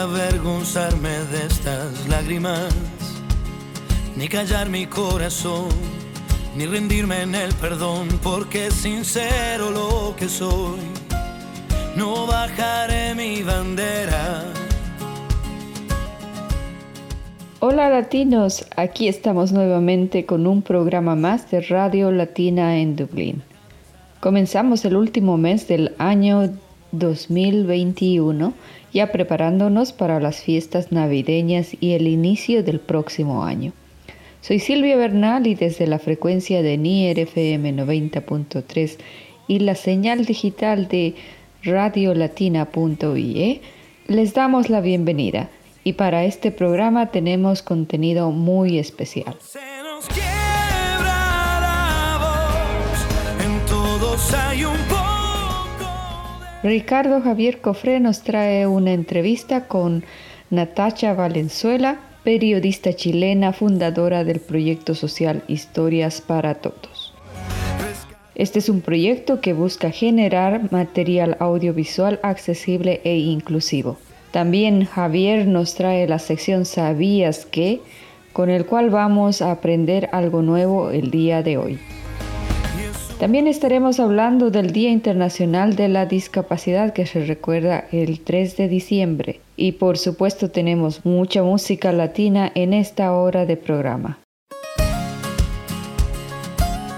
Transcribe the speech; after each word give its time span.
Avergonzarme 0.00 1.10
de 1.30 1.46
estas 1.46 2.08
lágrimas, 2.08 2.74
ni 4.16 4.28
callar 4.28 4.68
mi 4.70 4.86
corazón, 4.86 5.68
ni 6.56 6.64
rendirme 6.66 7.22
en 7.22 7.34
el 7.34 7.52
perdón, 7.54 8.08
porque 8.22 8.70
sincero 8.70 9.70
lo 9.70 10.14
que 10.16 10.28
soy. 10.28 10.80
No 11.96 12.26
bajaré 12.26 13.14
mi 13.14 13.42
bandera. 13.42 14.44
Hola 17.58 17.90
latinos, 17.90 18.64
aquí 18.76 19.06
estamos 19.06 19.52
nuevamente 19.52 20.24
con 20.24 20.46
un 20.46 20.62
programa 20.62 21.14
más 21.14 21.50
de 21.50 21.60
Radio 21.60 22.10
Latina 22.10 22.78
en 22.78 22.96
Dublín. 22.96 23.42
Comenzamos 24.20 24.82
el 24.86 24.96
último 24.96 25.36
mes 25.36 25.68
del 25.68 25.94
año 25.98 26.50
2021 26.92 28.54
ya 28.92 29.12
preparándonos 29.12 29.92
para 29.92 30.20
las 30.20 30.42
fiestas 30.42 30.92
navideñas 30.92 31.76
y 31.80 31.92
el 31.92 32.06
inicio 32.08 32.62
del 32.62 32.80
próximo 32.80 33.44
año. 33.44 33.72
Soy 34.40 34.58
Silvia 34.58 34.96
Bernal 34.96 35.46
y 35.46 35.54
desde 35.54 35.86
la 35.86 35.98
frecuencia 35.98 36.62
de 36.62 36.78
NIR 36.78 37.18
FM 37.20 37.74
90.3 37.74 38.96
y 39.48 39.58
la 39.60 39.74
señal 39.74 40.24
digital 40.24 40.88
de 40.88 41.14
radiolatina.ie 41.62 43.60
les 44.06 44.34
damos 44.34 44.70
la 44.70 44.80
bienvenida 44.80 45.50
y 45.84 45.92
para 45.94 46.24
este 46.24 46.50
programa 46.50 47.10
tenemos 47.10 47.62
contenido 47.62 48.30
muy 48.30 48.78
especial. 48.78 49.36
Ricardo 56.62 57.22
Javier 57.22 57.62
Cofré 57.62 58.00
nos 58.00 58.20
trae 58.20 58.66
una 58.66 58.92
entrevista 58.92 59.66
con 59.66 60.04
Natacha 60.50 61.14
Valenzuela, 61.14 62.00
periodista 62.22 62.92
chilena, 62.92 63.54
fundadora 63.54 64.24
del 64.24 64.40
proyecto 64.40 64.94
social 64.94 65.42
Historias 65.48 66.20
para 66.20 66.56
Todos. 66.56 67.14
Este 68.34 68.58
es 68.58 68.68
un 68.68 68.82
proyecto 68.82 69.40
que 69.40 69.54
busca 69.54 69.90
generar 69.90 70.70
material 70.70 71.38
audiovisual 71.40 72.20
accesible 72.22 73.00
e 73.04 73.16
inclusivo. 73.16 73.96
También 74.30 74.84
Javier 74.84 75.46
nos 75.46 75.74
trae 75.74 76.06
la 76.06 76.18
sección 76.18 76.66
¿Sabías 76.66 77.46
qué? 77.46 77.80
con 78.34 78.50
el 78.50 78.66
cual 78.66 78.90
vamos 78.90 79.40
a 79.42 79.50
aprender 79.50 80.08
algo 80.12 80.42
nuevo 80.42 80.90
el 80.90 81.10
día 81.10 81.42
de 81.42 81.56
hoy. 81.56 81.78
También 83.20 83.48
estaremos 83.48 84.00
hablando 84.00 84.50
del 84.50 84.72
Día 84.72 84.88
Internacional 84.90 85.76
de 85.76 85.88
la 85.88 86.06
Discapacidad 86.06 86.94
que 86.94 87.04
se 87.04 87.22
recuerda 87.26 87.84
el 87.92 88.20
3 88.20 88.56
de 88.56 88.66
diciembre. 88.66 89.42
Y 89.58 89.72
por 89.72 89.98
supuesto 89.98 90.50
tenemos 90.50 91.04
mucha 91.04 91.42
música 91.42 91.92
latina 91.92 92.50
en 92.54 92.72
esta 92.72 93.12
hora 93.12 93.44
de 93.44 93.58
programa. 93.58 94.18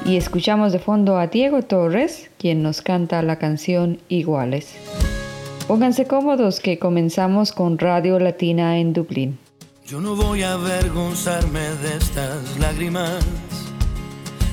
Y 0.06 0.16
escuchamos 0.16 0.72
de 0.72 0.78
fondo 0.78 1.16
a 1.16 1.26
Diego 1.26 1.62
Torres, 1.62 2.30
quien 2.38 2.62
nos 2.62 2.82
canta 2.82 3.20
la 3.22 3.40
canción 3.40 3.98
Iguales. 4.08 4.76
Pónganse 5.66 6.06
cómodos 6.06 6.60
que 6.60 6.78
comenzamos 6.78 7.50
con 7.50 7.78
Radio 7.78 8.20
Latina 8.20 8.78
en 8.78 8.92
Dublín. 8.92 9.38
Yo 9.84 10.00
no 10.00 10.14
voy 10.14 10.44
a 10.44 10.52
avergonzarme 10.52 11.58
de 11.58 11.96
estas 11.98 12.60
lágrimas 12.60 13.26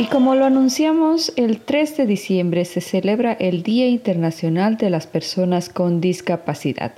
Y 0.00 0.06
como 0.06 0.36
lo 0.36 0.44
anunciamos, 0.44 1.32
el 1.34 1.58
3 1.58 1.96
de 1.96 2.06
diciembre 2.06 2.64
se 2.64 2.80
celebra 2.80 3.32
el 3.32 3.64
Día 3.64 3.88
Internacional 3.88 4.76
de 4.76 4.90
las 4.90 5.08
Personas 5.08 5.68
con 5.68 6.00
Discapacidad. 6.00 6.92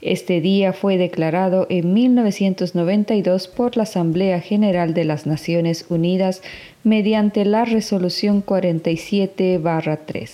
Este 0.00 0.40
día 0.40 0.72
fue 0.72 0.96
declarado 0.96 1.66
en 1.68 1.92
1992 1.92 3.48
por 3.48 3.76
la 3.76 3.82
Asamblea 3.82 4.38
General 4.40 4.94
de 4.94 5.02
las 5.02 5.26
Naciones 5.26 5.86
Unidas 5.88 6.42
mediante 6.84 7.44
la 7.44 7.64
Resolución 7.64 8.46
47-3. 8.46 10.30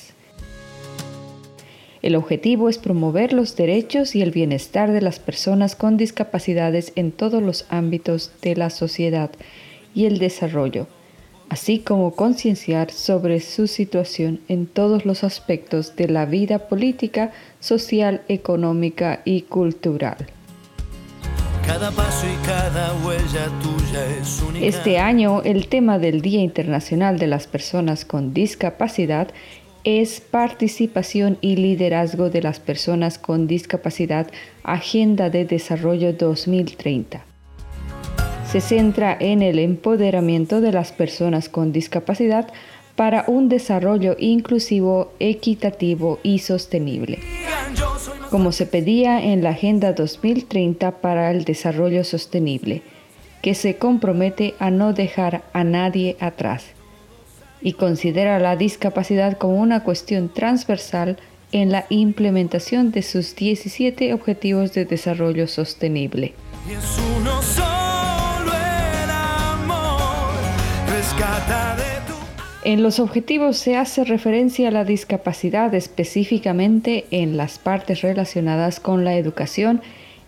El 2.02 2.16
objetivo 2.16 2.68
es 2.68 2.76
promover 2.76 3.32
los 3.32 3.56
derechos 3.56 4.14
y 4.14 4.20
el 4.20 4.30
bienestar 4.30 4.92
de 4.92 5.00
las 5.00 5.20
personas 5.20 5.74
con 5.74 5.96
discapacidades 5.96 6.92
en 6.96 7.12
todos 7.12 7.42
los 7.42 7.64
ámbitos 7.70 8.30
de 8.42 8.56
la 8.56 8.68
sociedad 8.68 9.30
y 9.94 10.04
el 10.04 10.18
desarrollo 10.18 10.86
así 11.50 11.80
como 11.80 12.12
concienciar 12.12 12.90
sobre 12.92 13.40
su 13.40 13.66
situación 13.66 14.40
en 14.48 14.66
todos 14.66 15.04
los 15.04 15.24
aspectos 15.24 15.96
de 15.96 16.08
la 16.08 16.24
vida 16.24 16.68
política, 16.68 17.32
social, 17.58 18.22
económica 18.28 19.20
y 19.24 19.42
cultural. 19.42 20.16
Cada 21.66 21.90
paso 21.90 22.26
y 22.26 22.46
cada 22.46 22.94
huella 23.04 23.48
tuya 23.62 24.06
es 24.20 24.40
única. 24.42 24.64
Este 24.64 24.98
año 24.98 25.42
el 25.42 25.68
tema 25.68 25.98
del 25.98 26.20
Día 26.22 26.40
Internacional 26.40 27.18
de 27.18 27.26
las 27.26 27.46
Personas 27.46 28.04
con 28.04 28.32
Discapacidad 28.32 29.28
es 29.82 30.20
Participación 30.20 31.36
y 31.40 31.56
Liderazgo 31.56 32.30
de 32.30 32.42
las 32.42 32.60
Personas 32.60 33.18
con 33.18 33.46
Discapacidad, 33.46 34.28
Agenda 34.62 35.30
de 35.30 35.44
Desarrollo 35.44 36.12
2030 36.12 37.29
se 38.50 38.60
centra 38.60 39.16
en 39.20 39.42
el 39.42 39.60
empoderamiento 39.60 40.60
de 40.60 40.72
las 40.72 40.90
personas 40.90 41.48
con 41.48 41.70
discapacidad 41.70 42.48
para 42.96 43.24
un 43.28 43.48
desarrollo 43.48 44.16
inclusivo, 44.18 45.12
equitativo 45.20 46.18
y 46.24 46.40
sostenible, 46.40 47.20
como 48.28 48.50
se 48.50 48.66
pedía 48.66 49.22
en 49.22 49.44
la 49.44 49.50
Agenda 49.50 49.92
2030 49.92 51.00
para 51.00 51.30
el 51.30 51.44
Desarrollo 51.44 52.02
Sostenible, 52.02 52.82
que 53.40 53.54
se 53.54 53.76
compromete 53.76 54.54
a 54.58 54.72
no 54.72 54.94
dejar 54.94 55.44
a 55.52 55.62
nadie 55.62 56.16
atrás 56.18 56.64
y 57.62 57.74
considera 57.74 58.40
la 58.40 58.56
discapacidad 58.56 59.38
como 59.38 59.60
una 59.60 59.84
cuestión 59.84 60.28
transversal 60.28 61.18
en 61.52 61.70
la 61.70 61.86
implementación 61.88 62.90
de 62.90 63.02
sus 63.02 63.36
17 63.36 64.12
Objetivos 64.12 64.72
de 64.72 64.86
Desarrollo 64.86 65.46
Sostenible. 65.46 66.34
En 72.62 72.82
los 72.82 73.00
objetivos 73.00 73.56
se 73.56 73.76
hace 73.76 74.04
referencia 74.04 74.68
a 74.68 74.70
la 74.70 74.84
discapacidad 74.84 75.74
específicamente 75.74 77.06
en 77.10 77.36
las 77.36 77.58
partes 77.58 78.02
relacionadas 78.02 78.80
con 78.80 79.04
la 79.04 79.16
educación, 79.16 79.80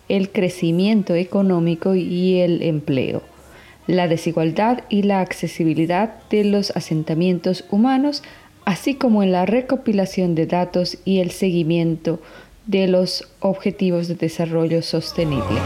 el 0.09 0.29
crecimiento 0.29 1.13
económico 1.15 1.95
y 1.95 2.39
el 2.39 2.63
empleo, 2.63 3.21
la 3.87 4.07
desigualdad 4.07 4.83
y 4.89 5.03
la 5.03 5.21
accesibilidad 5.21 6.15
de 6.29 6.43
los 6.43 6.71
asentamientos 6.71 7.65
humanos, 7.69 8.23
así 8.65 8.95
como 8.95 9.21
en 9.21 9.31
la 9.31 9.45
recopilación 9.45 10.33
de 10.33 10.47
datos 10.47 10.97
y 11.05 11.19
el 11.19 11.31
seguimiento 11.31 12.19
de 12.65 12.87
los 12.87 13.29
objetivos 13.39 14.07
de 14.07 14.15
desarrollo 14.15 14.81
sostenible. 14.81 15.59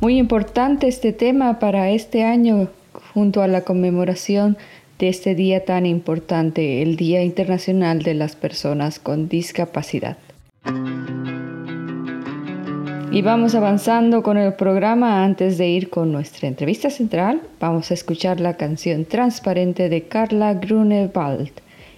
Muy 0.00 0.16
importante 0.16 0.88
este 0.88 1.12
tema 1.12 1.58
para 1.58 1.90
este 1.90 2.24
año 2.24 2.68
junto 3.12 3.42
a 3.42 3.48
la 3.48 3.60
conmemoración 3.60 4.56
de 4.98 5.10
este 5.10 5.34
día 5.34 5.66
tan 5.66 5.84
importante, 5.84 6.80
el 6.80 6.96
Día 6.96 7.22
Internacional 7.22 8.02
de 8.02 8.14
las 8.14 8.34
Personas 8.34 8.98
con 8.98 9.28
Discapacidad. 9.28 10.16
Y 13.12 13.20
vamos 13.20 13.54
avanzando 13.54 14.22
con 14.22 14.38
el 14.38 14.54
programa. 14.54 15.22
Antes 15.22 15.58
de 15.58 15.68
ir 15.68 15.90
con 15.90 16.12
nuestra 16.12 16.48
entrevista 16.48 16.88
central, 16.88 17.42
vamos 17.60 17.90
a 17.90 17.94
escuchar 17.94 18.40
la 18.40 18.56
canción 18.56 19.04
Transparente 19.04 19.90
de 19.90 20.04
Carla 20.04 20.54
Grunewald. 20.54 21.50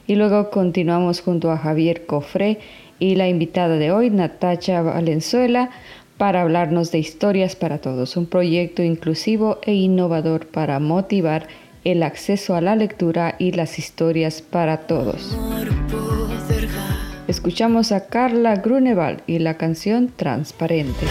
Y 0.08 0.16
luego 0.16 0.50
continuamos 0.50 1.20
junto 1.20 1.52
a 1.52 1.56
Javier 1.56 2.04
Cofré 2.06 2.58
y 2.98 3.14
la 3.14 3.28
invitada 3.28 3.76
de 3.76 3.92
hoy, 3.92 4.10
Natacha 4.10 4.82
Valenzuela, 4.82 5.70
para 6.22 6.42
hablarnos 6.42 6.92
de 6.92 7.00
Historias 7.00 7.56
para 7.56 7.78
Todos, 7.78 8.16
un 8.16 8.26
proyecto 8.26 8.80
inclusivo 8.84 9.58
e 9.62 9.74
innovador 9.74 10.46
para 10.46 10.78
motivar 10.78 11.48
el 11.82 12.04
acceso 12.04 12.54
a 12.54 12.60
la 12.60 12.76
lectura 12.76 13.34
y 13.40 13.50
las 13.50 13.76
historias 13.80 14.40
para 14.40 14.86
todos. 14.86 15.36
Escuchamos 17.26 17.90
a 17.90 18.06
Carla 18.06 18.54
Grunewald 18.54 19.22
y 19.26 19.40
la 19.40 19.56
canción 19.56 20.12
Transparente. 20.14 21.06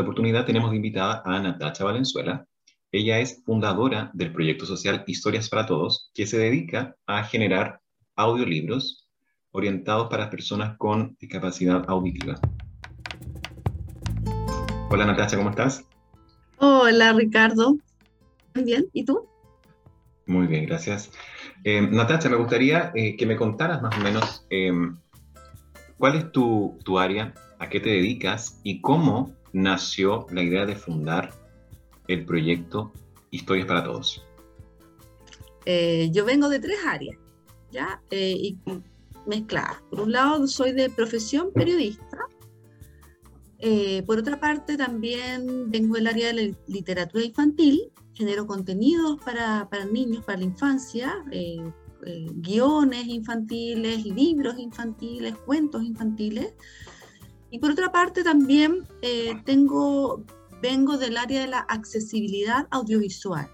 Esta 0.00 0.08
oportunidad 0.08 0.46
tenemos 0.46 0.70
de 0.70 0.76
invitada 0.76 1.22
a 1.26 1.38
Natacha 1.40 1.84
Valenzuela. 1.84 2.46
Ella 2.90 3.18
es 3.18 3.42
fundadora 3.44 4.10
del 4.14 4.32
proyecto 4.32 4.64
social 4.64 5.04
Historias 5.06 5.50
para 5.50 5.66
Todos, 5.66 6.10
que 6.14 6.26
se 6.26 6.38
dedica 6.38 6.96
a 7.06 7.22
generar 7.24 7.82
audiolibros 8.16 9.10
orientados 9.50 10.08
para 10.08 10.30
personas 10.30 10.78
con 10.78 11.18
discapacidad 11.20 11.84
auditiva. 11.86 12.40
Hola 14.88 15.04
Natacha, 15.04 15.36
¿cómo 15.36 15.50
estás? 15.50 15.84
Hola 16.56 17.12
Ricardo. 17.12 17.76
Bien, 18.54 18.86
¿y 18.94 19.04
tú? 19.04 19.28
Muy 20.24 20.46
bien, 20.46 20.64
gracias. 20.64 21.10
Eh, 21.62 21.82
Natacha, 21.82 22.30
me 22.30 22.36
gustaría 22.36 22.90
eh, 22.94 23.18
que 23.18 23.26
me 23.26 23.36
contaras 23.36 23.82
más 23.82 23.98
o 23.98 24.00
menos 24.00 24.46
eh, 24.48 24.72
cuál 25.98 26.14
es 26.14 26.32
tu, 26.32 26.78
tu 26.86 26.98
área, 26.98 27.34
a 27.58 27.68
qué 27.68 27.80
te 27.80 27.90
dedicas 27.90 28.58
y 28.64 28.80
cómo 28.80 29.38
nació 29.52 30.26
la 30.30 30.42
idea 30.42 30.66
de 30.66 30.76
fundar 30.76 31.32
el 32.08 32.24
proyecto 32.24 32.92
Historias 33.30 33.66
para 33.66 33.84
Todos. 33.84 34.24
Eh, 35.66 36.10
yo 36.12 36.24
vengo 36.24 36.48
de 36.48 36.58
tres 36.58 36.78
áreas, 36.86 37.16
¿ya? 37.70 38.02
Eh, 38.10 38.34
y 38.36 38.58
mezcladas. 39.26 39.82
Por 39.90 40.00
un 40.00 40.12
lado, 40.12 40.46
soy 40.46 40.72
de 40.72 40.90
profesión 40.90 41.52
periodista. 41.52 42.18
Eh, 43.58 44.02
por 44.04 44.18
otra 44.18 44.40
parte, 44.40 44.76
también 44.76 45.70
vengo 45.70 45.94
del 45.94 46.06
área 46.06 46.32
de 46.32 46.48
la 46.48 46.56
literatura 46.66 47.24
infantil. 47.24 47.92
Genero 48.14 48.46
contenidos 48.46 49.20
para, 49.22 49.68
para 49.70 49.84
niños, 49.84 50.24
para 50.24 50.38
la 50.38 50.44
infancia, 50.44 51.24
guiones 52.34 53.06
infantiles, 53.06 54.04
libros 54.04 54.58
infantiles, 54.58 55.34
cuentos 55.46 55.84
infantiles. 55.84 56.54
Y 57.50 57.58
por 57.58 57.72
otra 57.72 57.90
parte, 57.90 58.22
también 58.22 58.86
eh, 59.02 59.40
tengo, 59.44 60.22
vengo 60.62 60.96
del 60.96 61.16
área 61.16 61.40
de 61.40 61.48
la 61.48 61.60
accesibilidad 61.60 62.66
audiovisual 62.70 63.50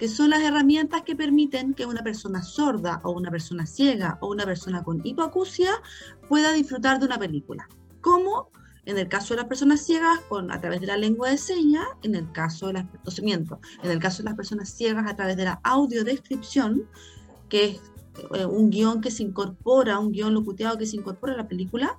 que 0.00 0.08
son 0.08 0.30
las 0.30 0.40
herramientas 0.40 1.02
que 1.02 1.14
permiten 1.14 1.74
que 1.74 1.84
una 1.84 2.02
persona 2.02 2.42
sorda 2.42 3.02
o 3.04 3.10
una 3.10 3.30
persona 3.30 3.66
ciega 3.66 4.16
o 4.22 4.30
una 4.30 4.46
persona 4.46 4.82
con 4.82 5.02
hipoacusia 5.04 5.72
pueda 6.26 6.54
disfrutar 6.54 6.98
de 6.98 7.04
una 7.04 7.18
película. 7.18 7.68
Como 8.00 8.48
en 8.86 8.96
el 8.96 9.08
caso 9.08 9.34
de 9.34 9.40
las 9.40 9.46
personas 9.46 9.84
ciegas 9.84 10.20
con, 10.20 10.50
a 10.50 10.58
través 10.58 10.80
de 10.80 10.86
la 10.86 10.96
lengua 10.96 11.28
de 11.28 11.36
señas, 11.36 11.84
en 12.02 12.14
el 12.14 12.32
caso 12.32 12.68
de 12.68 12.72
las, 12.72 12.84
no, 12.84 13.22
miento, 13.22 13.60
en 13.82 13.90
el 13.90 13.98
caso 13.98 14.22
de 14.22 14.30
las 14.30 14.36
personas 14.36 14.70
ciegas 14.70 15.06
a 15.06 15.14
través 15.16 15.36
de 15.36 15.44
la 15.44 15.60
audiodescripción, 15.64 16.88
que 17.50 17.64
es 17.66 17.80
eh, 18.34 18.46
un 18.46 18.70
guion 18.70 19.02
que 19.02 19.10
se 19.10 19.22
incorpora, 19.22 19.98
un 19.98 20.12
guion 20.12 20.32
locuteado 20.32 20.78
que 20.78 20.86
se 20.86 20.96
incorpora 20.96 21.34
a 21.34 21.36
la 21.36 21.46
película, 21.46 21.98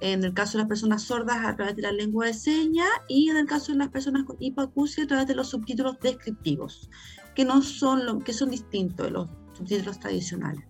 en 0.00 0.24
el 0.24 0.34
caso 0.34 0.52
de 0.52 0.62
las 0.62 0.68
personas 0.68 1.02
sordas 1.02 1.44
a 1.44 1.56
través 1.56 1.76
de 1.76 1.82
la 1.82 1.92
lengua 1.92 2.26
de 2.26 2.34
señas 2.34 2.88
y 3.08 3.30
en 3.30 3.36
el 3.36 3.46
caso 3.46 3.72
de 3.72 3.78
las 3.78 3.88
personas 3.88 4.24
con 4.24 4.36
hipoacusia 4.40 5.04
a 5.04 5.06
través 5.06 5.26
de 5.26 5.34
los 5.34 5.48
subtítulos 5.48 5.98
descriptivos, 6.00 6.90
que 7.34 7.44
no 7.44 7.62
son 7.62 8.04
lo, 8.04 8.18
que 8.18 8.32
son 8.32 8.50
distintos 8.50 9.06
de 9.06 9.12
los 9.12 9.28
subtítulos 9.54 9.98
tradicionales. 9.98 10.64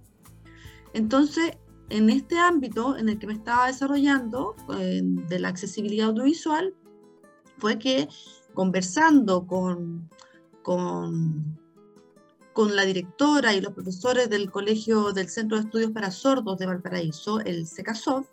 Entonces, 0.92 1.58
en 1.88 2.10
este 2.10 2.38
ámbito 2.38 2.96
en 2.96 3.08
el 3.08 3.18
que 3.18 3.26
me 3.26 3.34
estaba 3.34 3.66
desarrollando 3.66 4.54
de 4.68 5.38
la 5.38 5.48
accesibilidad 5.48 6.08
audiovisual 6.08 6.74
fue 7.58 7.78
que 7.78 8.08
conversando 8.54 9.46
con, 9.46 10.08
con 10.62 11.56
con 12.56 12.74
la 12.74 12.86
directora 12.86 13.52
y 13.52 13.60
los 13.60 13.74
profesores 13.74 14.30
del 14.30 14.50
Colegio 14.50 15.12
del 15.12 15.28
Centro 15.28 15.58
de 15.58 15.64
Estudios 15.64 15.90
para 15.90 16.10
Sordos 16.10 16.56
de 16.56 16.64
Valparaíso, 16.64 17.38
el 17.40 17.66
CECASOF, 17.66 18.26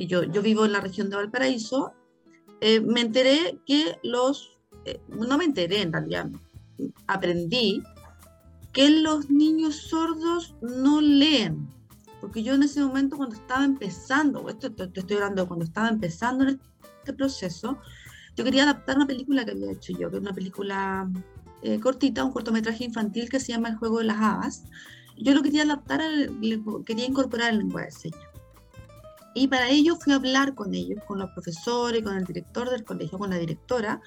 que 0.00 0.06
yo, 0.06 0.22
yo 0.22 0.40
vivo 0.40 0.64
en 0.64 0.72
la 0.72 0.80
región 0.80 1.10
de 1.10 1.16
Valparaíso, 1.16 1.92
eh, 2.62 2.80
me 2.80 3.02
enteré 3.02 3.60
que 3.66 3.98
los, 4.02 4.56
eh, 4.86 4.98
no 5.08 5.36
me 5.36 5.44
enteré 5.44 5.82
en 5.82 5.92
realidad, 5.92 6.30
aprendí 7.06 7.82
que 8.72 8.88
los 8.88 9.28
niños 9.28 9.76
sordos 9.76 10.54
no 10.62 11.02
leen. 11.02 11.68
Porque 12.22 12.42
yo 12.42 12.54
en 12.54 12.62
ese 12.62 12.80
momento 12.80 13.18
cuando 13.18 13.36
estaba 13.36 13.62
empezando, 13.62 14.48
esto 14.48 14.72
te, 14.72 14.84
estoy 14.84 15.16
hablando 15.16 15.46
cuando 15.46 15.66
estaba 15.66 15.90
empezando 15.90 16.44
en 16.44 16.58
este 17.00 17.12
proceso, 17.12 17.76
yo 18.36 18.42
quería 18.42 18.62
adaptar 18.62 18.96
una 18.96 19.06
película 19.06 19.44
que 19.44 19.50
había 19.50 19.72
hecho 19.72 19.92
yo, 19.92 20.10
que 20.10 20.16
es 20.16 20.22
una 20.22 20.32
película 20.32 21.10
eh, 21.60 21.78
cortita, 21.78 22.24
un 22.24 22.32
cortometraje 22.32 22.84
infantil 22.84 23.28
que 23.28 23.38
se 23.38 23.52
llama 23.52 23.68
El 23.68 23.76
juego 23.76 23.98
de 23.98 24.04
las 24.04 24.16
habas. 24.16 24.64
Yo 25.18 25.34
lo 25.34 25.42
quería 25.42 25.64
adaptar, 25.64 26.00
al, 26.00 26.38
quería 26.86 27.04
incorporar 27.04 27.50
el 27.50 27.58
lenguaje 27.58 27.88
de 27.88 27.92
señas. 27.92 28.29
Y 29.34 29.48
para 29.48 29.68
ello 29.68 29.96
fui 29.96 30.12
a 30.12 30.16
hablar 30.16 30.54
con 30.54 30.74
ellos, 30.74 31.02
con 31.06 31.18
los 31.18 31.30
profesores, 31.30 32.02
con 32.02 32.16
el 32.16 32.24
director 32.24 32.68
del 32.70 32.84
colegio, 32.84 33.18
con 33.18 33.30
la 33.30 33.38
directora. 33.38 34.00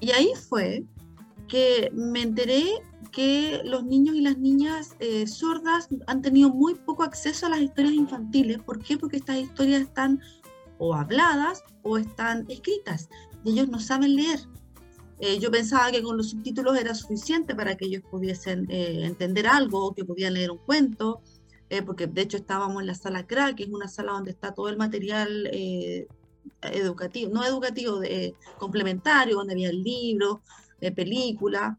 Y 0.00 0.10
ahí 0.12 0.30
fue 0.48 0.84
que 1.48 1.90
me 1.92 2.22
enteré 2.22 2.64
que 3.10 3.60
los 3.64 3.84
niños 3.84 4.16
y 4.16 4.20
las 4.20 4.38
niñas 4.38 4.96
eh, 4.98 5.26
sordas 5.26 5.88
han 6.06 6.22
tenido 6.22 6.50
muy 6.50 6.74
poco 6.74 7.02
acceso 7.02 7.46
a 7.46 7.50
las 7.50 7.60
historias 7.60 7.94
infantiles. 7.94 8.58
¿Por 8.62 8.82
qué? 8.82 8.96
Porque 8.96 9.18
estas 9.18 9.38
historias 9.38 9.82
están 9.82 10.20
o 10.78 10.94
habladas 10.94 11.62
o 11.82 11.98
están 11.98 12.44
escritas 12.48 13.08
y 13.44 13.52
ellos 13.52 13.68
no 13.68 13.78
saben 13.78 14.16
leer. 14.16 14.40
Eh, 15.20 15.38
yo 15.38 15.50
pensaba 15.50 15.92
que 15.92 16.02
con 16.02 16.16
los 16.16 16.30
subtítulos 16.30 16.76
era 16.76 16.94
suficiente 16.94 17.54
para 17.54 17.76
que 17.76 17.86
ellos 17.86 18.02
pudiesen 18.10 18.66
eh, 18.68 19.04
entender 19.04 19.46
algo 19.46 19.86
o 19.86 19.94
que 19.94 20.04
pudieran 20.04 20.34
leer 20.34 20.50
un 20.50 20.58
cuento, 20.58 21.22
eh, 21.70 21.82
porque 21.82 22.06
de 22.06 22.22
hecho 22.22 22.36
estábamos 22.36 22.80
en 22.80 22.86
la 22.86 22.94
sala 22.94 23.26
CRA, 23.26 23.54
que 23.54 23.64
es 23.64 23.70
una 23.70 23.88
sala 23.88 24.12
donde 24.12 24.30
está 24.30 24.52
todo 24.54 24.68
el 24.68 24.76
material 24.76 25.48
eh, 25.52 26.06
educativo, 26.62 27.32
no 27.32 27.44
educativo, 27.44 28.00
complementario, 28.58 29.36
donde 29.36 29.54
había 29.54 29.72
libros, 29.72 30.38
películas. 30.94 31.76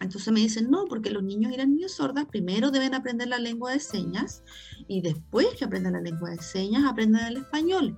Entonces 0.00 0.32
me 0.32 0.40
dicen, 0.40 0.70
no, 0.70 0.84
porque 0.86 1.10
los 1.10 1.22
niños 1.22 1.52
y 1.52 1.56
las 1.56 1.68
niñas 1.68 1.92
sordas 1.92 2.26
primero 2.26 2.70
deben 2.70 2.94
aprender 2.94 3.28
la 3.28 3.38
lengua 3.38 3.72
de 3.72 3.80
señas 3.80 4.42
y 4.88 5.00
después 5.00 5.48
que 5.56 5.64
aprendan 5.64 5.94
la 5.94 6.00
lengua 6.00 6.30
de 6.30 6.42
señas 6.42 6.84
aprenden 6.84 7.24
el 7.24 7.38
español. 7.38 7.96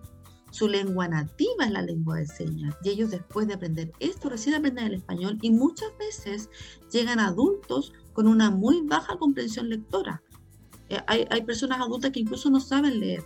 Su 0.50 0.69
lengua 0.69 1.09
nativa 1.09 1.65
es 1.65 1.71
la 1.71 1.83
lengua 1.83 2.17
de 2.17 2.27
señas 2.27 2.75
y 2.83 2.91
ellos 2.91 3.11
después 3.11 3.47
de 3.49 3.55
aprender 3.55 3.93
esto 4.00 4.31
recién 4.31 4.55
aprenden 4.55 4.87
el 4.87 4.95
español 4.95 5.38
y 5.43 5.50
muchas 5.50 5.91
veces 5.99 6.49
llegan 6.91 7.19
adultos 7.19 7.93
con 8.12 8.27
una 8.27 8.50
muy 8.50 8.83
baja 8.83 9.19
comprensión 9.19 9.69
lectora. 9.69 10.23
Eh, 10.88 11.00
hay, 11.07 11.26
hay 11.30 11.42
personas 11.42 11.80
adultas 11.80 12.11
que 12.11 12.21
incluso 12.21 12.50
no 12.50 12.61
saben 12.61 13.00
leer. 13.00 13.25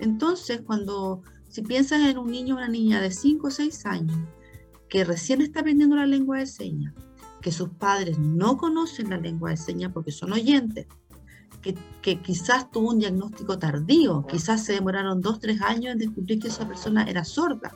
Entonces, 0.00 0.60
cuando 0.64 1.22
si 1.48 1.62
piensas 1.62 2.00
en 2.02 2.18
un 2.18 2.30
niño 2.30 2.54
o 2.54 2.58
una 2.58 2.68
niña 2.68 3.00
de 3.00 3.10
5 3.10 3.46
o 3.46 3.50
6 3.50 3.86
años 3.86 4.16
que 4.88 5.04
recién 5.04 5.40
está 5.40 5.60
aprendiendo 5.60 5.96
la 5.96 6.06
lengua 6.06 6.38
de 6.38 6.46
señas, 6.46 6.94
que 7.40 7.52
sus 7.52 7.70
padres 7.70 8.18
no 8.18 8.56
conocen 8.56 9.10
la 9.10 9.18
lengua 9.18 9.50
de 9.50 9.56
señas 9.56 9.92
porque 9.92 10.12
son 10.12 10.32
oyentes, 10.32 10.86
que, 11.62 11.74
que, 12.02 12.20
quizás 12.20 12.70
tuvo 12.70 12.90
un 12.90 12.98
diagnóstico 12.98 13.58
tardío, 13.58 14.24
quizás 14.26 14.64
se 14.64 14.74
demoraron 14.74 15.20
dos, 15.20 15.40
tres 15.40 15.60
años 15.60 15.92
en 15.92 15.98
descubrir 15.98 16.38
que 16.38 16.48
esa 16.48 16.66
persona 16.66 17.04
era 17.04 17.24
sorda, 17.24 17.74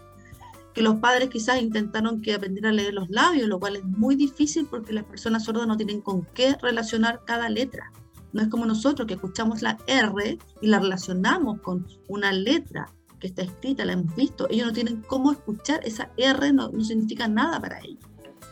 que 0.73 0.83
los 0.83 0.97
padres 0.97 1.29
quizás 1.29 1.61
intentaron 1.61 2.23
que 2.23 2.35
aprendiera 2.35 2.71
a 2.71 2.73
leer 2.73 2.95
los 2.95 3.11
labios, 3.11 3.49
lo 3.49 3.59
cual 3.59 3.77
es 3.77 3.85
muy 3.85 4.17
difícil 4.17 4.67
porque 4.67 4.93
las 4.93 5.05
personas 5.05 5.45
sordas 5.45 5.67
no 5.67 5.77
tienen 5.77 6.01
con 6.01 6.25
qué 6.35 6.57
relacionar 6.63 7.23
cada 7.27 7.49
letra. 7.49 7.93
No 8.33 8.43
es 8.43 8.49
como 8.49 8.67
nosotros 8.67 9.07
que 9.07 9.15
escuchamos 9.15 9.63
la 9.63 9.79
R 9.87 10.39
y 10.61 10.67
la 10.67 10.79
relacionamos 10.79 11.61
con 11.61 11.87
una 12.09 12.33
letra 12.33 12.91
que 13.21 13.29
está 13.29 13.43
escrita, 13.43 13.85
la 13.85 13.93
hemos 13.93 14.15
visto. 14.17 14.49
Ellos 14.51 14.67
no 14.69 14.73
tienen 14.73 15.03
cómo 15.03 15.33
escuchar, 15.33 15.81
esa 15.85 16.11
R 16.17 16.53
no, 16.53 16.71
no 16.71 16.85
significa 16.85 17.29
nada 17.29 17.61
para 17.61 17.81
ellos. 17.81 18.05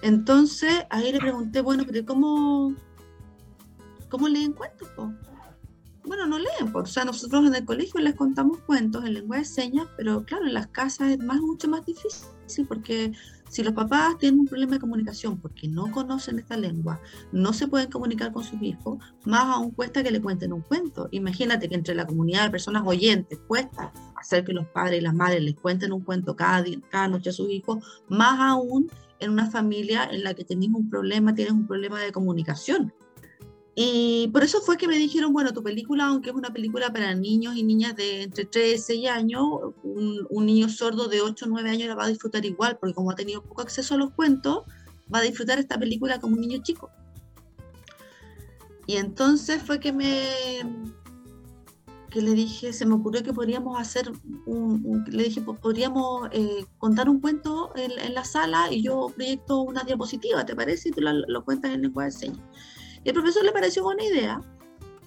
Entonces, 0.02 0.84
ahí 0.90 1.12
le 1.12 1.18
pregunté, 1.18 1.60
bueno, 1.60 1.84
pero 1.86 2.04
¿cómo, 2.06 2.74
cómo 4.08 4.28
leen 4.28 4.52
cuentos? 4.52 4.88
Bueno, 6.04 6.26
no 6.26 6.38
leen, 6.38 6.72
po. 6.72 6.80
o 6.80 6.86
sea, 6.86 7.04
nosotros 7.04 7.46
en 7.46 7.54
el 7.54 7.64
colegio 7.64 8.00
les 8.00 8.14
contamos 8.14 8.58
cuentos 8.60 9.04
en 9.04 9.14
lengua 9.14 9.36
de 9.36 9.44
señas, 9.44 9.86
pero 9.96 10.24
claro, 10.24 10.46
en 10.46 10.54
las 10.54 10.68
casas 10.68 11.10
es 11.10 11.18
más, 11.18 11.40
mucho 11.40 11.68
más 11.68 11.84
difícil 11.84 12.66
porque 12.66 13.12
si 13.50 13.64
los 13.64 13.74
papás 13.74 14.16
tienen 14.16 14.38
un 14.38 14.46
problema 14.46 14.74
de 14.74 14.78
comunicación 14.78 15.36
porque 15.40 15.66
no 15.66 15.90
conocen 15.90 16.38
esta 16.38 16.56
lengua, 16.56 17.00
no 17.32 17.52
se 17.52 17.66
pueden 17.66 17.90
comunicar 17.90 18.32
con 18.32 18.44
sus 18.44 18.62
hijos, 18.62 18.98
más 19.26 19.56
aún 19.56 19.72
cuesta 19.72 20.04
que 20.04 20.12
le 20.12 20.22
cuenten 20.22 20.52
un 20.52 20.60
cuento. 20.60 21.08
Imagínate 21.10 21.68
que 21.68 21.74
entre 21.74 21.96
la 21.96 22.06
comunidad 22.06 22.44
de 22.44 22.50
personas 22.50 22.84
oyentes 22.86 23.40
cuesta 23.48 23.92
hacer 24.14 24.44
que 24.44 24.52
los 24.52 24.66
padres 24.68 25.00
y 25.00 25.02
las 25.02 25.14
madres 25.14 25.42
les 25.42 25.56
cuenten 25.56 25.92
un 25.92 26.02
cuento 26.02 26.36
cada, 26.36 26.62
día, 26.62 26.78
cada 26.90 27.08
noche 27.08 27.30
a 27.30 27.32
sus 27.32 27.50
hijos, 27.50 27.84
más 28.08 28.38
aún 28.38 28.88
en 29.18 29.32
una 29.32 29.50
familia 29.50 30.08
en 30.10 30.22
la 30.22 30.34
que 30.34 30.44
tenés 30.44 30.68
un 30.68 30.88
problema, 30.88 31.34
tienes 31.34 31.52
un 31.52 31.66
problema 31.66 32.00
de 32.00 32.12
comunicación. 32.12 32.94
Y 33.82 34.28
por 34.28 34.44
eso 34.44 34.60
fue 34.60 34.76
que 34.76 34.86
me 34.86 34.98
dijeron, 34.98 35.32
bueno, 35.32 35.54
tu 35.54 35.62
película, 35.62 36.04
aunque 36.04 36.28
es 36.28 36.36
una 36.36 36.52
película 36.52 36.92
para 36.92 37.14
niños 37.14 37.56
y 37.56 37.62
niñas 37.62 37.96
de 37.96 38.24
entre 38.24 38.44
3 38.44 38.74
y 38.74 38.78
6 38.78 39.08
años, 39.08 39.42
un, 39.82 40.44
niño 40.44 40.68
sordo 40.68 41.08
de 41.08 41.22
8 41.22 41.46
o 41.46 41.48
9 41.48 41.70
años 41.70 41.88
la 41.88 41.94
va 41.94 42.04
a 42.04 42.08
disfrutar 42.08 42.44
igual, 42.44 42.76
porque 42.78 42.92
como 42.92 43.10
ha 43.10 43.14
tenido 43.14 43.42
poco 43.42 43.62
acceso 43.62 43.94
a 43.94 43.96
los 43.96 44.10
cuentos, 44.10 44.64
va 45.12 45.20
a 45.20 45.22
disfrutar 45.22 45.58
esta 45.58 45.78
película 45.78 46.20
como 46.20 46.34
un 46.34 46.42
niño 46.42 46.58
chico. 46.62 46.90
Y 48.86 48.96
entonces 48.96 49.62
fue 49.62 49.80
que 49.80 49.94
me, 49.94 50.28
que 52.10 52.20
le 52.20 52.32
dije, 52.32 52.74
se 52.74 52.84
me 52.84 52.96
ocurrió 52.96 53.22
que 53.22 53.32
podríamos 53.32 53.80
hacer 53.80 54.12
un, 54.44 55.06
le 55.08 55.22
dije, 55.24 55.40
"po- 55.40 55.54
podríamos 55.54 56.28
eh, 56.32 56.66
contar 56.76 57.08
un 57.08 57.18
cuento 57.18 57.72
en, 57.76 58.12
la 58.12 58.26
sala 58.26 58.70
y 58.70 58.82
yo 58.82 59.06
proyecto 59.16 59.62
una 59.62 59.84
diapositiva, 59.84 60.44
¿te 60.44 60.54
parece? 60.54 60.90
Y 60.90 60.92
tú 60.92 61.00
lo 61.00 61.44
cuentas 61.46 61.72
en 61.72 61.80
lenguaje 61.80 62.10
de 62.10 62.18
señas. 62.18 62.44
Al 63.06 63.12
profesor 63.12 63.44
le 63.44 63.52
pareció 63.52 63.82
buena 63.82 64.04
idea, 64.04 64.40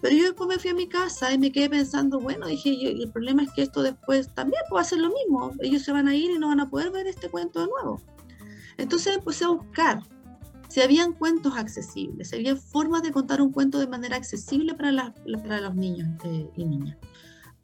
pero 0.02 0.16
yo 0.16 0.24
después 0.24 0.50
me 0.50 0.60
fui 0.60 0.72
a 0.72 0.74
mi 0.74 0.88
casa 0.88 1.32
y 1.32 1.38
me 1.38 1.52
quedé 1.52 1.70
pensando, 1.70 2.20
bueno, 2.20 2.48
dije, 2.48 2.78
yo, 2.78 2.90
el 2.90 3.12
problema 3.12 3.44
es 3.44 3.52
que 3.54 3.62
esto 3.62 3.82
después 3.82 4.34
también 4.34 4.62
puede 4.70 4.82
hacer 4.82 5.00
lo 5.00 5.10
mismo, 5.10 5.52
ellos 5.62 5.84
se 5.84 5.92
van 5.92 6.08
a 6.08 6.16
ir 6.16 6.32
y 6.32 6.40
no 6.40 6.50
van 6.50 6.60
a 6.60 6.70
poder 6.70 6.92
ver 6.92 7.08
este 7.08 7.30
cuento 7.30 7.62
de 7.62 7.68
nuevo. 7.68 8.02
Entonces 8.78 9.16
empecé 9.16 9.46
a 9.46 9.50
buscar 9.50 10.02
si 10.68 10.82
habían 10.82 11.14
cuentos 11.14 11.56
accesibles, 11.56 12.30
si 12.30 12.36
había 12.36 12.56
formas 12.56 13.04
de 13.04 13.12
contar 13.12 13.42
un 13.42 13.52
cuento 13.52 13.80
de 13.80 13.88
manera 13.88 14.18
accesible 14.18 14.74
para 14.74 15.14
los 15.26 15.76
niños 15.76 16.10
eh, 16.26 16.50
y 16.58 16.66
niñas. 16.66 16.98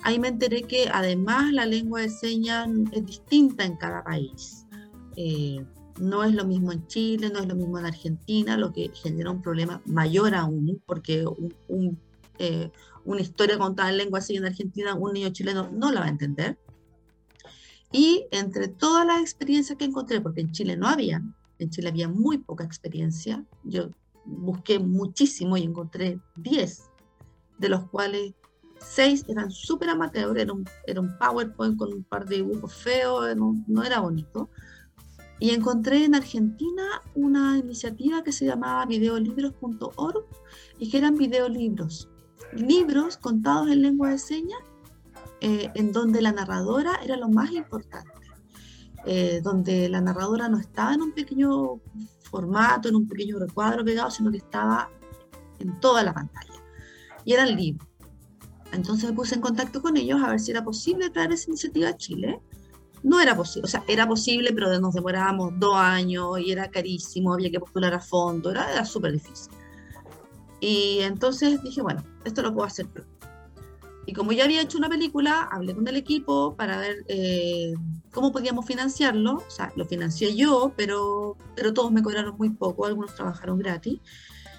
Ahí 0.04 0.18
me 0.18 0.30
enteré 0.30 0.62
que 0.62 0.88
además 0.94 1.52
la 1.52 1.66
lengua 1.66 2.02
de 2.02 2.10
señas 2.10 2.70
es 2.92 3.06
distinta 3.06 3.66
en 3.66 3.76
cada 3.76 4.04
país. 4.04 4.66
Eh, 5.18 5.66
no 6.00 6.24
es 6.24 6.34
lo 6.34 6.46
mismo 6.46 6.72
en 6.72 6.88
Chile, 6.88 7.30
no 7.32 7.40
es 7.40 7.48
lo 7.48 7.56
mismo 7.56 7.78
en 7.78 7.86
Argentina, 7.86 8.58
lo 8.58 8.72
que 8.72 8.90
genera 8.94 9.32
un 9.32 9.42
problema 9.42 9.82
mayor 9.86 10.36
aún, 10.36 10.82
porque 10.86 11.26
eh, 12.38 12.72
una 13.06 13.22
historia 13.22 13.58
contada 13.58 13.90
en 13.90 13.98
lengua 13.98 14.22
señas 14.22 14.42
en 14.42 14.48
Argentina, 14.48 14.96
un 14.96 15.14
niño 15.14 15.30
chileno 15.30 15.70
no 15.72 15.92
la 15.92 16.02
va 16.02 16.06
a 16.08 16.10
entender. 16.10 16.58
Y 17.92 18.26
entre 18.32 18.68
todas 18.68 19.06
las 19.06 19.22
experiencias 19.22 19.78
que 19.78 19.86
encontré, 19.86 20.22
porque 20.22 20.42
en 20.42 20.52
Chile 20.52 20.78
no 20.78 20.88
había, 20.88 21.22
en 21.58 21.70
Chile 21.70 21.90
había 21.90 22.08
muy 22.08 22.38
poca 22.38 22.64
experiencia, 22.64 23.44
yo 23.64 23.90
busqué 24.26 24.80
muchísimo 24.80 25.58
y 25.58 25.64
encontré 25.64 26.20
10, 26.38 26.84
de 27.58 27.70
los 27.70 27.86
cuales 27.90 28.34
6 28.80 29.26
eran 29.28 29.52
súper 29.52 29.90
amateur, 29.90 30.38
era 30.38 30.54
un, 30.54 30.66
un 30.98 31.18
PowerPoint 31.18 31.78
con 31.78 31.94
un 31.94 32.04
par 32.04 32.26
de 32.26 32.38
dibujos 32.38 32.74
feos, 32.74 33.36
no, 33.36 33.56
no 33.68 33.84
era 33.84 34.00
bonito. 34.00 34.50
Y 35.40 35.52
encontré 35.52 36.04
en 36.04 36.16
Argentina 36.16 37.02
una 37.16 37.58
iniciativa 37.58 38.24
que 38.24 38.32
se 38.32 38.46
llamaba 38.46 38.86
videolibros.org 38.86 40.26
y 40.78 40.90
que 40.90 40.98
eran 40.98 41.16
videolibros, 41.16 42.10
libros 42.54 43.18
contados 43.18 43.70
en 43.70 43.82
lengua 43.82 44.10
de 44.10 44.20
señas, 44.20 44.60
eh, 45.42 45.72
en 45.76 45.94
donde 45.94 46.22
la 46.22 46.34
narradora 46.34 47.00
era 47.04 47.16
lo 47.16 47.30
más 47.30 47.52
importante, 47.52 48.12
eh, 49.06 49.40
donde 49.42 49.88
la 49.88 50.02
narradora 50.02 50.50
no 50.50 50.60
estaba 50.60 50.94
en 50.94 51.02
un 51.02 51.14
pequeño 51.14 51.80
formato, 52.30 52.90
en 52.90 52.96
un 52.96 53.08
pequeño 53.08 53.40
recuadro 53.40 53.86
pegado, 53.86 54.12
sino 54.12 54.32
que 54.32 54.38
estaba 54.38 54.90
en 55.60 55.80
toda 55.80 56.04
la 56.04 56.14
pantalla. 56.14 56.54
Y 57.24 57.34
eran 57.34 57.56
libros. 57.56 57.88
Entonces 58.72 59.10
me 59.10 59.16
puse 59.16 59.36
en 59.36 59.42
contacto 59.42 59.82
con 59.82 59.98
ellos 59.98 60.22
a 60.22 60.30
ver 60.30 60.40
si 60.40 60.52
era 60.52 60.64
posible 60.64 61.10
traer 61.10 61.32
esa 61.32 61.50
iniciativa 61.50 61.90
a 61.90 61.98
Chile. 61.98 62.40
No 63.04 63.20
era 63.22 63.36
posible, 63.36 63.66
o 63.66 63.70
sea, 63.70 63.84
era 63.88 64.08
posible, 64.08 64.52
pero 64.54 64.78
nos 64.80 64.94
demorábamos 64.94 65.54
dos 65.58 65.76
años 65.76 66.40
y 66.40 66.52
era 66.52 66.70
carísimo, 66.70 67.34
había 67.34 67.50
que 67.50 67.60
postular 67.60 67.94
a 67.94 68.00
fondo, 68.00 68.52
era, 68.52 68.72
era 68.72 68.86
súper 68.86 69.14
difícil. 69.14 69.52
Y 70.60 71.00
entonces 71.02 71.62
dije, 71.64 71.82
bueno, 71.82 72.04
esto 72.26 72.42
lo 72.42 72.54
puedo 72.54 72.68
hacer 72.68 72.88
yo. 72.94 73.04
Y 74.06 74.14
como 74.14 74.32
ya 74.32 74.46
había 74.46 74.62
hecho 74.62 74.80
una 74.80 74.90
película, 74.90 75.48
hablé 75.52 75.76
con 75.76 75.88
el 75.88 75.96
equipo 75.96 76.56
para 76.56 76.80
ver 76.80 77.06
eh, 77.08 77.76
cómo 78.12 78.32
podíamos 78.32 78.66
financiarlo. 78.66 79.36
O 79.36 79.52
sea, 79.52 79.72
lo 79.76 79.86
financié 79.86 80.36
yo, 80.36 80.74
pero, 80.76 81.38
pero 81.56 81.74
todos 81.74 81.92
me 81.92 82.02
cobraron 82.02 82.36
muy 82.36 82.50
poco, 82.50 82.88
algunos 82.88 83.14
trabajaron 83.14 83.60
gratis. 83.60 84.00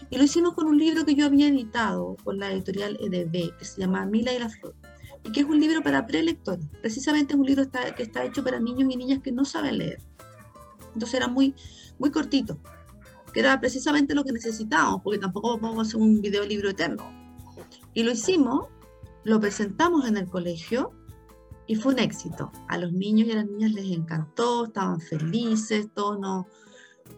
Y 0.09 0.19
lo 0.19 0.23
hicimos 0.23 0.55
con 0.55 0.67
un 0.67 0.79
libro 0.79 1.05
que 1.05 1.17
yo 1.17 1.27
había 1.27 1.49
editado 1.49 2.17
con 2.23 2.39
la 2.39 2.53
editorial 2.53 2.97
EDB, 3.01 3.57
que 3.59 3.65
se 3.65 3.81
llama 3.81 4.07
Mila 4.07 4.33
y 4.33 4.39
la 4.39 4.49
Flor, 4.49 4.75
y 5.25 5.33
que 5.33 5.41
es 5.41 5.47
un 5.47 5.61
libro 5.61 5.83
para 5.83 6.07
prelectores. 6.07 6.65
Precisamente 6.81 7.35
es 7.35 7.41
un 7.41 7.47
libro 7.47 7.63
está- 7.63 7.95
que 7.95 8.03
está 8.03 8.25
hecho 8.25 8.43
para 8.43 8.59
niños 8.59 8.91
y 8.93 8.97
niñas 8.97 9.21
que 9.23 9.33
no 9.33 9.45
saben 9.45 9.79
leer. 9.79 10.01
Entonces 10.95 11.15
era 11.15 11.29
muy, 11.29 11.55
muy 11.99 12.11
cortito, 12.11 12.59
que 13.33 13.41
era 13.41 13.61
precisamente 13.61 14.15
lo 14.15 14.25
que 14.25 14.33
necesitábamos, 14.33 15.03
porque 15.03 15.19
tampoco 15.19 15.59
podemos 15.59 15.87
hacer 15.89 16.01
un 16.01 16.21
videolibro 16.21 16.71
eterno. 16.71 17.05
Y 17.95 18.03
lo 18.03 18.13
hicimos, 18.13 18.67
lo 19.25 19.41
presentamos 19.41 20.07
en 20.09 20.17
el 20.17 20.27
colegio 20.29 20.93
y 21.67 21.77
fue 21.77 21.93
un 21.93 22.01
éxito. 22.01 22.51
A 22.69 22.79
los 22.79 22.93
niños 22.93 23.29
y 23.29 23.33
a 23.33 23.37
las 23.37 23.47
niñas 23.47 23.73
les 23.73 23.85
encantó, 23.93 24.65
estaban 24.67 25.01
felices, 25.01 25.89
todos 25.95 26.19
nos, 26.19 26.47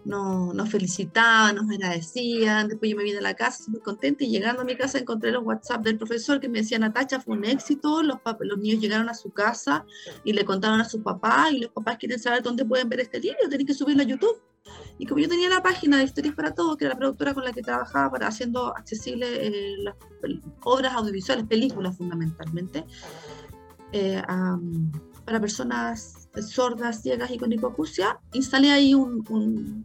nos, 0.05 0.55
nos 0.55 0.71
felicitaban, 0.71 1.57
nos 1.57 1.71
agradecían. 1.71 2.69
Después 2.69 2.91
yo 2.91 2.97
me 2.97 3.05
vine 3.05 3.19
a 3.19 3.23
la 3.23 3.35
casa 3.35 3.65
súper 3.65 3.83
contenta 3.83 4.25
y 4.25 4.31
llegando 4.31 4.63
a 4.63 4.65
mi 4.65 4.77
casa 4.77 4.99
encontré 4.99 5.31
los 5.31 5.45
WhatsApp 5.45 5.83
del 5.83 5.99
profesor 5.99 6.41
que 6.41 6.49
me 6.49 6.61
decía, 6.61 6.79
Natacha, 6.79 7.21
fue 7.21 7.37
un 7.37 7.45
éxito, 7.45 8.03
los, 8.03 8.19
los 8.41 8.59
niños 8.59 8.81
llegaron 8.81 9.09
a 9.09 9.15
su 9.15 9.31
casa 9.31 9.85
y 10.25 10.33
le 10.33 10.45
contaron 10.45 10.81
a 10.81 10.85
sus 10.85 11.03
papás 11.03 11.53
y 11.53 11.61
los 11.61 11.71
papás 11.71 11.99
quieren 11.99 12.19
saber 12.19 12.43
dónde 12.43 12.65
pueden 12.65 12.89
ver 12.89 13.01
este 13.01 13.21
libro, 13.21 13.39
tienen 13.49 13.67
que 13.67 13.75
subirlo 13.75 14.03
a 14.03 14.07
YouTube. 14.07 14.41
Y 14.99 15.07
como 15.07 15.21
yo 15.21 15.29
tenía 15.29 15.49
la 15.49 15.63
página 15.63 15.99
de 15.99 16.05
Historias 16.05 16.35
para 16.35 16.55
Todos, 16.55 16.77
que 16.77 16.85
era 16.85 16.95
la 16.95 16.99
productora 16.99 17.35
con 17.35 17.45
la 17.45 17.53
que 17.53 17.63
trabajaba 17.63 18.11
para 18.11 18.29
haciendo 18.29 18.77
accesibles 18.77 19.29
eh, 19.33 19.75
las 19.83 19.97
obras 20.63 20.95
audiovisuales, 20.95 21.47
películas 21.47 21.97
fundamentalmente, 21.97 22.85
eh, 23.93 24.23
para 25.25 25.41
personas 25.41 26.22
sordas, 26.41 27.03
ciegas 27.03 27.31
y 27.31 27.39
con 27.39 27.53
hipoacusia, 27.53 28.19
instalé 28.33 28.71
ahí 28.71 28.95
un- 28.95 29.25
un- 29.29 29.85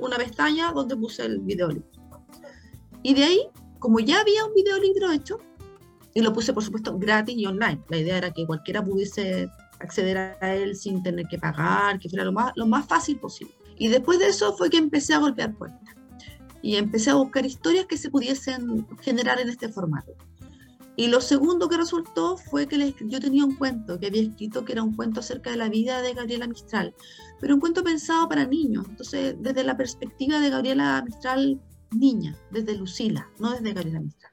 una 0.00 0.16
pestaña 0.16 0.72
donde 0.72 0.96
puse 0.96 1.24
el 1.26 1.40
videolibro. 1.40 1.88
Y 3.02 3.14
de 3.14 3.24
ahí, 3.24 3.48
como 3.78 4.00
ya 4.00 4.20
había 4.20 4.44
un 4.44 4.54
videolibro 4.54 5.10
hecho, 5.12 5.38
y 6.14 6.20
lo 6.22 6.32
puse 6.32 6.52
por 6.52 6.64
supuesto 6.64 6.98
gratis 6.98 7.36
y 7.36 7.46
online, 7.46 7.80
la 7.88 7.96
idea 7.98 8.18
era 8.18 8.32
que 8.32 8.46
cualquiera 8.46 8.84
pudiese 8.84 9.48
acceder 9.78 10.16
a 10.18 10.54
él 10.54 10.76
sin 10.76 11.02
tener 11.02 11.26
que 11.28 11.38
pagar, 11.38 11.98
que 11.98 12.08
fuera 12.08 12.24
lo 12.24 12.32
más, 12.32 12.52
lo 12.56 12.66
más 12.66 12.86
fácil 12.86 13.18
posible. 13.18 13.54
Y 13.76 13.88
después 13.88 14.18
de 14.18 14.26
eso 14.28 14.54
fue 14.56 14.68
que 14.68 14.76
empecé 14.76 15.14
a 15.14 15.18
golpear 15.18 15.54
puertas 15.54 15.94
y 16.62 16.76
empecé 16.76 17.10
a 17.10 17.14
buscar 17.14 17.46
historias 17.46 17.86
que 17.86 17.96
se 17.96 18.10
pudiesen 18.10 18.86
generar 19.00 19.40
en 19.40 19.48
este 19.48 19.68
formato. 19.68 20.12
Y 21.00 21.06
lo 21.08 21.22
segundo 21.22 21.66
que 21.70 21.78
resultó 21.78 22.36
fue 22.36 22.66
que 22.68 22.76
le- 22.76 22.94
yo 23.06 23.20
tenía 23.20 23.46
un 23.46 23.54
cuento 23.54 23.98
que 23.98 24.08
había 24.08 24.20
escrito 24.20 24.66
que 24.66 24.72
era 24.72 24.82
un 24.82 24.94
cuento 24.94 25.20
acerca 25.20 25.50
de 25.50 25.56
la 25.56 25.70
vida 25.70 26.02
de 26.02 26.12
Gabriela 26.12 26.46
Mistral, 26.46 26.94
pero 27.40 27.54
un 27.54 27.60
cuento 27.60 27.82
pensado 27.82 28.28
para 28.28 28.44
niños. 28.44 28.84
Entonces, 28.86 29.34
desde 29.40 29.64
la 29.64 29.78
perspectiva 29.78 30.40
de 30.40 30.50
Gabriela 30.50 31.02
Mistral, 31.02 31.58
niña, 31.90 32.36
desde 32.50 32.76
Lucila, 32.76 33.30
no 33.38 33.52
desde 33.52 33.72
Gabriela 33.72 34.00
Mistral. 34.00 34.32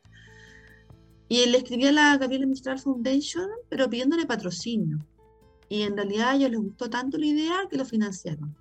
Y 1.29 1.45
le 1.45 1.59
escribí 1.59 1.85
a 1.87 1.93
la 1.93 2.17
Gabriela 2.17 2.45
Mistral 2.45 2.79
Foundation, 2.79 3.47
pero 3.69 3.89
pidiéndole 3.89 4.25
patrocinio. 4.25 4.97
Y 5.69 5.83
en 5.83 5.95
realidad 5.95 6.31
a 6.31 6.35
ellos 6.35 6.51
les 6.51 6.59
gustó 6.59 6.89
tanto 6.89 7.17
la 7.17 7.27
idea 7.27 7.55
que 7.69 7.77
lo 7.77 7.85
financiaron. 7.85 8.57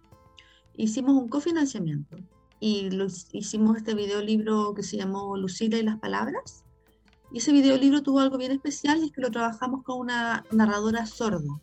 Hicimos 0.77 1.21
un 1.21 1.29
cofinanciamiento 1.29 2.19
y 2.61 2.89
lo 2.91 3.07
hic- 3.07 3.31
hicimos 3.33 3.79
este 3.79 3.95
videolibro 3.95 4.75
que 4.75 4.85
se 4.85 4.97
llamó 4.97 5.37
Lucila 5.37 5.77
y 5.77 5.83
las 5.83 5.99
palabras. 5.99 6.63
Y 7.33 7.39
ese 7.39 7.53
videolibro 7.53 8.03
tuvo 8.03 8.21
algo 8.21 8.39
bien 8.39 8.53
especial 8.53 8.99
y 8.99 9.07
es 9.07 9.13
que 9.13 9.21
lo 9.21 9.31
trabajamos 9.31 9.83
con 9.83 9.99
una 9.99 10.45
narradora 10.53 11.07
sorda. 11.07 11.61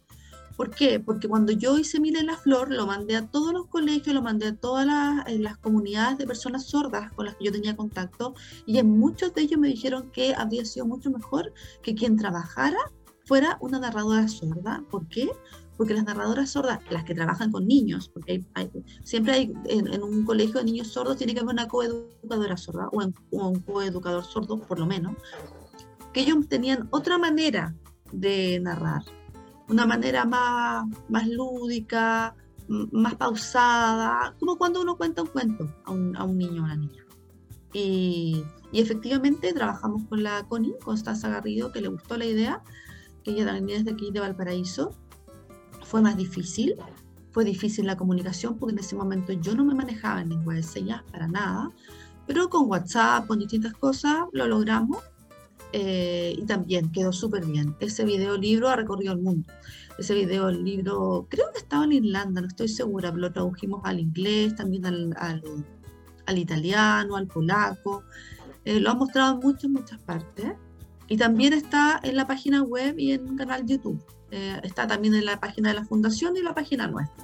¿Por 0.55 0.69
qué? 0.69 0.99
Porque 0.99 1.27
cuando 1.27 1.51
yo 1.51 1.77
hice 1.79 1.99
Mila 1.99 2.19
y 2.19 2.25
la 2.25 2.37
Flor, 2.37 2.71
lo 2.71 2.85
mandé 2.85 3.15
a 3.15 3.25
todos 3.25 3.53
los 3.53 3.65
colegios, 3.67 4.13
lo 4.13 4.21
mandé 4.21 4.47
a 4.47 4.55
todas 4.55 4.85
las, 4.85 5.27
eh, 5.27 5.39
las 5.39 5.57
comunidades 5.57 6.19
de 6.19 6.27
personas 6.27 6.67
sordas 6.67 7.11
con 7.13 7.25
las 7.25 7.35
que 7.35 7.45
yo 7.45 7.51
tenía 7.51 7.75
contacto, 7.75 8.35
y 8.67 8.77
en 8.77 8.99
muchos 8.99 9.33
de 9.33 9.41
ellos 9.41 9.59
me 9.59 9.67
dijeron 9.67 10.11
que 10.11 10.35
habría 10.35 10.63
sido 10.65 10.85
mucho 10.85 11.09
mejor 11.09 11.53
que 11.81 11.95
quien 11.95 12.17
trabajara 12.17 12.77
fuera 13.25 13.57
una 13.61 13.79
narradora 13.79 14.27
sorda. 14.27 14.83
¿Por 14.91 15.07
qué? 15.07 15.31
Porque 15.77 15.93
las 15.93 16.03
narradoras 16.05 16.51
sordas, 16.51 16.79
las 16.91 17.03
que 17.03 17.15
trabajan 17.15 17.51
con 17.51 17.67
niños, 17.67 18.09
porque 18.13 18.33
hay- 18.33 18.45
hay- 18.53 18.71
siempre 19.03 19.33
hay 19.33 19.53
en, 19.65 19.87
en 19.91 20.03
un 20.03 20.23
colegio 20.23 20.59
de 20.59 20.65
niños 20.65 20.87
sordos 20.89 21.17
tiene 21.17 21.33
que 21.33 21.39
haber 21.39 21.53
una 21.53 21.67
coeducadora 21.67 22.55
sorda 22.57 22.89
o, 22.91 23.01
en- 23.01 23.13
o 23.31 23.47
un 23.49 23.59
coeducador 23.61 24.23
sordo 24.23 24.59
por 24.59 24.77
lo 24.79 24.85
menos, 24.85 25.15
que 26.13 26.21
ellos 26.21 26.47
tenían 26.47 26.87
otra 26.91 27.17
manera 27.17 27.73
de 28.11 28.59
narrar, 28.59 29.01
una 29.67 29.85
manera 29.87 30.25
más, 30.25 30.85
más 31.09 31.27
lúdica, 31.27 32.35
más 32.67 33.15
pausada, 33.15 34.35
como 34.39 34.57
cuando 34.57 34.81
uno 34.81 34.95
cuenta 34.95 35.23
un 35.23 35.27
cuento 35.29 35.67
a 35.85 35.91
un, 35.91 36.15
a 36.15 36.23
un 36.23 36.37
niño 36.37 36.61
o 36.61 36.65
una 36.65 36.75
niña. 36.75 37.03
Y, 37.73 38.43
y 38.71 38.79
efectivamente 38.81 39.51
trabajamos 39.53 40.03
con 40.07 40.21
la 40.21 40.43
Connie, 40.47 40.75
Constanza 40.83 41.29
Garrido, 41.29 41.71
que 41.71 41.81
le 41.81 41.87
gustó 41.87 42.17
la 42.17 42.25
idea, 42.25 42.61
que 43.23 43.31
ella 43.31 43.45
también 43.45 43.79
es 43.79 43.85
de 43.85 43.91
aquí 43.91 44.11
de 44.11 44.19
Valparaíso. 44.19 44.91
Fue 45.93 46.01
más 46.01 46.17
difícil, 46.17 46.73
fue 47.29 47.45
difícil 47.45 47.85
la 47.85 47.95
comunicación 47.95 48.57
porque 48.57 48.73
en 48.73 48.79
ese 48.79 48.95
momento 48.95 49.31
yo 49.31 49.53
no 49.53 49.63
me 49.63 49.75
manejaba 49.75 50.21
en 50.21 50.29
lengua 50.29 50.55
de 50.55 50.63
señas 50.63 51.03
para 51.11 51.27
nada, 51.27 51.69
pero 52.25 52.49
con 52.49 52.67
WhatsApp, 52.67 53.27
con 53.27 53.37
distintas 53.37 53.73
cosas, 53.73 54.23
lo 54.31 54.47
logramos 54.47 55.03
eh, 55.71 56.33
y 56.35 56.45
también 56.47 56.91
quedó 56.91 57.13
súper 57.13 57.45
bien. 57.45 57.75
Ese 57.79 58.05
videolibro 58.05 58.69
ha 58.69 58.75
recorrido 58.75 59.13
el 59.13 59.19
mundo. 59.19 59.53
Ese 59.99 60.15
videolibro 60.15 61.27
creo 61.29 61.51
que 61.53 61.59
estaba 61.59 61.83
en 61.83 61.91
Irlanda, 61.91 62.41
no 62.41 62.47
estoy 62.47 62.69
segura, 62.69 63.11
lo 63.11 63.31
tradujimos 63.31 63.81
al 63.83 63.99
inglés, 63.99 64.55
también 64.55 64.87
al, 64.87 65.15
al, 65.19 65.43
al 66.25 66.37
italiano, 66.39 67.17
al 67.17 67.27
polaco. 67.27 68.03
Eh, 68.65 68.79
lo 68.79 68.89
han 68.89 68.97
mostrado 68.97 69.35
en 69.35 69.41
muchas, 69.41 69.69
muchas 69.69 69.99
partes. 69.99 70.53
y 71.07 71.17
también 71.17 71.53
está 71.53 71.99
en 72.01 72.15
la 72.15 72.25
página 72.25 72.63
web 72.63 72.97
y 72.97 73.11
en 73.11 73.27
el 73.27 73.35
canal 73.35 73.63
YouTube. 73.67 74.03
Eh, 74.35 74.59
está 74.63 74.87
también 74.87 75.13
en 75.13 75.25
la 75.25 75.39
página 75.39 75.69
de 75.69 75.75
la 75.75 75.85
fundación 75.85 76.35
y 76.35 76.41
la 76.41 76.55
página 76.55 76.87
nuestra. 76.87 77.23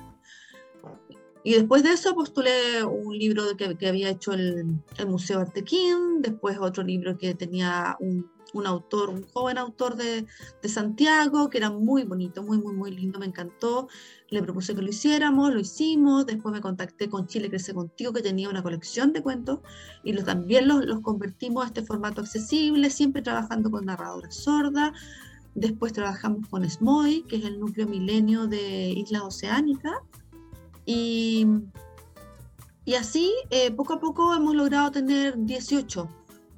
Y 1.43 1.54
después 1.54 1.82
de 1.82 1.93
eso 1.93 2.13
postulé 2.13 2.84
un 2.84 3.17
libro 3.17 3.43
que, 3.58 3.88
había 3.88 4.10
hecho 4.10 4.34
el, 4.34 4.80
el, 4.95 5.08
Museo 5.08 5.39
Artequín, 5.39 6.22
después 6.22 6.60
otro 6.60 6.84
libro 6.84 7.17
que 7.17 7.34
tenía 7.34 7.98
un, 8.00 8.30
un 8.54 8.67
autor, 8.67 9.10
un 9.10 9.24
joven 9.24 9.58
autor 9.58 9.95
de, 9.95 10.28
de, 10.62 10.69
Santiago, 10.69 11.50
que 11.50 11.58
era 11.58 11.72
muy 11.72 12.04
bonito, 12.04 12.43
muy, 12.43 12.60
muy, 12.60 12.76
muy 12.76 12.91
lindo, 12.91 13.17
me 13.17 13.26
encantó. 13.26 13.88
Le 14.30 14.43
propuse 14.43 14.76
que 14.76 14.84
lo 14.84 14.89
hiciéramos, 14.89 15.52
lo 15.52 15.60
hicimos, 15.60 16.28
después 16.28 16.54
me 16.54 16.62
contacté 16.62 17.10
con 17.10 17.26
Chile 17.26 17.50
Crece 17.50 17.74
Contigo, 17.74 18.13
que 18.13 18.22
tenía 18.22 18.50
una 18.50 18.62
colección 18.62 19.13
de 19.13 19.24
cuentos, 19.24 19.62
y 20.04 20.13
los, 20.13 20.26
también 20.26 20.67
los, 20.67 20.86
los 20.86 21.00
convertimos 21.00 21.63
a 21.63 21.67
este 21.67 21.82
formato 21.82 22.22
accesible, 22.22 22.91
siempre 22.91 23.24
trabajando 23.24 23.72
con 23.72 23.86
narradoras 23.86 24.36
sordas. 24.36 24.91
Después 25.60 25.91
trabajamos 25.91 26.48
con 26.48 26.63
SMOI, 26.63 27.24
que 27.24 27.36
es 27.36 27.43
el 27.43 27.60
núcleo 27.60 27.86
milenio 27.86 28.48
de 28.48 28.91
Islas 28.91 29.24
Oceánicas. 29.24 29.98
Y, 30.86 31.45
así, 32.98 33.30
eh, 33.50 33.69
poco 33.72 33.95
a 33.95 34.00
poco 34.00 34.34
hemos 34.34 34.56
logrado 34.56 34.89
tener 34.89 35.34
18 35.38 36.08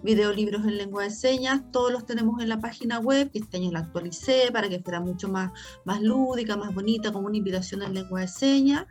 videolibros 0.03 0.63
en 0.65 0.77
lengua 0.77 1.03
de 1.03 1.09
señas, 1.09 1.63
todos 1.71 1.91
los 1.91 2.05
tenemos 2.05 2.41
en 2.41 2.49
la 2.49 2.59
página 2.59 2.99
web, 2.99 3.31
que 3.31 3.39
este 3.39 3.57
año 3.57 3.71
la 3.71 3.79
actualicé 3.79 4.49
para 4.51 4.69
que 4.69 4.79
fuera 4.79 4.99
mucho 4.99 5.29
más, 5.29 5.51
más 5.83 6.01
lúdica, 6.01 6.55
más 6.55 6.73
bonita, 6.73 7.11
como 7.11 7.27
una 7.27 7.37
invitación 7.37 7.81
en 7.81 7.95
lengua 7.95 8.21
de 8.21 8.27
señas. 8.27 8.85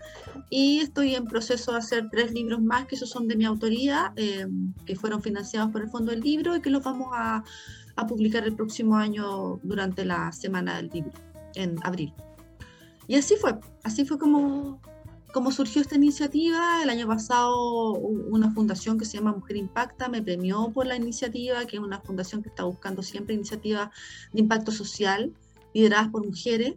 Y 0.50 0.80
estoy 0.80 1.14
en 1.14 1.26
proceso 1.26 1.72
de 1.72 1.78
hacer 1.78 2.08
tres 2.10 2.32
libros 2.32 2.60
más, 2.60 2.86
que 2.86 2.96
esos 2.96 3.10
son 3.10 3.28
de 3.28 3.36
mi 3.36 3.44
autoría, 3.44 4.12
eh, 4.16 4.46
que 4.86 4.96
fueron 4.96 5.22
financiados 5.22 5.70
por 5.70 5.82
el 5.82 5.88
Fondo 5.88 6.10
del 6.10 6.20
Libro 6.20 6.56
y 6.56 6.60
que 6.60 6.70
los 6.70 6.82
vamos 6.82 7.08
a, 7.12 7.44
a 8.00 8.06
publicar 8.06 8.44
el 8.44 8.54
próximo 8.54 8.96
año 8.96 9.60
durante 9.62 10.04
la 10.04 10.32
Semana 10.32 10.76
del 10.76 10.90
Libro, 10.92 11.12
en 11.54 11.76
abril. 11.82 12.12
Y 13.06 13.16
así 13.16 13.36
fue, 13.36 13.58
así 13.82 14.04
fue 14.04 14.18
como, 14.18 14.80
como 15.32 15.50
surgió 15.50 15.82
esta 15.82 15.96
iniciativa. 15.96 16.82
El 16.82 16.90
año 16.90 17.06
pasado 17.06 17.92
una 17.94 18.50
fundación 18.52 18.98
que 18.98 19.04
se 19.04 19.18
llama 19.18 19.32
Mujer 19.32 19.56
Impacta 19.56 20.08
me 20.08 20.22
premió 20.22 20.70
por 20.72 20.86
la 20.86 20.96
iniciativa, 20.96 21.64
que 21.64 21.76
es 21.76 21.82
una 21.82 22.00
fundación 22.00 22.42
que 22.42 22.48
está 22.50 22.64
buscando 22.64 23.02
siempre 23.02 23.34
iniciativas 23.34 23.90
de 24.32 24.40
impacto 24.40 24.70
social 24.72 25.32
lideradas 25.72 26.08
por 26.08 26.26
mujeres, 26.26 26.74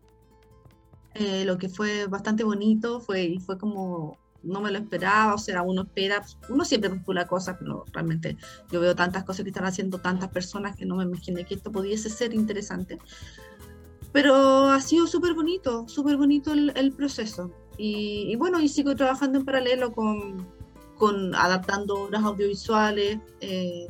eh, 1.16 1.46
lo 1.46 1.58
que 1.58 1.70
fue 1.70 2.08
bastante 2.08 2.44
bonito, 2.44 3.00
fue, 3.00 3.38
fue 3.46 3.58
como, 3.58 4.18
no 4.44 4.62
me 4.62 4.72
lo 4.72 4.78
esperaba, 4.80 5.34
o 5.34 5.38
sea, 5.38 5.62
uno 5.62 5.84
espera, 5.84 6.24
uno 6.50 6.66
siempre 6.66 6.90
postula 6.90 7.28
cosas, 7.28 7.58
pero 7.60 7.86
realmente 7.92 8.38
yo 8.72 8.80
veo 8.80 8.96
tantas 8.96 9.24
cosas 9.24 9.44
que 9.44 9.50
están 9.50 9.66
haciendo 9.66 10.00
tantas 10.00 10.30
personas 10.30 10.76
que 10.76 10.86
no 10.86 10.98
me 10.98 11.04
imaginé 11.04 11.46
que 11.46 11.56
esto 11.56 11.72
pudiese 11.72 12.10
ser 12.10 12.34
interesante. 12.34 13.00
Pero 14.12 14.70
ha 14.70 14.80
sido 14.82 15.08
súper 15.08 15.34
bonito, 15.34 15.88
súper 15.88 16.18
bonito 16.18 16.54
el, 16.54 16.72
el 16.76 16.92
proceso. 16.92 17.52
Y, 17.78 18.28
y, 18.32 18.36
bueno, 18.36 18.60
y 18.60 18.70
sigo 18.70 18.96
trabajando 18.96 19.40
en 19.40 19.46
paralelo 19.46 19.92
con, 19.92 20.48
con 20.98 21.34
adaptando 21.34 22.04
obras 22.04 22.24
audiovisuales, 22.24 23.18
eh, 23.42 23.88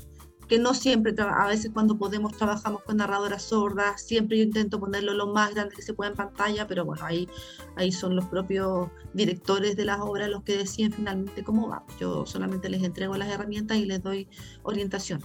que 0.53 0.59
no 0.59 0.75
siempre, 0.75 1.15
a 1.17 1.47
veces 1.47 1.71
cuando 1.73 1.97
podemos 1.97 2.37
trabajamos 2.37 2.83
con 2.83 2.97
narradoras 2.97 3.41
sordas, 3.41 3.99
siempre 4.03 4.37
yo 4.37 4.43
intento 4.43 4.79
ponerlo 4.79 5.15
lo 5.15 5.25
más 5.25 5.51
grande 5.55 5.73
que 5.75 5.81
se 5.81 5.95
pueda 5.95 6.11
en 6.11 6.15
pantalla, 6.15 6.67
pero 6.67 6.85
bueno, 6.85 7.03
ahí, 7.03 7.27
ahí 7.75 7.91
son 7.91 8.15
los 8.15 8.25
propios 8.25 8.89
directores 9.15 9.75
de 9.75 9.85
las 9.85 9.99
obras 9.99 10.29
los 10.29 10.43
que 10.43 10.55
deciden 10.55 10.93
finalmente 10.93 11.43
cómo 11.43 11.69
va. 11.69 11.83
Yo 11.99 12.27
solamente 12.27 12.69
les 12.69 12.83
entrego 12.83 13.17
las 13.17 13.29
herramientas 13.29 13.79
y 13.79 13.85
les 13.85 14.03
doy 14.03 14.27
orientación. 14.61 15.21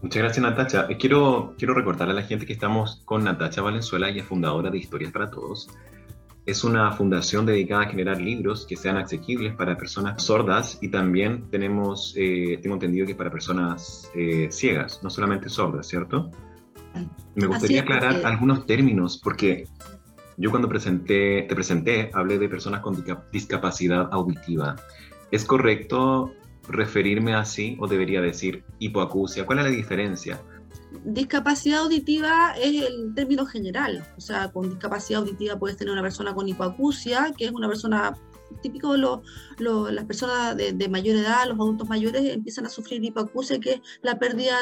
Muchas 0.00 0.22
gracias, 0.22 0.42
Natacha. 0.42 0.86
Quiero, 0.98 1.54
quiero 1.58 1.74
recordarle 1.74 2.12
a 2.12 2.16
la 2.16 2.22
gente 2.22 2.46
que 2.46 2.54
estamos 2.54 3.02
con 3.04 3.22
Natacha 3.22 3.60
Valenzuela, 3.60 4.08
ella 4.08 4.22
es 4.22 4.28
fundadora 4.28 4.70
de 4.70 4.78
Historias 4.78 5.12
para 5.12 5.30
Todos. 5.30 5.68
Es 6.50 6.64
una 6.64 6.90
fundación 6.90 7.46
dedicada 7.46 7.82
a 7.82 7.86
generar 7.86 8.20
libros 8.20 8.66
que 8.66 8.74
sean 8.74 8.96
asequibles 8.96 9.54
para 9.54 9.76
personas 9.76 10.20
sordas 10.20 10.78
y 10.82 10.88
también 10.88 11.48
tenemos, 11.48 12.12
eh, 12.16 12.58
tengo 12.60 12.74
entendido 12.74 13.06
que 13.06 13.14
para 13.14 13.30
personas 13.30 14.10
eh, 14.16 14.48
ciegas, 14.50 15.00
no 15.04 15.10
solamente 15.10 15.48
sordas, 15.48 15.86
¿cierto? 15.86 16.32
Me 17.36 17.46
gustaría 17.46 17.82
aclarar 17.82 18.26
algunos 18.26 18.66
términos 18.66 19.20
porque 19.22 19.68
yo 20.38 20.50
cuando 20.50 20.68
presenté, 20.68 21.42
te 21.48 21.54
presenté 21.54 22.10
hablé 22.14 22.36
de 22.36 22.48
personas 22.48 22.80
con 22.80 23.00
discapacidad 23.30 24.08
auditiva. 24.10 24.74
¿Es 25.30 25.44
correcto 25.44 26.32
referirme 26.68 27.32
así 27.32 27.76
o 27.78 27.86
debería 27.86 28.20
decir 28.20 28.64
hipoacusia? 28.80 29.46
¿Cuál 29.46 29.60
es 29.60 29.64
la 29.66 29.70
diferencia? 29.70 30.42
Discapacidad 31.04 31.80
auditiva 31.80 32.54
es 32.58 32.82
el 32.82 33.14
término 33.14 33.46
general, 33.46 34.06
o 34.16 34.20
sea, 34.20 34.50
con 34.50 34.68
discapacidad 34.68 35.20
auditiva 35.20 35.58
puedes 35.58 35.76
tener 35.76 35.92
una 35.92 36.02
persona 36.02 36.34
con 36.34 36.48
hipoacusia, 36.48 37.32
que 37.36 37.44
es 37.46 37.52
una 37.52 37.68
persona 37.68 38.16
típico 38.60 38.96
lo, 38.96 39.22
las 39.90 40.04
personas 40.04 40.56
de, 40.56 40.88
mayor 40.88 41.16
edad, 41.16 41.46
los 41.46 41.58
adultos 41.58 41.88
mayores 41.88 42.34
empiezan 42.34 42.66
a 42.66 42.68
sufrir 42.68 43.02
hipoacusia, 43.04 43.60
que 43.60 43.74
es 43.74 43.80
la 44.02 44.18
pérdida 44.18 44.56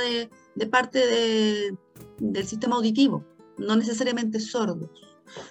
de, 0.55 0.67
parte 0.67 0.99
de, 0.99 1.77
del 2.19 2.47
sistema 2.47 2.77
auditivo, 2.77 3.25
no 3.57 3.77
necesariamente 3.77 4.41
sordos. 4.41 4.91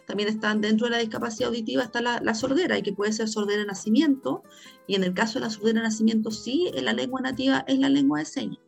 También 0.05 0.29
están 0.29 0.61
dentro 0.61 0.85
de 0.87 0.91
la 0.91 0.97
discapacidad 0.97 1.49
auditiva 1.49 1.83
está 1.83 2.01
la, 2.01 2.33
sordera 2.33 2.77
y 2.77 2.81
que 2.81 2.93
puede 2.93 3.13
ser 3.13 3.27
sordera 3.27 3.61
de 3.61 3.67
nacimiento 3.67 4.43
y 4.87 4.95
en 4.95 5.03
el 5.03 5.13
caso 5.13 5.39
de 5.39 5.45
la 5.45 5.51
sordera 5.51 5.81
de 5.81 5.87
nacimiento 5.87 6.31
sí, 6.31 6.71
la 6.73 6.93
lengua 6.93 7.21
nativa 7.21 7.63
es 7.67 7.77
la 7.79 7.89
lengua 7.89 8.19
de 8.19 8.25
señas. 8.25 8.66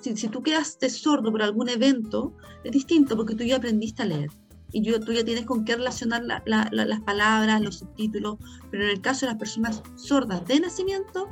Si, 0.00 0.16
si 0.16 0.28
tú 0.28 0.42
quedaste 0.42 0.90
sordo 0.90 1.30
por 1.30 1.42
algún 1.42 1.68
evento, 1.68 2.34
es 2.64 2.72
distinto 2.72 3.16
porque 3.16 3.34
tú 3.34 3.44
ya 3.44 3.56
aprendiste 3.56 4.02
a 4.02 4.06
leer 4.06 4.30
y 4.72 4.82
yo, 4.82 5.00
tú 5.00 5.12
ya 5.12 5.24
tienes 5.24 5.46
con 5.46 5.64
qué 5.64 5.76
relacionar 5.76 6.22
la, 6.24 6.42
la, 6.46 6.68
la, 6.72 6.84
las 6.84 7.00
palabras, 7.00 7.60
los 7.60 7.78
subtítulos, 7.78 8.36
pero 8.70 8.84
en 8.84 8.90
el 8.90 9.00
caso 9.00 9.26
de 9.26 9.32
las 9.32 9.38
personas 9.38 9.82
sordas 9.96 10.46
de 10.46 10.60
nacimiento, 10.60 11.28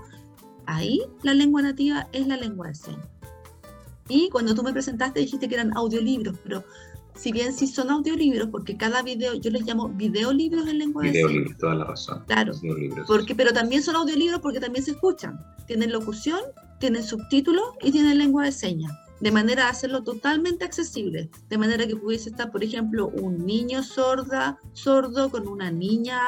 ahí 0.65 1.03
la 1.23 1.35
lengua 1.35 1.63
nativa 1.63 2.09
es 2.13 2.27
la 2.27 2.37
lengua 2.37 2.69
de 2.69 2.75
señas. 2.75 3.09
Y 4.09 4.31
cuando 4.31 4.55
tú 4.55 4.63
me 4.63 4.73
presentaste 4.73 5.21
dijiste 5.21 5.49
que 5.49 5.57
eran 5.57 5.77
audiolibros, 5.77 6.39
pero 6.43 6.65
si 7.15 7.33
bien 7.33 7.53
sí 7.53 7.67
son 7.67 7.91
audiolibros, 7.91 8.49
porque 8.49 8.77
cada 8.77 9.03
video, 9.03 9.35
yo 9.35 9.51
les 9.51 9.67
llamo 9.67 9.89
videolibros 9.89 10.67
en 10.69 10.79
lengua 10.79 11.03
videolibros, 11.03 11.53
de 11.53 11.59
toda 11.59 11.75
la 11.75 11.85
razón. 11.85 12.25
Claro, 12.27 12.53
porque, 13.07 13.35
pero 13.35 13.53
también 13.53 13.83
son 13.83 13.97
audiolibros 13.97 14.41
porque 14.41 14.61
también 14.61 14.85
se 14.85 14.93
escuchan. 14.93 15.39
Tienen 15.67 15.93
locución, 15.93 16.41
tienen 16.79 17.03
subtítulos 17.03 17.65
y 17.83 17.93
tienen 17.93 18.19
lengua 18.19 18.45
de 18.45 18.53
señas 18.53 18.93
de 19.21 19.33
manera 19.33 19.67
a 19.67 19.71
hacerlo 19.71 20.03
totalmente 20.03 20.65
accesible, 20.65 21.31
de 21.49 21.59
manera 21.59 21.87
que 21.87 21.97
pudiese 21.97 22.31
estar, 22.31 22.51
por 22.53 22.63
ejemplo, 22.63 23.09
un 23.09 23.47
niño 23.47 23.83
sorda, 23.83 24.59
sordo 24.73 25.31
con 25.31 25.49
una 25.49 25.71
niña 25.71 26.21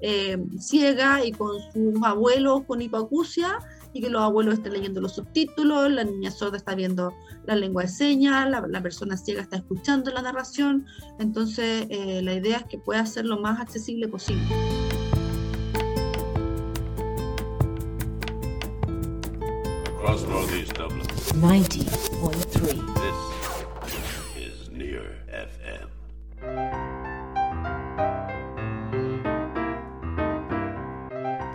eh, 0.00 0.38
ciega 0.58 1.24
y 1.24 1.32
con 1.32 1.60
sus 1.72 2.02
abuelos 2.04 2.62
con 2.66 2.80
hipoacusia 2.80 3.58
y 3.92 4.00
que 4.00 4.10
los 4.10 4.22
abuelos 4.22 4.54
estén 4.54 4.74
leyendo 4.74 5.00
los 5.00 5.14
subtítulos, 5.14 5.90
la 5.90 6.04
niña 6.04 6.30
sorda 6.30 6.58
está 6.58 6.74
viendo 6.74 7.12
la 7.46 7.56
lengua 7.56 7.82
de 7.82 7.88
señas, 7.88 8.48
la, 8.48 8.64
la 8.68 8.82
persona 8.82 9.16
ciega 9.16 9.42
está 9.42 9.56
escuchando 9.56 10.12
la 10.12 10.22
narración, 10.22 10.86
entonces 11.18 11.86
eh, 11.90 12.20
la 12.22 12.34
idea 12.34 12.58
es 12.58 12.64
que 12.64 12.78
pueda 12.78 13.04
ser 13.06 13.24
lo 13.24 13.40
más 13.40 13.60
accesible 13.60 14.06
posible. 14.06 14.44
Across 19.98 20.22
Northeast 20.26 20.74
Dublin. 20.74 21.00
90.3. 21.00 22.94
This 24.36 24.36
is 24.36 24.70
Near 24.70 25.16
FM. 25.28 25.88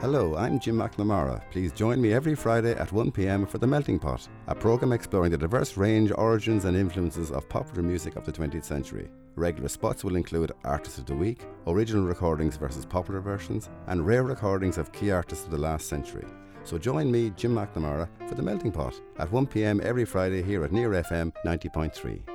Hello, 0.02 0.36
I'm 0.36 0.60
Jim 0.60 0.76
McNamara. 0.76 1.42
Please 1.52 1.72
join 1.72 2.02
me 2.02 2.12
every 2.12 2.36
Friday 2.36 2.74
at 2.74 2.92
1 2.92 3.12
pm 3.14 3.46
for 3.46 3.60
The 3.60 3.68
Melting 3.68 4.00
Pot, 4.00 4.28
a 4.48 4.56
programme 4.56 4.92
exploring 4.92 5.32
the 5.32 5.38
diverse 5.38 5.78
range, 5.78 6.12
origins, 6.18 6.66
and 6.66 6.76
influences 6.76 7.32
of 7.32 7.48
popular 7.48 7.82
music 7.82 8.18
of 8.18 8.26
the 8.26 8.34
20th 8.34 8.66
century. 8.66 9.10
Regular 9.38 9.70
spots 9.70 10.04
will 10.04 10.18
include 10.18 10.52
Artists 10.66 10.98
of 10.98 11.06
the 11.06 11.16
Week, 11.16 11.46
original 11.66 12.04
recordings 12.04 12.58
versus 12.58 12.86
popular 12.86 13.22
versions, 13.22 13.70
and 13.88 14.06
rare 14.06 14.24
recordings 14.24 14.78
of 14.78 14.92
key 14.92 15.12
artists 15.12 15.46
of 15.46 15.52
the 15.52 15.58
last 15.58 15.88
century. 15.88 16.26
So 16.64 16.78
join 16.78 17.12
me, 17.12 17.32
Jim 17.32 17.54
McNamara, 17.54 18.08
for 18.28 18.36
The 18.36 18.42
Melting 18.42 18.72
Pot 18.72 19.00
at 19.20 19.32
1 19.32 19.48
pm 19.48 19.82
every 19.84 20.06
Friday 20.06 20.42
here 20.42 20.64
at 20.64 20.72
Near 20.72 20.90
FM 20.92 21.32
90.3. 21.46 22.33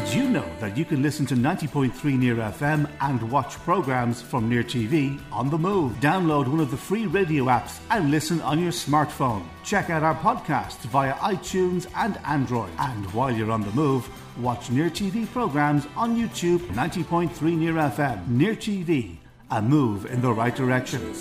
Did 0.00 0.14
you 0.14 0.30
know 0.30 0.48
that 0.60 0.78
you 0.78 0.86
can 0.86 1.02
listen 1.02 1.26
to 1.26 1.34
90.3 1.34 2.18
Near 2.18 2.36
FM 2.36 2.88
and 3.02 3.30
watch 3.30 3.56
programs 3.58 4.22
from 4.22 4.48
Near 4.48 4.62
TV 4.62 5.20
on 5.30 5.50
the 5.50 5.58
move? 5.58 5.92
Download 6.00 6.48
one 6.48 6.60
of 6.60 6.70
the 6.70 6.76
free 6.76 7.04
radio 7.04 7.44
apps 7.44 7.80
and 7.90 8.10
listen 8.10 8.40
on 8.40 8.58
your 8.58 8.72
smartphone. 8.72 9.44
Check 9.62 9.90
out 9.90 10.02
our 10.02 10.14
podcasts 10.14 10.86
via 10.86 11.12
iTunes 11.16 11.86
and 11.96 12.16
Android. 12.24 12.70
And 12.78 13.12
while 13.12 13.30
you're 13.30 13.50
on 13.50 13.60
the 13.60 13.72
move, 13.72 14.08
Watch 14.38 14.70
Near 14.70 14.88
TV 14.88 15.30
programs 15.30 15.86
on 15.96 16.16
YouTube 16.16 16.60
90.3 16.68 17.58
Near 17.58 17.74
FM. 17.74 18.26
Near 18.26 18.54
TV, 18.54 19.18
a 19.50 19.60
move 19.60 20.06
in 20.06 20.22
the 20.22 20.32
right 20.32 20.56
direction. 20.56 21.12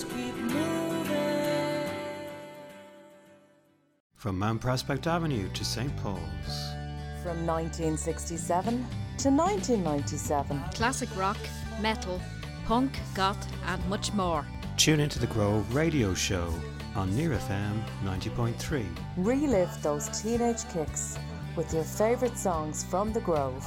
From 4.15 4.39
Mount 4.39 4.61
Prospect 4.61 5.05
Avenue 5.05 5.49
to 5.49 5.65
St. 5.65 5.93
Paul's. 5.97 6.78
From 7.23 7.45
1967 7.45 8.73
to 9.17 9.29
1997. 9.29 10.63
Classic 10.73 11.09
rock, 11.17 11.37
metal, 11.81 12.21
punk, 12.65 12.97
goth, 13.13 13.45
and 13.65 13.85
much 13.89 14.13
more. 14.13 14.45
Tune 14.77 15.01
into 15.01 15.19
the 15.19 15.27
Grove 15.27 15.75
Radio 15.75 16.13
Show 16.13 16.53
on 16.95 17.13
Near 17.17 17.31
FM 17.31 17.83
90.3. 18.05 18.85
Relive 19.17 19.69
those 19.83 20.07
teenage 20.21 20.65
kicks 20.71 21.17
with 21.57 21.73
your 21.73 21.83
favourite 21.83 22.37
songs 22.37 22.85
from 22.85 23.11
the 23.11 23.19
Grove, 23.19 23.65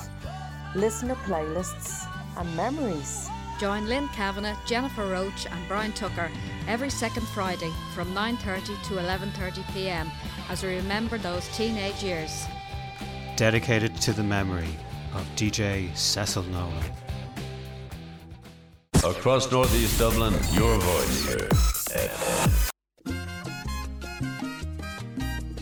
listener 0.75 1.17
playlists, 1.27 2.09
and 2.39 2.57
memories. 2.57 3.29
Join 3.61 3.87
Lynn 3.87 4.09
Kavanagh, 4.09 4.57
Jennifer 4.65 5.07
Roach, 5.07 5.47
and 5.47 5.69
Brian 5.69 5.93
Tucker 5.93 6.31
every 6.67 6.89
second 6.89 7.29
Friday 7.29 7.71
from 7.95 8.15
9:30 8.15 8.83
to 8.85 8.95
11:30 8.95 9.75
p.m. 9.75 10.11
as 10.49 10.63
we 10.63 10.77
remember 10.77 11.19
those 11.19 11.47
teenage 11.49 12.03
years. 12.03 12.47
Dedicated 13.37 13.97
to 14.03 14.13
the 14.13 14.23
memory 14.23 14.69
of 15.15 15.27
DJ 15.37 15.95
Cecil 15.97 16.43
Nolan. 16.45 16.85
Across 19.05 19.51
Northeast 19.51 19.99
Dublin, 19.99 20.33
your 20.53 20.79
voice 20.79 21.27
here. 21.27 21.49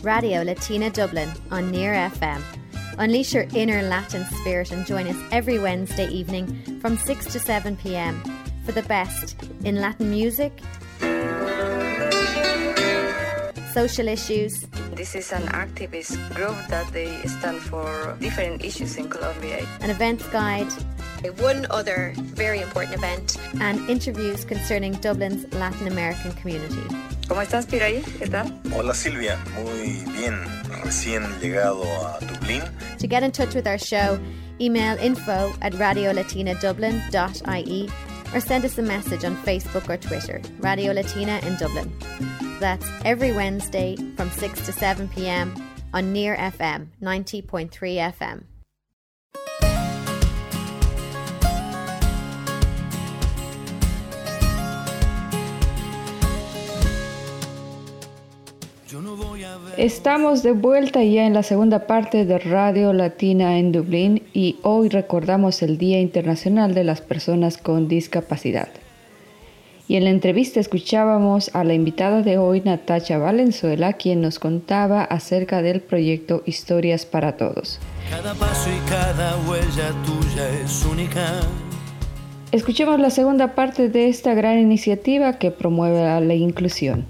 Radio 0.03 0.41
Latina 0.41 0.89
Dublin 0.89 1.29
on 1.49 1.71
Near 1.71 1.93
FM. 1.93 2.41
Unleash 2.97 3.33
your 3.33 3.47
inner 3.55 3.81
Latin 3.83 4.25
spirit 4.25 4.71
and 4.71 4.85
join 4.85 5.07
us 5.07 5.17
every 5.31 5.57
Wednesday 5.57 6.07
evening 6.07 6.79
from 6.81 6.97
6 6.97 7.25
to 7.31 7.39
7 7.39 7.77
pm 7.77 8.21
for 8.65 8.73
the 8.73 8.83
best 8.83 9.41
in 9.63 9.77
Latin 9.77 10.11
music, 10.11 10.51
social 13.73 14.07
issues, 14.07 14.65
This 14.95 15.15
is 15.15 15.31
an 15.31 15.43
activist 15.53 16.17
group 16.35 16.55
that 16.69 16.85
they 16.93 17.09
stand 17.25 17.59
for 17.61 18.15
different 18.19 18.63
issues 18.63 18.97
in 18.97 19.09
Colombia. 19.09 19.65
an 19.81 19.89
events 19.89 20.25
guide, 20.31 20.67
One 21.39 21.65
other 21.69 22.13
very 22.35 22.61
important 22.61 22.95
event. 22.97 23.37
and 23.61 23.79
interviews 23.89 24.43
concerning 24.45 24.93
Dublin's 25.01 25.45
Latin 25.53 25.87
American 25.87 26.31
community. 26.33 26.81
¿Cómo 27.27 27.41
estás, 27.41 27.65
Piraí? 27.67 28.01
¿Qué 28.19 28.27
tal? 28.27 28.51
Hola 28.75 28.93
Silvia, 28.93 29.37
muy 29.55 30.03
bien, 30.17 30.35
recién 30.83 31.23
llegado 31.39 31.83
a 31.83 32.19
Dublín. 32.25 32.61
To 32.99 33.07
get 33.07 33.23
in 33.23 33.31
touch 33.31 33.53
with 33.55 33.67
our 33.67 33.77
show, 33.77 34.19
email 34.59 34.97
info 34.99 35.53
at 35.61 35.73
radiolatinadublin.ie 35.73 37.89
or 38.33 38.39
send 38.41 38.65
us 38.65 38.77
a 38.77 38.81
message 38.81 39.23
on 39.23 39.35
Facebook 39.45 39.87
or 39.89 39.97
Twitter, 39.97 40.41
Radio 40.59 40.91
Latina 40.93 41.39
in 41.45 41.55
Dublin. 41.57 41.89
That's 42.61 42.85
every 43.03 43.31
Wednesday 43.31 43.95
from 44.15 44.29
6 44.29 44.67
to 44.67 44.71
7 44.71 45.09
pm 45.09 45.55
on 45.95 46.13
Near 46.13 46.37
FM 46.37 46.89
90.3 47.01 47.97
FM. 48.13 48.43
Estamos 59.77 60.43
de 60.43 60.51
vuelta 60.51 61.03
ya 61.03 61.25
en 61.25 61.33
la 61.33 61.41
segunda 61.41 61.87
parte 61.87 62.25
de 62.25 62.37
Radio 62.37 62.93
Latina 62.93 63.57
en 63.57 63.71
Dublín 63.71 64.21
y 64.33 64.59
hoy 64.61 64.89
recordamos 64.89 65.63
el 65.63 65.79
Día 65.79 65.99
Internacional 65.99 66.75
de 66.75 66.83
las 66.83 67.01
Personas 67.01 67.57
con 67.57 67.87
Discapacidad. 67.87 68.67
Y 69.87 69.97
en 69.97 70.05
la 70.05 70.09
entrevista 70.11 70.59
escuchábamos 70.59 71.53
a 71.53 71.63
la 71.63 71.73
invitada 71.73 72.21
de 72.21 72.37
hoy, 72.37 72.61
Natacha 72.61 73.17
Valenzuela, 73.17 73.93
quien 73.93 74.21
nos 74.21 74.39
contaba 74.39 75.03
acerca 75.03 75.61
del 75.61 75.81
proyecto 75.81 76.43
Historias 76.45 77.05
para 77.05 77.35
Todos. 77.35 77.79
Cada 78.09 78.33
paso 78.35 78.69
y 78.69 78.89
cada 78.89 79.37
huella 79.49 79.91
tuya 80.05 80.49
es 80.63 80.85
única. 80.85 81.41
Escuchemos 82.53 82.99
la 82.99 83.09
segunda 83.09 83.53
parte 83.55 83.89
de 83.89 84.07
esta 84.07 84.33
gran 84.33 84.59
iniciativa 84.59 85.37
que 85.39 85.51
promueve 85.51 86.01
la- 86.03 86.21
la 86.21 86.35
inclusión. 86.35 87.05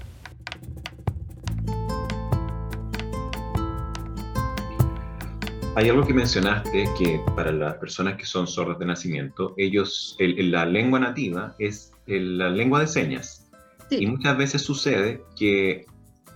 Hay 5.74 5.88
algo 5.88 6.04
que 6.06 6.12
mencionaste 6.12 6.84
que 6.98 7.20
para 7.34 7.50
las 7.50 7.74
personas 7.76 8.16
que 8.16 8.26
son 8.26 8.46
sordas 8.46 8.78
de 8.78 8.86
nacimiento, 8.86 9.54
ellos, 9.56 10.16
el- 10.18 10.38
el- 10.38 10.50
la 10.50 10.66
lengua 10.66 11.00
nativa 11.00 11.54
es 11.58 11.91
el- 12.06 12.38
la 12.38 12.50
lengua 12.50 12.80
de 12.80 12.86
señas. 12.86 13.50
Y 13.90 14.06
muchas 14.06 14.36
veces 14.38 14.62
sucede 14.62 15.22
que 15.38 15.84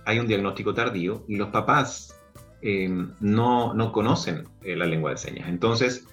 hay 0.05 0.19
un 0.19 0.27
diagnóstico 0.27 0.73
tardío 0.73 1.23
y 1.27 1.35
los 1.37 1.49
papás 1.49 2.13
eh, 2.61 2.89
no, 3.19 3.73
no 3.75 3.91
conocen 3.91 4.47
eh, 4.63 4.75
la 4.75 4.85
lengua 4.85 5.11
de 5.11 5.17
señas. 5.17 5.47
Entonces, 5.47 6.05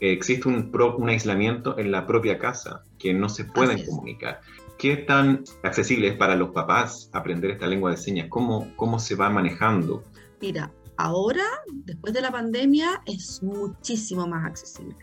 eh, 0.00 0.12
existe 0.12 0.48
un, 0.48 0.70
pro- 0.70 0.96
un 0.96 1.08
aislamiento 1.10 1.78
en 1.78 1.90
la 1.90 2.06
propia 2.06 2.38
casa 2.38 2.82
que 2.98 3.12
no 3.12 3.28
se 3.28 3.44
pueden 3.44 3.78
comunicar. 3.86 4.40
¿Qué 4.78 4.96
tan 4.96 5.44
accesible 5.62 6.08
es 6.08 6.16
para 6.16 6.36
los 6.36 6.50
papás 6.50 7.10
aprender 7.12 7.50
esta 7.52 7.66
lengua 7.66 7.90
de 7.90 7.96
señas? 7.96 8.26
¿Cómo, 8.30 8.72
cómo 8.76 8.98
se 8.98 9.14
va 9.14 9.28
manejando? 9.30 10.02
Mira, 10.40 10.72
ahora, 10.96 11.44
después 11.72 12.12
de 12.14 12.22
la 12.22 12.32
pandemia, 12.32 13.02
es 13.06 13.42
muchísimo 13.42 14.26
más 14.26 14.46
accesible, 14.46 14.96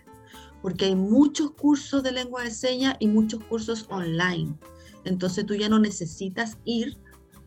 porque 0.62 0.86
hay 0.86 0.95
muchos 0.95 1.52
cursos 1.52 2.04
de 2.04 2.12
lengua 2.12 2.43
de 2.43 2.52
señas 2.52 2.95
y 3.00 3.08
muchos 3.08 3.43
cursos 3.45 3.86
online. 3.89 4.54
Entonces 5.04 5.45
tú 5.45 5.56
ya 5.56 5.69
no 5.69 5.80
necesitas 5.80 6.58
ir 6.65 6.97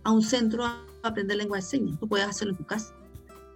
a 0.02 0.12
un 0.12 0.22
centro 0.22 0.64
a 0.64 0.84
aprender 1.02 1.36
lengua 1.36 1.58
de 1.58 1.62
señas, 1.62 1.98
tú 1.98 2.08
puedes 2.08 2.26
hacerlo 2.26 2.52
en 2.52 2.58
tu 2.58 2.66
casa. 2.66 2.94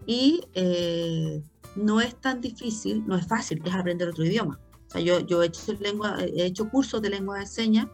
Y 0.06 0.40
eh, 0.54 1.42
no 1.76 2.00
es 2.00 2.18
tan 2.20 2.40
difícil, 2.40 3.04
no 3.06 3.16
es 3.16 3.26
fácil, 3.26 3.60
es 3.64 3.74
aprender 3.74 4.08
otro 4.08 4.24
idioma. 4.24 4.58
O 4.86 4.90
sea, 4.90 5.00
yo, 5.00 5.20
yo 5.20 5.42
he, 5.42 5.46
hecho 5.46 5.72
lengua, 5.80 6.16
he 6.20 6.46
hecho 6.46 6.70
cursos 6.70 7.02
de 7.02 7.10
lengua 7.10 7.40
de 7.40 7.46
señas 7.46 7.88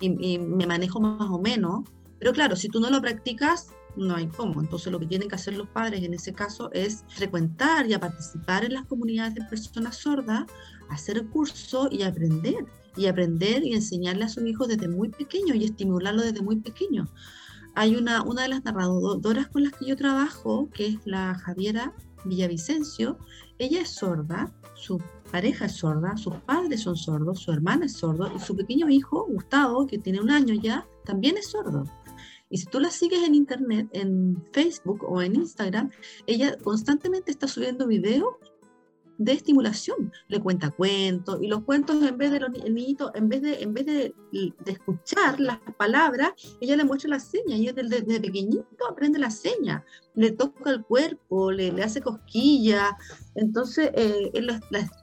y, 0.00 0.34
y 0.34 0.38
me 0.38 0.66
manejo 0.66 1.00
más 1.00 1.28
o 1.28 1.38
menos, 1.40 1.84
pero 2.18 2.32
claro, 2.32 2.54
si 2.56 2.68
tú 2.68 2.78
no 2.80 2.88
lo 2.88 3.00
practicas, 3.00 3.68
no 3.96 4.14
hay 4.14 4.26
cómo. 4.28 4.60
Entonces 4.60 4.92
lo 4.92 4.98
que 4.98 5.06
tienen 5.06 5.28
que 5.28 5.34
hacer 5.34 5.54
los 5.56 5.68
padres 5.68 6.02
en 6.02 6.14
ese 6.14 6.32
caso 6.32 6.70
es 6.72 7.04
frecuentar 7.08 7.86
y 7.86 7.94
a 7.94 8.00
participar 8.00 8.64
en 8.64 8.74
las 8.74 8.86
comunidades 8.86 9.34
de 9.34 9.44
personas 9.44 9.96
sordas, 9.96 10.44
hacer 10.90 11.18
el 11.18 11.28
curso 11.28 11.88
y 11.90 12.02
aprender. 12.02 12.66
Y 12.96 13.06
aprender 13.06 13.62
y 13.62 13.74
enseñarle 13.74 14.24
a 14.24 14.28
sus 14.28 14.46
hijos 14.46 14.68
desde 14.68 14.88
muy 14.88 15.10
pequeño 15.10 15.54
y 15.54 15.64
estimularlo 15.64 16.22
desde 16.22 16.40
muy 16.40 16.56
pequeño. 16.56 17.06
Hay 17.74 17.94
una, 17.94 18.22
una 18.22 18.42
de 18.42 18.48
las 18.48 18.64
narradoras 18.64 19.48
con 19.48 19.64
las 19.64 19.74
que 19.74 19.84
yo 19.84 19.96
trabajo, 19.96 20.70
que 20.72 20.86
es 20.86 20.96
la 21.04 21.34
Javiera 21.34 21.94
Villavicencio. 22.24 23.18
Ella 23.58 23.82
es 23.82 23.90
sorda, 23.90 24.50
su 24.74 25.00
pareja 25.30 25.66
es 25.66 25.72
sorda, 25.72 26.16
sus 26.16 26.36
padres 26.36 26.82
son 26.82 26.96
sordos, 26.96 27.40
su 27.40 27.52
hermana 27.52 27.86
es 27.86 27.94
sordo 27.94 28.30
y 28.34 28.38
su 28.38 28.56
pequeño 28.56 28.88
hijo, 28.88 29.26
Gustavo, 29.28 29.86
que 29.86 29.98
tiene 29.98 30.20
un 30.20 30.30
año 30.30 30.54
ya, 30.54 30.86
también 31.04 31.36
es 31.36 31.50
sordo. 31.50 31.84
Y 32.48 32.58
si 32.58 32.66
tú 32.66 32.78
la 32.80 32.90
sigues 32.90 33.22
en 33.24 33.34
internet, 33.34 33.88
en 33.92 34.42
Facebook 34.52 35.04
o 35.04 35.20
en 35.20 35.34
Instagram, 35.34 35.90
ella 36.26 36.56
constantemente 36.58 37.30
está 37.30 37.48
subiendo 37.48 37.86
videos 37.86 38.34
de 39.18 39.32
estimulación. 39.32 40.12
Le 40.28 40.40
cuenta 40.40 40.70
cuentos 40.70 41.38
y 41.42 41.48
los 41.48 41.64
cuentos 41.64 42.02
en 42.02 42.18
vez 42.18 42.30
de 42.30 42.40
los 42.40 42.54
el 42.54 42.74
niñito, 42.74 43.10
en 43.14 43.28
vez 43.28 43.42
de, 43.42 43.62
en 43.62 43.74
vez 43.74 43.86
de, 43.86 44.14
escuchar 44.66 45.40
las 45.40 45.58
palabras, 45.76 46.32
ella 46.60 46.76
le 46.76 46.84
muestra 46.84 47.10
las 47.10 47.24
señas. 47.24 47.58
Y 47.58 47.66
desde, 47.66 48.02
desde 48.02 48.20
pequeñito 48.20 48.86
aprende 48.88 49.18
las 49.18 49.38
señas. 49.38 49.82
Le 50.14 50.32
toca 50.32 50.70
el 50.70 50.82
cuerpo, 50.84 51.50
le, 51.50 51.72
le 51.72 51.82
hace 51.82 52.00
cosquillas. 52.00 52.92
Entonces, 53.34 53.90
eh, 53.94 54.30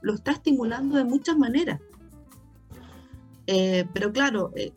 lo 0.02 0.14
está 0.14 0.32
estimulando 0.32 0.96
de 0.96 1.04
muchas 1.04 1.36
maneras. 1.36 1.80
Eh, 3.46 3.86
pero 3.92 4.12
claro, 4.12 4.52
eh, 4.56 4.72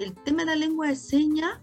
el 0.00 0.14
tema 0.24 0.40
de 0.40 0.46
la 0.46 0.56
lengua 0.56 0.88
de 0.88 0.96
señas 0.96 1.60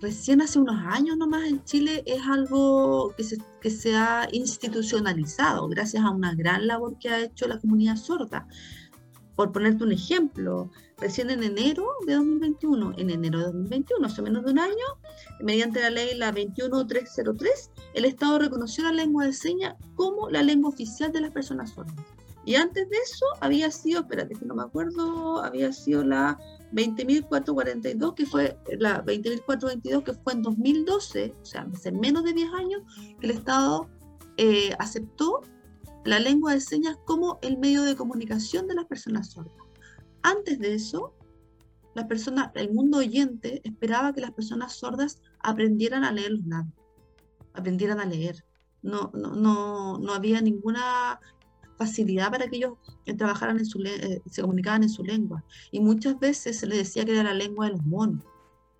recién 0.00 0.40
hace 0.40 0.58
unos 0.58 0.76
años 0.86 1.16
nomás 1.16 1.44
en 1.44 1.62
Chile 1.64 2.02
es 2.06 2.22
algo 2.22 3.14
que 3.16 3.70
se, 3.70 3.96
ha 3.96 4.28
institucionalizado 4.32 5.68
gracias 5.68 6.04
a 6.04 6.10
una 6.10 6.34
gran 6.34 6.66
labor 6.66 6.98
que 6.98 7.08
ha 7.08 7.20
hecho 7.20 7.48
la 7.48 7.58
comunidad 7.58 7.96
sorda. 7.96 8.46
Por 9.34 9.52
ponerte 9.52 9.84
un 9.84 9.92
ejemplo, 9.92 10.70
recién 10.98 11.30
en 11.30 11.44
enero 11.44 11.86
de 12.06 12.14
2021, 12.14 12.94
en 12.98 13.10
enero 13.10 13.38
de 13.38 13.44
2021, 13.46 14.06
hace 14.06 14.22
menos 14.22 14.44
de 14.44 14.50
un 14.50 14.58
año, 14.58 14.86
mediante 15.40 15.80
la 15.80 15.90
ley 15.90 16.16
la 16.16 16.32
21303, 16.32 17.70
el 17.94 18.04
Estado 18.04 18.40
reconoció 18.40 18.84
la 18.84 18.92
lengua 18.92 19.26
de 19.26 19.32
señas 19.32 19.76
como 19.94 20.28
la 20.28 20.42
lengua 20.42 20.70
oficial 20.70 21.12
de 21.12 21.20
las 21.20 21.30
personas 21.30 21.70
sordas. 21.70 21.94
Y 22.48 22.54
antes 22.54 22.88
de 22.88 22.96
eso 22.96 23.26
había 23.42 23.70
sido, 23.70 24.00
espérate 24.00 24.34
que 24.34 24.46
no 24.46 24.54
me 24.54 24.62
acuerdo, 24.62 25.44
había 25.44 25.70
sido 25.70 26.02
la 26.02 26.38
20.442, 26.72 28.14
que 28.14 28.24
fue 28.24 28.58
la 28.78 29.04
20.422, 29.04 30.02
que 30.02 30.14
fue 30.14 30.32
en 30.32 30.40
2012, 30.40 31.34
o 31.42 31.44
sea, 31.44 31.68
hace 31.70 31.92
menos 31.92 32.24
de 32.24 32.32
10 32.32 32.50
años, 32.54 32.82
que 33.20 33.26
el 33.26 33.32
Estado 33.32 33.86
eh, 34.38 34.74
aceptó 34.78 35.42
la 36.06 36.20
lengua 36.20 36.54
de 36.54 36.62
señas 36.62 36.96
como 37.04 37.38
el 37.42 37.58
medio 37.58 37.82
de 37.82 37.96
comunicación 37.96 38.66
de 38.66 38.76
las 38.76 38.86
personas 38.86 39.32
sordas. 39.32 39.52
Antes 40.22 40.58
de 40.58 40.72
eso, 40.72 41.12
la 41.94 42.08
persona, 42.08 42.50
el 42.54 42.72
mundo 42.72 42.96
oyente 42.96 43.60
esperaba 43.62 44.14
que 44.14 44.22
las 44.22 44.32
personas 44.32 44.72
sordas 44.72 45.20
aprendieran 45.40 46.02
a 46.02 46.12
leer 46.12 46.30
los 46.30 46.46
labios, 46.46 46.72
aprendieran 47.52 48.00
a 48.00 48.06
leer. 48.06 48.42
No, 48.80 49.10
no, 49.12 49.34
no, 49.34 49.98
no 49.98 50.14
había 50.14 50.40
ninguna 50.40 51.20
facilidad 51.78 52.30
para 52.30 52.48
que 52.48 52.56
ellos 52.56 52.74
eh, 53.06 53.14
trabajaran 53.14 53.58
en 53.58 53.66
su 53.66 53.80
eh, 53.84 54.20
se 54.30 54.42
comunicaban 54.42 54.82
en 54.82 54.90
su 54.90 55.02
lengua. 55.04 55.44
Y 55.70 55.80
muchas 55.80 56.18
veces 56.18 56.58
se 56.58 56.66
les 56.66 56.78
decía 56.78 57.04
que 57.04 57.12
era 57.12 57.22
la 57.22 57.34
lengua 57.34 57.66
de 57.66 57.72
los 57.72 57.84
monos. 57.86 58.22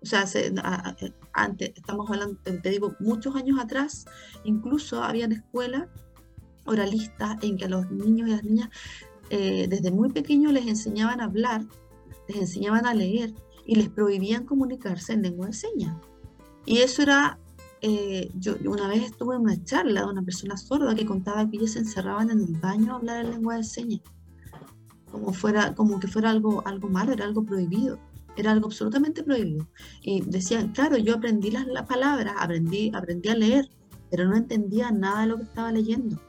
O 0.01 0.05
sea, 0.05 0.27
se- 0.27 0.53
a- 0.63 0.89
a- 0.89 0.95
antes, 1.33 1.71
estamos 1.75 2.09
hablando, 2.09 2.37
te 2.43 2.69
digo, 2.69 2.95
muchos 2.99 3.35
años 3.35 3.59
atrás, 3.59 4.05
incluso 4.43 5.03
habían 5.03 5.31
escuelas 5.31 5.87
oralistas 6.65 7.37
en 7.41 7.57
que 7.57 7.65
a 7.65 7.69
los 7.69 7.89
niños 7.91 8.27
y 8.27 8.31
las 8.31 8.43
niñas 8.43 8.69
eh, 9.31 9.67
desde 9.69 9.91
muy 9.91 10.09
pequeños 10.11 10.51
les 10.53 10.65
enseñaban 10.67 11.21
a 11.21 11.25
hablar, 11.25 11.63
les 12.27 12.37
enseñaban 12.37 12.85
a 12.87 12.93
leer 12.95 13.33
y 13.65 13.75
les 13.75 13.89
prohibían 13.89 14.45
comunicarse 14.45 15.13
en 15.13 15.21
lengua 15.21 15.47
de 15.47 15.53
señas. 15.53 15.95
Y 16.65 16.79
eso 16.79 17.01
era, 17.03 17.37
eh, 17.81 18.31
yo 18.35 18.55
una 18.65 18.87
vez 18.87 19.03
estuve 19.03 19.35
en 19.35 19.41
una 19.41 19.63
charla 19.63 20.01
de 20.01 20.07
una 20.07 20.21
persona 20.21 20.57
sorda 20.57 20.95
que 20.95 21.05
contaba 21.05 21.49
que 21.49 21.57
ellos 21.57 21.71
se 21.71 21.79
encerraban 21.79 22.29
en 22.29 22.41
el 22.41 22.53
baño 22.59 22.93
a 22.93 22.95
hablar 22.97 23.25
en 23.25 23.31
lengua 23.31 23.57
de 23.57 23.63
señas, 23.63 24.01
como, 25.11 25.33
fuera, 25.33 25.73
como 25.75 25.99
que 25.99 26.07
fuera 26.07 26.29
algo, 26.29 26.61
algo 26.65 26.89
malo, 26.89 27.13
era 27.13 27.25
algo 27.25 27.43
prohibido, 27.43 27.99
era 28.35 28.51
algo 28.51 28.67
absolutamente 28.67 29.23
prohibido. 29.23 29.67
Y 30.01 30.21
decían, 30.21 30.71
claro, 30.71 30.97
yo 30.97 31.15
aprendí 31.15 31.51
las, 31.51 31.67
las 31.67 31.87
palabras, 31.87 32.35
aprendí, 32.37 32.91
aprendí 32.93 33.29
a 33.29 33.35
leer, 33.35 33.69
pero 34.09 34.27
no 34.27 34.35
entendía 34.35 34.91
nada 34.91 35.21
de 35.21 35.27
lo 35.27 35.37
que 35.37 35.43
estaba 35.43 35.71
leyendo. 35.71 36.19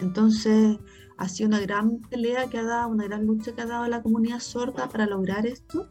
Entonces, 0.00 0.78
ha 1.16 1.28
sido 1.28 1.48
una 1.48 1.60
gran 1.60 1.98
pelea 2.00 2.48
que 2.48 2.58
ha 2.58 2.64
dado, 2.64 2.88
una 2.88 3.04
gran 3.04 3.26
lucha 3.26 3.52
que 3.52 3.62
ha 3.62 3.66
dado 3.66 3.86
la 3.86 4.02
comunidad 4.02 4.40
sorda 4.40 4.88
para 4.88 5.06
lograr 5.06 5.46
esto. 5.46 5.88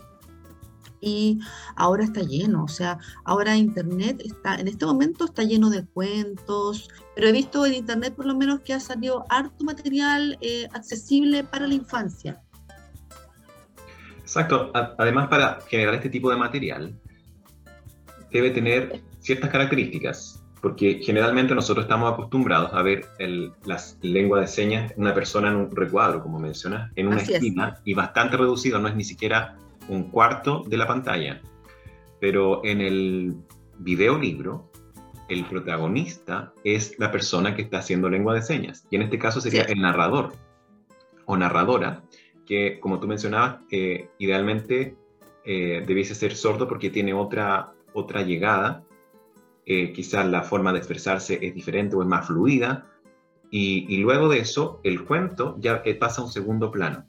Y 1.06 1.40
ahora 1.76 2.06
está 2.06 2.22
lleno, 2.22 2.64
o 2.64 2.68
sea, 2.70 2.98
ahora 3.26 3.58
Internet 3.58 4.22
está, 4.24 4.56
en 4.56 4.70
este 4.70 4.86
momento 4.86 5.26
está 5.26 5.44
lleno 5.44 5.70
de 5.70 5.86
cuentos, 5.86 6.90
pero 7.14 7.28
he 7.28 7.32
visto 7.34 7.66
en 7.66 7.74
Internet 7.74 8.16
por 8.16 8.26
lo 8.26 8.36
menos 8.36 8.62
que 8.62 8.74
ha 8.74 8.80
salido 8.80 9.26
harto 9.30 9.66
material 9.66 10.38
eh, 10.40 10.68
accesible 10.74 11.44
para 11.44 11.68
la 11.68 11.74
infancia. 11.74 12.42
Exacto. 14.22 14.72
Además, 14.98 15.28
para 15.28 15.60
generar 15.68 15.96
este 15.96 16.10
tipo 16.10 16.30
de 16.30 16.38
material, 16.38 16.96
debe 18.32 18.50
tener 18.52 19.02
ciertas 19.20 19.50
características, 19.50 20.42
porque 20.62 21.02
generalmente 21.04 21.54
nosotros 21.54 21.84
estamos 21.86 22.14
acostumbrados 22.14 22.74
a 22.74 22.82
ver 22.82 23.06
el- 23.20 23.52
las 23.66 23.98
lenguas 24.02 24.42
de 24.42 24.48
señas 24.48 24.94
una 24.96 25.14
persona 25.14 25.50
en 25.50 25.56
un 25.58 25.76
recuadro, 25.76 26.24
como 26.24 26.40
mencionas, 26.40 26.90
en 26.96 27.08
una 27.08 27.18
Así 27.18 27.34
es. 27.34 27.44
esquina 27.44 27.78
y 27.84 27.94
bastante 27.94 28.38
reducido, 28.38 28.80
no 28.80 28.88
es 28.88 28.96
ni 28.96 29.04
siquiera 29.04 29.58
un 29.90 30.10
cuarto 30.10 30.64
de 30.68 30.78
la 30.78 30.88
pantalla. 30.88 31.42
Pero 32.20 32.64
en 32.64 32.82
el 32.82 33.36
videolibro, 33.80 34.72
el 35.30 35.46
protagonista 35.46 36.54
es 36.64 36.98
la 37.00 37.12
persona 37.12 37.56
que 37.56 37.64
está 37.64 37.80
haciendo 37.80 38.10
lengua 38.10 38.34
de 38.34 38.42
señas, 38.42 38.86
y 38.90 38.96
en 38.96 39.04
este 39.04 39.18
caso 39.18 39.42
sería 39.42 39.64
el 39.64 39.82
narrador 39.82 40.34
o 41.26 41.38
narradora, 41.38 42.04
que 42.46 42.80
como 42.80 43.00
tú 43.00 43.08
mencionabas, 43.08 43.60
eh, 43.72 44.10
idealmente 44.20 44.96
eh, 45.46 45.84
debiese 45.86 46.16
ser 46.16 46.36
sordo 46.36 46.68
porque 46.68 46.90
tiene 46.90 47.14
otra, 47.14 47.74
otra 47.94 48.22
llegada, 48.22 48.84
eh, 49.66 49.94
quizás 49.94 50.26
la 50.28 50.44
forma 50.44 50.74
de 50.74 50.80
expresarse 50.80 51.40
es 51.42 51.54
diferente 51.56 51.96
o 51.96 52.02
es 52.02 52.08
más 52.08 52.28
fluida, 52.28 52.90
y, 53.50 53.86
y 53.88 53.98
luego 53.98 54.30
de 54.30 54.40
eso 54.40 54.82
el 54.84 55.06
cuento 55.06 55.56
ya 55.60 55.84
pasa 56.00 56.22
a 56.22 56.26
un 56.26 56.32
segundo 56.32 56.70
plano, 56.72 57.06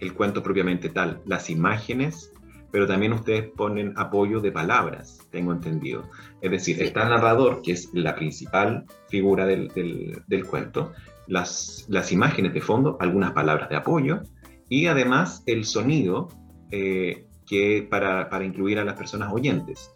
el 0.00 0.12
cuento 0.14 0.42
propiamente 0.42 0.88
tal, 0.88 1.20
las 1.26 1.50
imágenes, 1.50 2.32
pero 2.70 2.86
también 2.86 3.12
ustedes 3.12 3.50
ponen 3.56 3.94
apoyo 3.96 4.40
de 4.40 4.50
palabras, 4.50 5.18
tengo 5.30 5.52
entendido. 5.52 6.02
Es 6.40 6.50
decir, 6.50 6.82
está 6.82 7.04
el 7.04 7.10
narrador, 7.10 7.62
que 7.62 7.72
es 7.72 7.90
la 7.92 8.14
principal 8.16 8.84
figura 9.08 9.46
del, 9.46 9.68
del- 9.68 10.22
del 10.26 10.44
cuento, 10.44 10.92
las, 11.28 11.86
las 11.88 12.10
imágenes 12.12 12.52
de 12.52 12.60
fondo, 12.60 12.96
algunas 13.00 13.32
palabras 13.32 13.68
de 13.68 13.76
apoyo, 13.76 14.22
y 14.68 14.86
además 14.86 15.42
el 15.46 15.64
sonido 15.64 16.28
eh, 16.70 17.26
que 17.46 17.86
para, 17.88 18.28
para 18.28 18.44
incluir 18.44 18.78
a 18.78 18.84
las 18.84 18.94
personas 18.94 19.32
oyentes, 19.32 19.90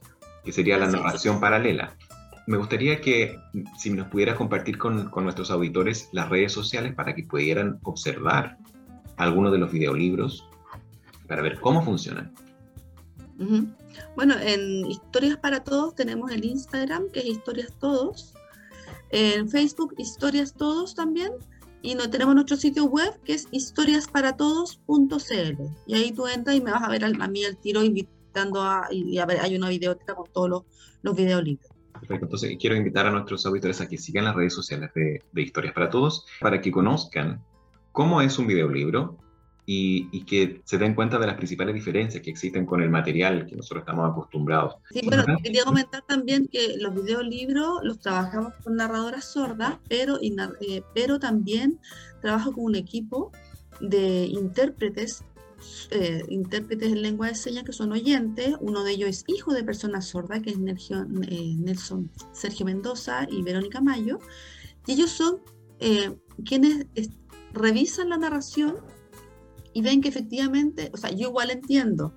que 0.44 0.52
sería 0.52 0.78
la 0.78 0.86
narración 0.86 1.40
paralela. 1.40 1.96
Me 2.46 2.56
gustaría 2.56 3.00
que 3.00 3.36
si 3.76 3.90
nos 3.90 4.06
pudieras 4.08 4.36
compartir 4.36 4.78
con, 4.78 5.10
con 5.10 5.24
nuestros 5.24 5.50
auditores 5.50 6.08
las 6.12 6.28
redes 6.30 6.52
sociales 6.52 6.94
para 6.94 7.14
que 7.14 7.24
pudieran 7.24 7.78
observar 7.82 8.56
algunos 9.18 9.52
de 9.52 9.58
los 9.58 9.70
videolibros 9.70 10.48
para 11.26 11.42
ver 11.42 11.60
cómo 11.60 11.84
funcionan. 11.84 12.34
Bueno, 14.16 14.34
en 14.40 14.90
Historias 14.90 15.36
para 15.36 15.62
Todos 15.62 15.94
tenemos 15.94 16.32
el 16.32 16.44
Instagram, 16.44 17.10
que 17.12 17.20
es 17.20 17.26
Historias 17.26 17.72
Todos. 17.78 18.34
En 19.10 19.48
Facebook, 19.48 19.94
Historias 19.98 20.54
Todos 20.54 20.94
también. 20.94 21.32
Y 21.80 21.94
no, 21.94 22.10
tenemos 22.10 22.34
nuestro 22.34 22.56
sitio 22.56 22.86
web, 22.86 23.20
que 23.24 23.34
es 23.34 23.46
historiasparatodos.cl. 23.52 25.62
Y 25.86 25.94
ahí 25.94 26.12
tú 26.12 26.26
entras 26.26 26.56
y 26.56 26.60
me 26.60 26.72
vas 26.72 26.82
a 26.82 26.88
ver 26.88 27.04
a 27.04 27.28
mí 27.28 27.44
al 27.44 27.56
tiro 27.58 27.84
invitando 27.84 28.62
a... 28.62 28.88
Y, 28.90 29.10
y 29.10 29.18
a 29.18 29.26
ver, 29.26 29.40
hay 29.40 29.56
una 29.56 29.68
videoteca 29.68 30.14
con 30.14 30.26
todos 30.32 30.50
los, 30.50 30.62
los 31.02 31.14
videolibros. 31.14 31.70
Perfecto. 31.92 32.26
Entonces, 32.26 32.56
quiero 32.60 32.76
invitar 32.76 33.06
a 33.06 33.10
nuestros 33.10 33.44
auditores 33.46 33.80
a 33.80 33.88
que 33.88 33.98
sigan 33.98 34.24
las 34.24 34.34
redes 34.34 34.54
sociales 34.54 34.90
de, 34.94 35.22
de 35.30 35.42
Historias 35.42 35.72
para 35.72 35.90
Todos 35.90 36.26
para 36.40 36.60
que 36.60 36.72
conozcan 36.72 37.44
cómo 37.98 38.22
es 38.22 38.38
un 38.38 38.46
videolibro 38.46 39.18
y, 39.66 40.08
y 40.12 40.24
que 40.24 40.62
se 40.64 40.78
den 40.78 40.94
cuenta 40.94 41.18
de 41.18 41.26
las 41.26 41.34
principales 41.34 41.74
diferencias 41.74 42.22
que 42.22 42.30
existen 42.30 42.64
con 42.64 42.80
el 42.80 42.90
material 42.90 43.44
que 43.44 43.56
nosotros 43.56 43.82
estamos 43.82 44.08
acostumbrados. 44.08 44.76
Sí, 44.92 45.00
bueno, 45.02 45.24
quería 45.42 45.64
comentar 45.64 46.04
también 46.06 46.46
que 46.46 46.76
los 46.78 46.94
videolibros 46.94 47.80
los 47.82 47.98
trabajamos 47.98 48.52
con 48.62 48.76
narradoras 48.76 49.24
sordas, 49.24 49.78
pero, 49.88 50.16
y 50.22 50.36
eh, 50.60 50.84
pero 50.94 51.18
también 51.18 51.80
trabajo 52.22 52.52
con 52.52 52.66
un 52.66 52.76
equipo 52.76 53.32
de 53.80 54.26
intérpretes, 54.26 55.24
eh, 55.90 56.22
intérpretes 56.28 56.92
en 56.92 57.02
lengua 57.02 57.26
de 57.26 57.34
señas 57.34 57.64
que 57.64 57.72
son 57.72 57.90
oyentes. 57.90 58.54
Uno 58.60 58.84
de 58.84 58.92
ellos 58.92 59.08
es 59.08 59.24
hijo 59.26 59.52
de 59.54 59.64
personas 59.64 60.06
sordas, 60.06 60.40
que 60.40 60.50
es 60.50 60.56
eh, 60.56 61.54
Nelson 61.58 62.08
Sergio 62.30 62.64
Mendoza 62.64 63.26
y 63.28 63.42
Verónica 63.42 63.80
Mayo. 63.80 64.20
Y 64.86 64.92
ellos 64.92 65.10
son 65.10 65.40
eh, 65.80 66.12
quienes 66.44 66.86
es- 66.94 67.10
revisan 67.52 68.08
la 68.10 68.16
narración 68.18 68.76
y 69.72 69.82
ven 69.82 70.00
que 70.00 70.08
efectivamente, 70.08 70.90
o 70.92 70.96
sea, 70.96 71.10
yo 71.10 71.28
igual 71.28 71.50
entiendo 71.50 72.12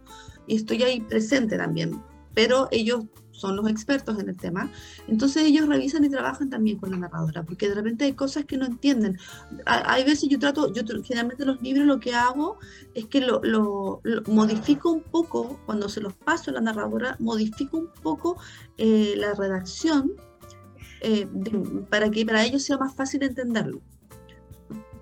y 0.48 0.56
estoy 0.56 0.82
ahí 0.84 1.02
presente 1.02 1.58
también, 1.58 2.02
pero 2.34 2.68
ellos 2.72 3.06
son 3.32 3.56
los 3.56 3.68
expertos 3.70 4.20
en 4.20 4.30
el 4.30 4.38
tema, 4.38 4.72
entonces 5.08 5.44
ellos 5.44 5.68
revisan 5.68 6.04
y 6.04 6.10
trabajan 6.10 6.50
también 6.50 6.78
con 6.78 6.92
la 6.92 6.98
narradora, 6.98 7.44
porque 7.44 7.68
de 7.70 7.74
repente 7.76 8.06
hay 8.06 8.14
cosas 8.14 8.46
que 8.46 8.56
no 8.56 8.66
entienden. 8.68 9.18
Ha- 9.66 9.94
Hay 9.94 10.04
veces 10.04 10.30
yo 10.30 10.38
trato, 10.38 10.72
yo 10.74 10.84
generalmente 11.04 11.44
los 11.46 11.60
libros 11.62 11.88
lo 11.88 12.00
que 12.00 12.14
hago 12.14 12.58
es 12.94 13.08
que 13.08 13.20
lo, 13.22 13.42
modifico 14.28 14.92
un 14.92 15.02
poco, 15.02 15.60
cuando 15.66 15.90
se 15.90 16.02
los 16.02 16.14
paso 16.14 16.52
a 16.52 16.54
la 16.54 16.62
narradora, 16.62 17.16
modifico 17.20 17.78
un 17.78 17.90
poco 18.04 18.38
eh, 18.78 19.16
la 19.18 19.34
redacción 19.34 20.12
eh, 21.02 21.28
para 21.90 22.12
que 22.12 22.24
para 22.26 22.46
ellos 22.46 22.62
sea 22.64 22.78
más 22.78 22.94
fácil 22.94 23.24
entenderlo 23.24 23.82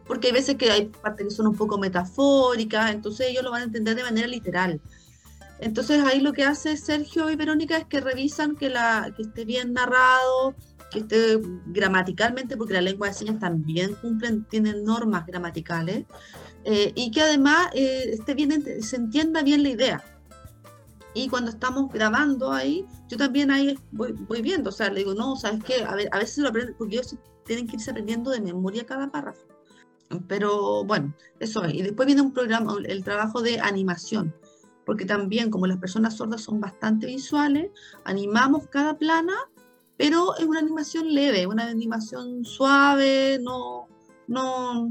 porque 0.09 0.29
hay 0.29 0.33
veces 0.33 0.55
que 0.55 0.71
hay 0.71 0.87
partes 0.87 1.27
que 1.27 1.31
son 1.31 1.45
un 1.45 1.55
poco 1.55 1.77
metafóricas, 1.77 2.91
entonces 2.91 3.27
ellos 3.29 3.43
lo 3.43 3.51
van 3.51 3.61
a 3.61 3.65
entender 3.65 3.95
de 3.95 4.01
manera 4.01 4.27
literal. 4.27 4.81
Entonces 5.59 6.03
ahí 6.03 6.19
lo 6.19 6.33
que 6.33 6.43
hace 6.43 6.75
Sergio 6.77 7.29
y 7.29 7.35
Verónica 7.35 7.77
es 7.77 7.85
que 7.85 8.01
revisan 8.01 8.55
que, 8.55 8.71
la, 8.71 9.13
que 9.15 9.21
esté 9.21 9.45
bien 9.45 9.71
narrado, 9.73 10.55
que 10.91 10.99
esté 10.99 11.39
gramaticalmente, 11.67 12.57
porque 12.57 12.73
la 12.73 12.81
lengua 12.81 13.09
de 13.09 13.13
señas 13.13 13.39
también 13.39 13.93
cumplen, 14.01 14.45
tienen 14.45 14.83
normas 14.83 15.27
gramaticales, 15.27 16.05
eh, 16.63 16.91
y 16.95 17.11
que 17.11 17.21
además 17.21 17.67
eh, 17.75 18.09
esté 18.11 18.33
bien, 18.33 18.81
se 18.81 18.95
entienda 18.95 19.43
bien 19.43 19.61
la 19.61 19.69
idea. 19.69 20.03
Y 21.13 21.29
cuando 21.29 21.51
estamos 21.51 21.93
grabando 21.93 22.51
ahí, 22.51 22.83
yo 23.09 23.17
también 23.17 23.51
ahí 23.51 23.77
voy, 23.91 24.41
viendo, 24.41 24.69
o 24.71 24.73
sea, 24.73 24.89
le 24.89 25.01
digo, 25.01 25.13
no, 25.13 25.35
¿sabes 25.35 25.63
qué? 25.63 25.83
A, 25.83 25.95
a 26.11 26.17
veces 26.17 26.39
lo 26.39 26.49
aprenden, 26.49 26.73
porque 26.79 26.95
ellos 26.95 27.15
tienen 27.45 27.67
que 27.67 27.75
irse 27.75 27.91
aprendiendo 27.91 28.31
de 28.31 28.41
memoria 28.41 28.87
cada 28.87 29.11
párrafo. 29.11 29.58
Pero 30.27 30.83
bueno, 30.85 31.13
eso 31.39 31.63
es. 31.63 31.73
Y 31.73 31.81
después 31.83 32.05
viene 32.07 32.21
un 32.21 32.33
programa, 32.33 32.75
el 32.85 33.03
trabajo 33.03 33.41
de 33.41 33.59
animación, 33.59 34.33
porque 34.85 35.05
también 35.05 35.51
como 35.51 35.67
las 35.67 35.77
personas 35.77 36.17
sordas 36.17 36.41
son 36.41 36.59
bastante 36.59 37.05
visuales, 37.05 37.69
animamos 38.05 38.67
cada 38.67 38.97
plana, 38.97 39.35
pero 39.97 40.35
es 40.37 40.45
una 40.45 40.59
animación 40.59 41.13
leve, 41.13 41.45
una 41.45 41.67
animación 41.67 42.43
suave, 42.43 43.37
no, 43.41 43.87
no, 44.27 44.89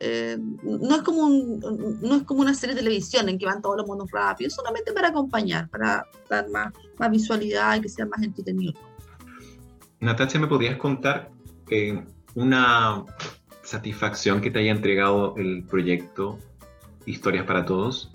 eh, 0.00 0.38
no 0.62 0.96
es 0.96 1.02
como 1.02 1.26
un- 1.26 1.98
no 2.00 2.16
es 2.16 2.22
como 2.24 2.40
una 2.40 2.54
serie 2.54 2.74
de 2.74 2.80
televisión 2.82 3.28
en 3.28 3.38
que 3.38 3.46
van 3.46 3.60
todos 3.62 3.76
los 3.76 3.86
monos 3.86 4.10
rápidos, 4.10 4.54
solamente 4.54 4.92
para 4.92 5.08
acompañar, 5.08 5.68
para 5.68 6.04
dar 6.28 6.48
más, 6.48 6.72
más 6.98 7.10
visualidad 7.10 7.76
y 7.76 7.82
que 7.82 7.88
sea 7.88 8.06
más 8.06 8.22
entretenido. 8.22 8.72
Natacha, 10.00 10.38
¿me 10.38 10.46
podrías 10.46 10.78
contar 10.78 11.30
eh, 11.68 12.02
una 12.34 13.04
satisfacción 13.70 14.40
que 14.40 14.50
te 14.50 14.58
haya 14.58 14.72
entregado 14.72 15.34
el 15.36 15.64
proyecto 15.64 16.38
Historias 17.06 17.44
para 17.46 17.64
Todos? 17.64 18.12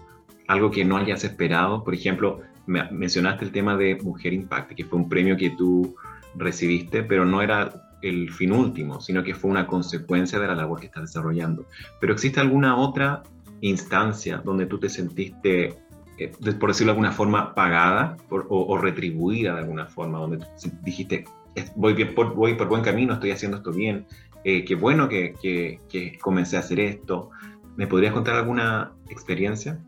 Algo 0.47 0.69
que 0.69 0.83
no 0.85 0.97
hayas 0.97 1.23
esperado. 1.23 1.83
Por 1.83 1.93
ejemplo, 1.95 2.41
me- 2.67 2.89
mencionaste 2.91 3.45
el 3.45 3.51
tema 3.51 3.75
de 3.77 3.95
Mujer 4.03 4.33
Impact, 4.33 4.73
que 4.73 4.83
fue 4.85 4.99
un 4.99 5.07
premio 5.09 5.37
que 5.37 5.51
tú 5.51 5.95
recibiste, 6.35 7.03
pero 7.03 7.25
no 7.25 7.41
era 7.41 7.81
el 8.01 8.29
fin 8.31 8.51
último, 8.51 8.99
sino 9.01 9.23
que 9.23 9.33
fue 9.33 9.49
una 9.49 9.65
consecuencia 9.65 10.37
de 10.39 10.47
la 10.47 10.55
labor 10.55 10.79
que 10.81 10.87
estás 10.87 11.03
desarrollando. 11.03 11.65
Pero 11.99 12.13
¿existe 12.13 12.39
alguna 12.41 12.75
otra 12.77 13.23
instancia 13.61 14.41
donde 14.43 14.65
tú 14.65 14.77
te 14.77 14.89
sentiste, 14.89 15.73
eh, 16.19 16.31
por 16.59 16.69
decirlo 16.69 16.91
de 16.91 16.97
alguna 16.97 17.11
forma, 17.13 17.55
pagada 17.55 18.17
o, 18.29 18.77
retribuida 18.77 19.53
de 19.55 19.61
alguna 19.61 19.85
forma, 19.87 20.19
donde 20.19 20.37
tú 20.37 20.45
dijiste, 20.83 21.23
"Es- 21.55 21.71
voy, 21.75 21.95
por, 22.05 22.35
voy 22.35 22.53
por 22.55 22.67
buen 22.67 22.83
camino, 22.83 23.13
estoy 23.13 23.31
haciendo 23.31 23.57
esto 23.57 23.71
bien, 23.71 24.05
eh, 24.45 24.63
qué 24.63 24.75
bueno 24.75 25.09
que, 25.09 25.33
que- 25.41 25.81
que 25.89 26.17
comencé 26.19 26.55
a 26.55 26.59
hacer 26.61 26.79
esto? 26.79 27.31
¿Me 27.75 27.87
podrías 27.87 28.13
contar 28.13 28.35
alguna 28.35 28.93
experiencia? 29.09 29.83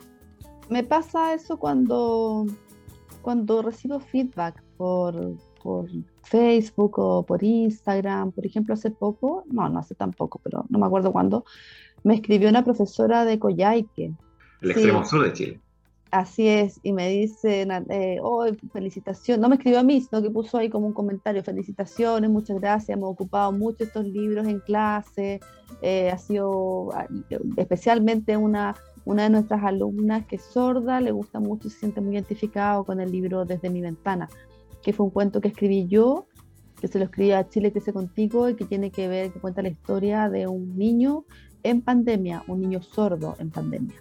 Me 0.70 0.84
pasa 0.84 1.34
eso 1.34 1.58
cuando, 1.58 2.46
cuando 3.22 3.62
recibo 3.62 4.02
feedback 4.02 4.62
por, 4.76 5.36
por 5.64 5.88
Facebook 6.24 7.00
o 7.00 7.24
por 7.26 7.42
Instagram. 7.44 8.34
Por 8.34 8.46
ejemplo, 8.46 8.74
hace 8.74 8.92
poco, 8.92 9.46
no, 9.50 9.70
no 9.70 9.80
hace 9.80 9.96
tan 9.96 10.12
poco, 10.12 10.42
pero 10.44 10.66
no 10.70 10.80
me 10.80 10.86
acuerdo 10.86 11.14
cuándo, 11.14 11.46
me 12.04 12.16
escribió 12.16 12.50
una 12.50 12.64
profesora 12.66 13.24
de 13.24 13.40
Coyhaique. 13.40 14.12
El 14.62 14.68
Sí. 14.68 14.72
extremo 14.72 15.06
sur 15.06 15.24
de 15.24 15.34
Chile. 15.34 15.62
Así 16.10 16.48
es, 16.48 16.80
y 16.84 16.94
me 16.94 17.10
dice, 17.10 17.66
na- 17.66 17.84
eh, 17.90 18.20
oh, 18.24 18.46
felicitaciones, 18.72 19.42
no 19.42 19.50
me 19.50 19.56
escribió 19.56 19.80
a 19.80 19.84
mí, 19.84 20.00
sino 20.00 20.22
que 20.22 20.30
puso 20.30 20.58
ahí 20.58 20.70
como 20.70 20.88
un 20.88 20.94
comentario, 20.94 21.44
felicitaciones, 21.44 22.30
muchas 22.30 22.62
gracias, 22.62 22.98
hemos 22.98 23.10
ocupado 23.12 23.52
mucho 23.52 23.84
estos 23.84 24.06
libros 24.06 24.48
en 24.48 24.60
clase, 24.62 25.42
eh, 25.82 26.10
ha 26.10 26.18
sido 26.18 26.94
ah, 26.94 27.08
especialmente 27.58 28.38
una, 28.38 28.76
una 29.04 29.24
de 29.24 29.30
nuestras 29.32 29.62
alumnas 29.66 30.26
que 30.28 30.38
es 30.38 30.44
sorda, 30.44 31.02
le 31.02 31.12
gusta 31.12 31.42
mucho 31.42 31.68
y 31.68 31.72
se 31.72 31.80
siente 31.80 32.00
muy 32.00 32.14
identificado 32.14 32.86
con 32.86 33.02
el 33.02 33.12
libro 33.12 33.44
Desde 33.44 33.70
mi 33.70 33.82
ventana, 33.82 34.30
que 34.82 34.94
fue 34.94 35.08
un 35.08 35.12
cuento 35.12 35.42
que 35.42 35.50
escribí 35.50 35.88
yo, 35.88 36.28
que 36.80 36.88
se 36.88 37.00
lo 37.00 37.06
escribí 37.06 37.32
a 37.32 37.50
Chile 37.50 37.74
Crece 37.74 37.92
Contigo 37.92 38.48
y 38.48 38.56
que 38.56 38.64
tiene 38.64 38.92
que 38.92 39.10
ver, 39.10 39.34
que 39.34 39.42
cuenta 39.42 39.62
la 39.62 39.70
historia 39.70 40.30
de 40.30 40.48
un 40.48 40.78
niño 40.78 41.26
en 41.64 41.82
pandemia, 41.82 42.44
un 42.48 42.62
niño 42.62 42.82
sordo 42.82 43.36
en 43.40 43.50
pandemia 43.50 43.96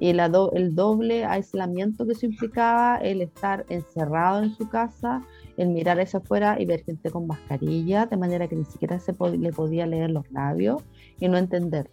y 0.00 0.12
do- 0.12 0.52
el 0.52 0.74
doble 0.74 1.24
aislamiento 1.24 2.06
que 2.06 2.12
eso 2.12 2.26
implicaba, 2.26 2.96
el 2.98 3.20
estar 3.22 3.64
encerrado 3.68 4.42
en 4.42 4.54
su 4.54 4.68
casa, 4.68 5.22
el 5.56 5.68
mirar 5.68 5.98
hacia 6.00 6.20
afuera 6.20 6.56
y 6.60 6.66
ver 6.66 6.84
gente 6.84 7.10
con 7.10 7.26
mascarilla, 7.26 8.06
de 8.06 8.16
manera 8.16 8.46
que 8.48 8.56
ni 8.56 8.64
siquiera 8.64 8.98
se 9.00 9.12
pod- 9.14 9.36
le 9.38 9.52
podía 9.52 9.86
leer 9.86 10.10
los 10.10 10.30
labios 10.30 10.82
y 11.18 11.28
no 11.28 11.36
entender. 11.36 11.90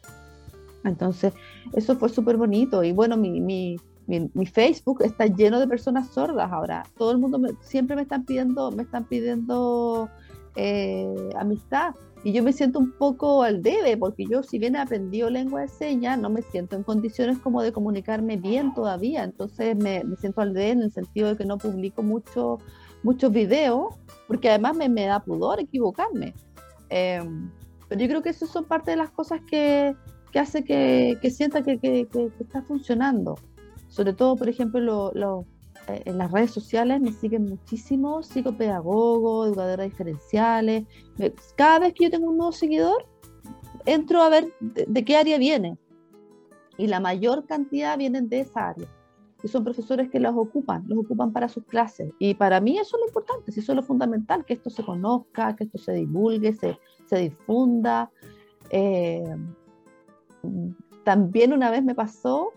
Entonces, 0.84 1.34
eso 1.74 1.96
fue 1.96 2.10
súper 2.10 2.38
bonito. 2.38 2.84
Y 2.84 2.92
bueno, 2.92 3.18
mi, 3.18 3.42
mi, 3.42 3.78
mi, 4.06 4.30
mi 4.34 4.46
Facebook 4.46 5.02
está 5.04 5.26
lleno 5.26 5.60
de 5.60 5.68
personas 5.68 6.10
sordas 6.10 6.52
ahora. 6.52 6.84
Todo 6.98 7.12
el 7.12 7.18
mundo 7.18 7.40
me- 7.40 7.54
siempre 7.62 7.96
me 7.96 8.04
están 8.04 8.24
pidiendo, 8.24 8.72
me 8.72 8.84
están 8.84 9.06
pidiendo 9.06 10.10
eh, 10.56 11.30
amistad. 11.38 11.94
Y 12.24 12.32
yo 12.34 12.42
me 12.42 12.54
siento 12.54 12.80
un 12.80 12.92
poco 12.92 13.44
al 13.44 13.62
debe, 13.62 13.98
porque 13.98 14.26
yo 14.26 14.42
si 14.42 14.58
bien 14.58 14.76
he 14.76 14.80
aprendido 14.80 15.30
lengua 15.30 15.62
de 15.62 15.68
señas, 15.68 16.18
no 16.18 16.30
me 16.32 16.42
siento 16.42 16.76
en 16.76 16.82
condiciones 16.82 17.38
como 17.38 17.62
de 17.62 17.72
comunicarme 17.72 18.38
bien 18.38 18.74
todavía. 18.74 19.24
Entonces 19.24 19.76
me, 19.76 20.04
me 20.04 20.16
siento 20.16 20.42
al 20.42 20.54
debe 20.54 20.72
en 20.72 20.82
el 20.82 20.92
sentido 20.92 21.28
de 21.30 21.38
que 21.38 21.46
no 21.46 21.60
publico 21.60 22.02
mucho, 22.02 22.58
muchos 23.04 23.32
videos, 23.32 23.94
porque 24.28 24.50
además 24.50 24.76
me, 24.76 24.90
me 24.90 25.06
da 25.06 25.20
pudor 25.20 25.60
equivocarme. 25.60 26.34
Eh, 26.90 27.22
pero 27.88 28.02
yo 28.02 28.08
creo 28.08 28.22
que 28.24 28.30
eso 28.30 28.48
son 28.48 28.66
parte 28.66 28.90
de 28.92 28.98
las 28.98 29.12
cosas 29.12 29.42
que, 29.48 29.96
que 30.32 30.40
hace 30.40 30.64
que, 30.64 31.20
que 31.22 31.30
sienta 31.30 31.62
que, 31.62 31.78
que- 31.78 32.08
está 32.40 32.64
funcionando. 32.64 33.36
Sobre 33.88 34.14
todo, 34.14 34.36
por 34.36 34.50
ejemplo, 34.50 34.80
lo- 34.80 35.12
lo- 35.14 35.46
en 35.88 36.18
las 36.18 36.32
redes 36.32 36.52
sociales 36.52 37.02
me 37.02 37.12
siguen 37.12 37.46
muchísimo 37.46 38.24
psicopedagogos, 38.24 39.48
educadoras 39.48 39.90
diferenciales. 39.90 40.86
Cada 41.56 41.80
vez 41.80 41.94
que 41.94 42.06
yo 42.06 42.10
tengo 42.12 42.30
un 42.30 42.38
nuevo 42.38 42.52
seguidor, 42.52 43.06
entro 43.86 44.22
a 44.22 44.30
ver 44.30 44.54
de, 44.60 45.06
qué 45.06 45.18
área 45.18 45.38
viene. 45.38 45.78
Y 46.78 46.88
la 46.88 47.00
mayor 47.00 47.46
cantidad 47.46 47.98
vienen 47.98 48.28
de 48.30 48.42
esa 48.42 48.70
área. 48.70 48.88
Y 49.44 49.48
son 49.48 49.64
profesores 49.64 50.10
que 50.10 50.20
los 50.20 50.36
ocupan, 50.36 50.84
los 50.88 51.00
ocupan 51.00 51.32
para 51.32 51.48
sus 51.48 51.64
clases. 51.66 52.12
Y 52.20 52.34
para 52.34 52.60
mí 52.60 52.78
eso 52.78 52.98
es 52.98 53.02
lo 53.02 53.08
importante, 53.08 53.52
eso 53.52 53.72
es 53.72 53.76
lo 53.76 53.84
fundamental, 53.84 54.44
que 54.44 54.54
esto 54.54 54.70
se 54.70 54.84
conozca, 54.84 55.56
que 55.56 55.66
esto 55.66 55.78
se 55.78 55.94
divulgue, 55.94 56.54
se, 56.54 56.78
se 57.06 57.18
difunda. 57.18 58.10
Eh, 58.72 59.24
también 61.04 61.54
una 61.54 61.70
vez 61.70 61.84
me 61.84 61.96
pasó 61.96 62.52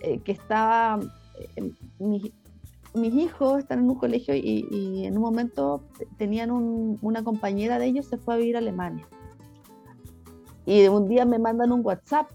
eh, 0.00 0.20
que 0.20 0.32
estaba, 0.32 1.00
eh, 1.56 1.72
mis 2.94 3.14
hijos 3.14 3.58
están 3.58 3.80
en 3.80 3.90
un 3.90 3.96
colegio 3.96 4.34
y, 4.34 5.04
en 5.04 5.16
un 5.16 5.22
momento 5.22 5.84
tenían 6.16 6.50
un- 6.50 6.98
una 7.02 7.22
compañera 7.22 7.78
de 7.78 7.86
ellos 7.86 8.06
se 8.06 8.18
fue 8.18 8.34
a 8.34 8.36
vivir 8.38 8.56
a 8.56 8.58
Alemania. 8.60 9.06
Y 10.66 10.86
un 10.88 11.08
día 11.08 11.24
me 11.24 11.38
mandan 11.38 11.72
un 11.72 11.84
WhatsApp 11.84 12.30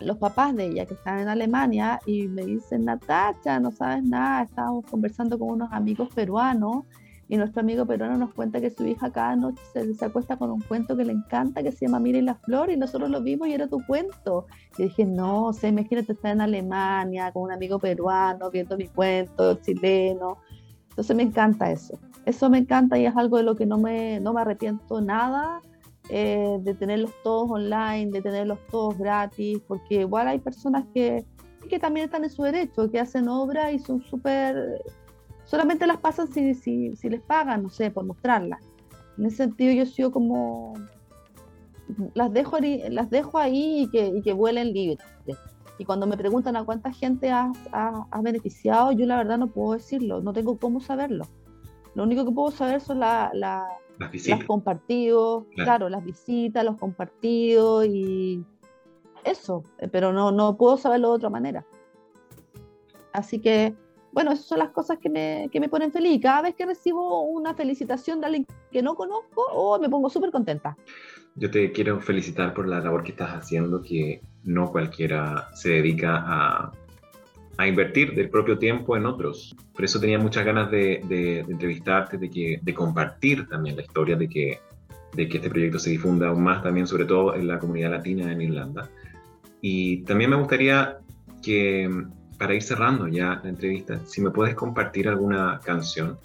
los 0.00 0.16
papás 0.18 0.54
de 0.54 0.66
ella 0.66 0.86
que 0.86 0.94
están 0.94 1.18
en 1.18 1.28
Alemania 1.28 2.00
y 2.06 2.28
me 2.28 2.44
dicen, 2.44 2.84
Natacha, 2.84 3.58
no 3.58 3.70
sabes 3.72 4.04
nada, 4.04 4.42
estábamos 4.44 4.84
conversando 4.86 5.38
con 5.38 5.50
unos 5.50 5.72
amigos 5.72 6.08
peruanos 6.14 6.84
y 7.28 7.36
nuestro 7.36 7.60
amigo 7.60 7.84
peruano 7.84 8.16
nos 8.16 8.32
cuenta 8.32 8.60
que 8.60 8.70
su 8.70 8.86
hija 8.86 9.12
cada 9.12 9.36
noche 9.36 9.62
se, 9.72 9.94
se 9.94 10.04
acuesta 10.04 10.36
con 10.36 10.50
un 10.50 10.60
cuento 10.62 10.96
que 10.96 11.04
le 11.04 11.12
encanta, 11.12 11.62
que 11.62 11.72
se 11.72 11.86
llama 11.86 12.00
Mira 12.00 12.18
y 12.18 12.22
la 12.22 12.34
Flor, 12.36 12.70
y 12.70 12.76
nosotros 12.76 13.10
lo 13.10 13.22
vimos 13.22 13.48
y 13.48 13.52
era 13.52 13.68
tu 13.68 13.84
cuento. 13.86 14.46
Y 14.78 14.84
dije, 14.84 15.04
no, 15.04 15.46
o 15.46 15.52
sea, 15.52 15.68
imagínate 15.68 16.12
estar 16.12 16.32
en 16.32 16.40
Alemania 16.40 17.30
con 17.32 17.42
un 17.44 17.52
amigo 17.52 17.78
peruano 17.78 18.50
viendo 18.50 18.76
mi 18.78 18.88
cuento 18.88 19.54
chileno. 19.56 20.38
Entonces 20.88 21.14
me 21.14 21.22
encanta 21.22 21.70
eso. 21.70 21.98
Eso 22.24 22.48
me 22.50 22.58
encanta 22.58 22.98
y 22.98 23.06
es 23.06 23.16
algo 23.16 23.36
de 23.36 23.42
lo 23.42 23.56
que 23.56 23.66
no 23.66 23.78
me, 23.78 24.20
no 24.20 24.32
me 24.32 24.40
arrepiento 24.40 25.00
nada 25.00 25.60
eh, 26.10 26.58
de 26.60 26.74
tenerlos 26.74 27.12
todos 27.22 27.50
online, 27.50 28.10
de 28.10 28.22
tenerlos 28.22 28.58
todos 28.70 28.96
gratis, 28.96 29.60
porque 29.68 30.00
igual 30.00 30.28
hay 30.28 30.38
personas 30.38 30.84
que, 30.94 31.26
que 31.68 31.78
también 31.78 32.06
están 32.06 32.24
en 32.24 32.30
su 32.30 32.42
derecho, 32.42 32.90
que 32.90 32.98
hacen 32.98 33.28
obra 33.28 33.70
y 33.70 33.78
son 33.78 34.02
súper... 34.02 34.82
Solamente 35.48 35.86
las 35.86 35.96
pasan 35.98 36.28
si, 36.28 36.52
si, 36.54 36.94
si 36.94 37.08
les 37.08 37.22
pagan, 37.22 37.62
no 37.62 37.70
sé, 37.70 37.90
por 37.90 38.04
mostrarlas. 38.04 38.62
En 39.16 39.24
ese 39.26 39.38
sentido 39.38 39.72
yo 39.72 39.86
sigo 39.86 40.12
como... 40.12 40.74
Las 42.14 42.30
dejo, 42.34 42.58
las 42.90 43.08
dejo 43.08 43.38
ahí 43.38 43.84
y 43.84 43.88
que, 43.90 44.08
y 44.08 44.20
que 44.20 44.34
vuelen 44.34 44.74
libres. 44.74 44.98
Y 45.78 45.84
cuando 45.86 46.06
me 46.06 46.18
preguntan 46.18 46.54
a 46.56 46.64
cuánta 46.64 46.92
gente 46.92 47.30
has, 47.30 47.56
has- 47.72 48.04
has 48.10 48.22
beneficiado, 48.22 48.92
yo 48.92 49.06
la 49.06 49.16
verdad 49.16 49.38
no 49.38 49.46
puedo 49.46 49.72
decirlo, 49.72 50.20
no 50.20 50.32
tengo 50.34 50.58
cómo 50.58 50.80
saberlo. 50.80 51.24
Lo 51.94 52.02
único 52.02 52.26
que 52.26 52.32
puedo 52.32 52.50
saber 52.50 52.80
son 52.82 53.00
la, 53.00 53.30
la- 53.32 53.66
Las 53.98 54.10
visitas. 54.10 54.40
los 54.40 54.46
compartidos, 54.48 55.44
Claro. 55.54 55.64
claro. 55.64 55.88
las 55.88 56.04
visitas, 56.04 56.62
los 56.64 56.76
compartidos 56.76 57.86
y 57.86 58.44
eso, 59.24 59.62
pero 59.90 60.12
no, 60.12 60.30
no 60.30 60.56
puedo 60.58 60.76
saberlo 60.76 61.08
de 61.08 61.14
otra 61.14 61.30
manera. 61.30 61.64
Así 63.12 63.38
que, 63.40 63.74
bueno, 64.12 64.32
esas 64.32 64.46
son 64.46 64.58
las 64.58 64.70
cosas 64.70 64.98
que 64.98 65.08
me, 65.10 65.48
que 65.52 65.60
me 65.60 65.68
ponen 65.68 65.92
feliz. 65.92 66.20
Cada 66.22 66.42
vez 66.42 66.54
que 66.54 66.66
recibo 66.66 67.22
una 67.22 67.54
felicitación 67.54 68.20
de 68.20 68.26
alguien 68.26 68.46
que 68.72 68.82
no 68.82 68.94
conozco, 68.94 69.44
oh, 69.52 69.78
me 69.78 69.88
pongo 69.88 70.08
súper 70.10 70.30
contenta. 70.30 70.76
Yo 71.34 71.50
te 71.50 71.70
quiero 71.72 72.00
felicitar 72.00 72.52
por 72.54 72.66
la 72.66 72.80
labor 72.80 73.04
que 73.04 73.12
estás 73.12 73.30
haciendo, 73.30 73.80
que 73.82 74.20
no 74.44 74.72
cualquiera 74.72 75.48
se 75.54 75.70
dedica 75.70 76.16
a, 76.26 76.72
a 77.58 77.66
invertir 77.68 78.14
del 78.14 78.28
propio 78.28 78.58
tiempo 78.58 78.96
en 78.96 79.06
otros. 79.06 79.54
Por 79.74 79.84
eso 79.84 80.00
tenía 80.00 80.18
muchas 80.18 80.44
ganas 80.44 80.70
de, 80.70 81.00
de- 81.08 81.44
de 81.44 81.52
entrevistarte, 81.52 82.18
de, 82.18 82.28
que, 82.30 82.58
de 82.62 82.74
compartir 82.74 83.46
también 83.48 83.76
la 83.76 83.82
historia, 83.82 84.16
de 84.16 84.28
que, 84.28 84.58
de 85.14 85.28
que 85.28 85.36
este 85.36 85.50
proyecto 85.50 85.78
se 85.78 85.90
difunda 85.90 86.28
aún 86.28 86.42
más 86.42 86.62
también, 86.62 86.86
sobre 86.86 87.04
todo 87.04 87.34
en 87.34 87.46
la 87.46 87.58
comunidad 87.58 87.90
latina 87.90 88.32
en 88.32 88.40
Irlanda. 88.40 88.88
Y 89.60 90.02
también 90.04 90.30
me 90.30 90.36
gustaría 90.36 90.98
que, 91.42 91.88
para 92.38 92.54
ir 92.54 92.62
cerrando 92.62 93.08
ya 93.08 93.40
la 93.42 93.50
entrevista, 93.50 94.00
si 94.06 94.20
me 94.20 94.30
puedes 94.30 94.54
compartir 94.54 95.08
alguna 95.08 95.60
canción 95.64 96.18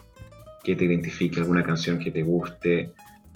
que 0.64 0.76
te 0.76 0.86
identifique, 0.86 1.40
alguna 1.40 1.64
canción 1.64 2.00
que 2.00 2.12
te 2.12 2.24
guste, 2.24 2.94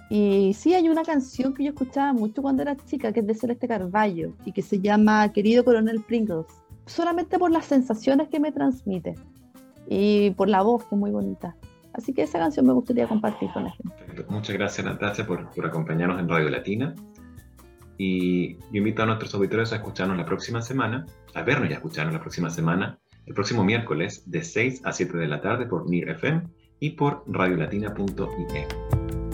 Y 0.09 0.53
sí, 0.53 0.73
hay 0.73 0.88
una 0.88 1.03
canción 1.03 1.53
que 1.53 1.65
yo 1.65 1.71
escuchaba 1.71 2.13
mucho 2.13 2.41
cuando 2.41 2.61
era 2.61 2.78
chica, 2.78 3.11
que 3.11 3.19
es 3.19 3.28
de 3.28 3.36
Celeste 3.36 3.67
Carballo, 3.67 4.34
y 4.45 4.53
que 4.53 4.61
se 4.61 4.80
llama 4.80 5.34
Querido 5.34 5.65
Coronel 5.65 6.01
Pringles, 6.01 6.45
solamente 6.86 7.38
por 7.38 7.51
las 7.51 7.65
sensaciones 7.65 8.30
que 8.30 8.39
me 8.39 8.53
transmite 8.53 9.15
y 9.89 10.32
por 10.32 10.47
la 10.47 10.61
voz, 10.61 10.86
que 10.86 10.95
es 10.95 10.99
muy 10.99 11.11
bonita. 11.11 11.57
Así 11.93 12.13
que 12.13 12.23
esa 12.23 12.39
canción 12.39 12.65
me 12.67 12.73
gustaría 12.73 13.07
compartir 13.07 13.49
con 13.51 13.65
la 13.65 13.71
gente. 13.71 14.25
Muchas 14.30 14.55
gracias 14.55 14.86
Natacha 14.86 15.25
por, 15.25 15.49
por 15.49 15.65
acompañarnos 15.65 16.19
en 16.19 16.30
Radio 16.30 16.49
Latina. 16.49 16.95
Y 17.97 18.55
yo 18.55 18.61
invito 18.73 19.03
a 19.03 19.05
nuestros 19.05 19.33
auditores 19.33 19.73
a 19.73 19.77
escucharnos 19.77 20.17
la 20.17 20.25
próxima 20.25 20.61
semana, 20.61 21.05
a 21.33 21.41
vernos 21.41 21.69
y 21.69 21.73
a 21.73 21.77
escucharnos 21.77 22.13
la 22.13 22.21
próxima 22.21 22.49
semana, 22.49 22.99
el 23.25 23.33
próximo 23.33 23.63
miércoles 23.63 24.23
de 24.25 24.43
6 24.43 24.81
a 24.85 24.93
7 24.93 25.17
de 25.17 25.27
la 25.27 25.41
tarde 25.41 25.65
por 25.65 25.89
NIR 25.89 26.09
FM 26.09 26.43
y 26.79 26.91
por 26.91 27.23
radiolatina.ie. 27.27 29.26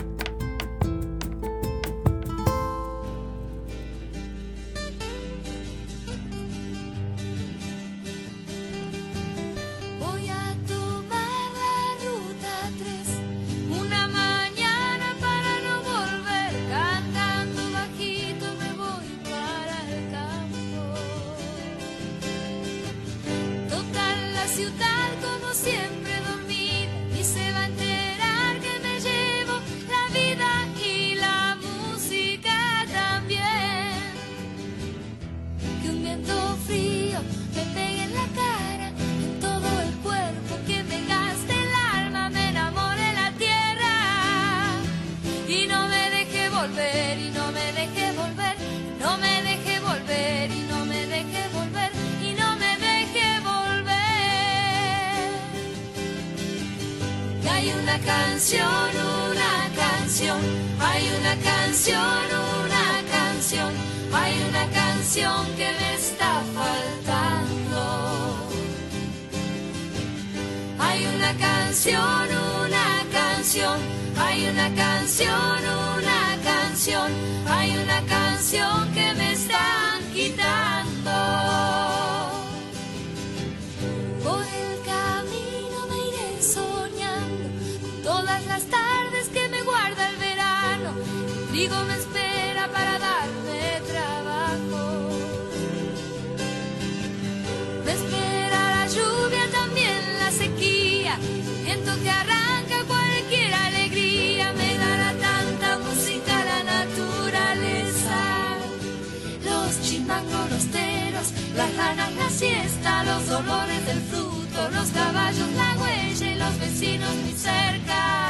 siesta, 112.34 113.04
los 113.04 113.28
dolores 113.28 113.86
del 113.86 114.02
fruto, 114.02 114.70
los 114.72 114.90
caballos, 114.90 115.50
la 115.56 115.76
huella 115.80 116.32
y 116.32 116.36
los 116.36 116.60
vecinos 116.60 117.16
muy 117.16 117.34
cerca. 117.34 118.30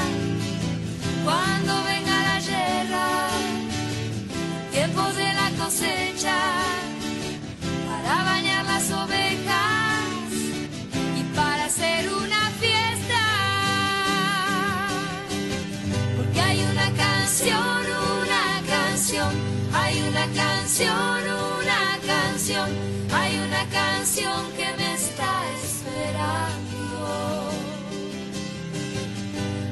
Cuando 1.24 1.74
venga 1.84 2.16
la 2.30 2.40
guerra, 2.40 3.08
tiempo 4.72 5.04
de 5.14 5.34
la 5.34 5.50
cosecha, 5.58 6.38
para 7.88 8.24
bañar 8.26 8.66
las 8.66 8.92
ovejas 8.92 10.32
y 11.20 11.24
para 11.36 11.66
hacer 11.66 12.12
una 12.12 12.42
fiesta. 12.62 13.24
Porque 16.18 16.42
hay 16.42 16.60
una 16.72 16.92
canción, 16.92 17.84
una 18.22 18.46
canción, 18.68 19.34
hay 19.74 20.02
una 20.10 20.26
canción, 20.42 21.22
una 21.62 21.82
canción, 22.06 22.70
que 24.16 24.78
me 24.78 24.94
está 24.94 25.32
esperando. 25.64 27.50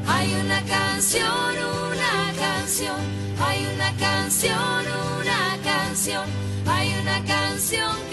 Hay 0.08 0.34
una 0.34 0.62
canción, 0.64 1.56
una 1.92 2.34
canción, 2.39 2.98
hay 3.39 3.66
una 3.76 3.94
canción, 3.98 4.86
una 5.20 5.58
canción, 5.64 6.26
hay 6.66 6.92
una 7.02 7.24
canción 7.24 8.11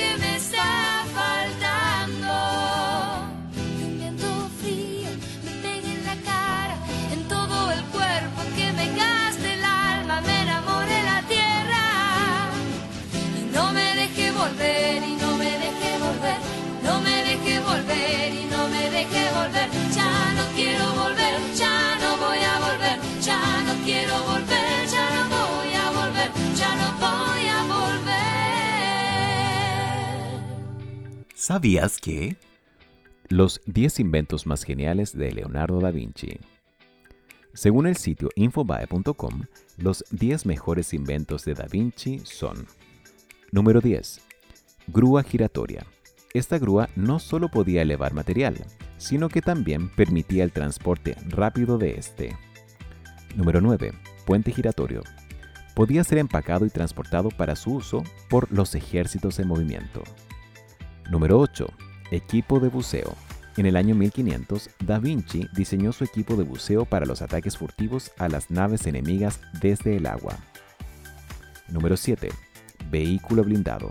¿Sabías 31.49 31.97
que? 31.97 32.37
Los 33.31 33.63
10 33.65 34.01
inventos 34.01 34.47
más 34.47 34.65
geniales 34.65 35.17
de 35.17 35.33
Leonardo 35.33 35.81
da 35.81 35.91
Vinci. 35.91 36.39
Según 37.55 37.87
el 37.87 37.97
sitio 37.97 38.29
infobae.com, 38.37 39.45
los 39.79 40.05
10 40.11 40.45
mejores 40.45 40.93
inventos 40.93 41.47
de 41.47 41.55
Da 41.55 41.65
Vinci 41.65 42.21
son 42.23 42.67
Número 43.51 43.81
10. 43.81 44.21
Grúa 44.89 45.23
giratoria. 45.23 45.87
Esta 46.35 46.59
grúa 46.59 46.91
no 46.97 47.19
solo 47.19 47.49
podía 47.49 47.81
elevar 47.81 48.13
material, 48.13 48.67
sino 48.99 49.31
que 49.31 49.41
también 49.41 49.89
permitía 49.89 50.45
el 50.45 50.53
transporte 50.53 51.17
rápido 51.29 51.79
de 51.79 51.93
este. 51.93 52.37
Número 53.37 53.63
9. 53.63 53.95
Puente 54.27 54.53
giratorio. 54.53 55.03
Podía 55.75 56.05
ser 56.05 56.19
empacado 56.19 56.67
y 56.67 56.69
transportado 56.69 57.31
para 57.31 57.57
su 57.57 57.73
uso 57.73 58.05
por 58.29 58.53
los 58.53 58.75
ejércitos 58.75 59.39
en 59.39 59.49
movimiento. 59.49 60.03
Número 61.09 61.41
8. 61.41 61.67
Equipo 62.11 62.61
de 62.61 62.69
buceo. 62.69 63.17
En 63.57 63.65
el 63.65 63.77
año 63.77 63.95
1500, 63.95 64.69
Da 64.85 64.99
Vinci 64.99 65.49
diseñó 65.55 65.91
su 65.93 66.05
equipo 66.05 66.37
de 66.37 66.45
buceo 66.45 66.85
para 66.85 67.07
los 67.07 67.23
ataques 67.23 67.57
furtivos 67.57 68.13
a 68.19 68.29
las 68.29 68.51
naves 68.51 68.87
enemigas 68.87 69.41
desde 69.59 69.97
el 69.97 70.07
agua. 70.07 70.37
Número 71.69 71.97
7. 71.97 72.29
Vehículo 72.91 73.43
blindado. 73.43 73.91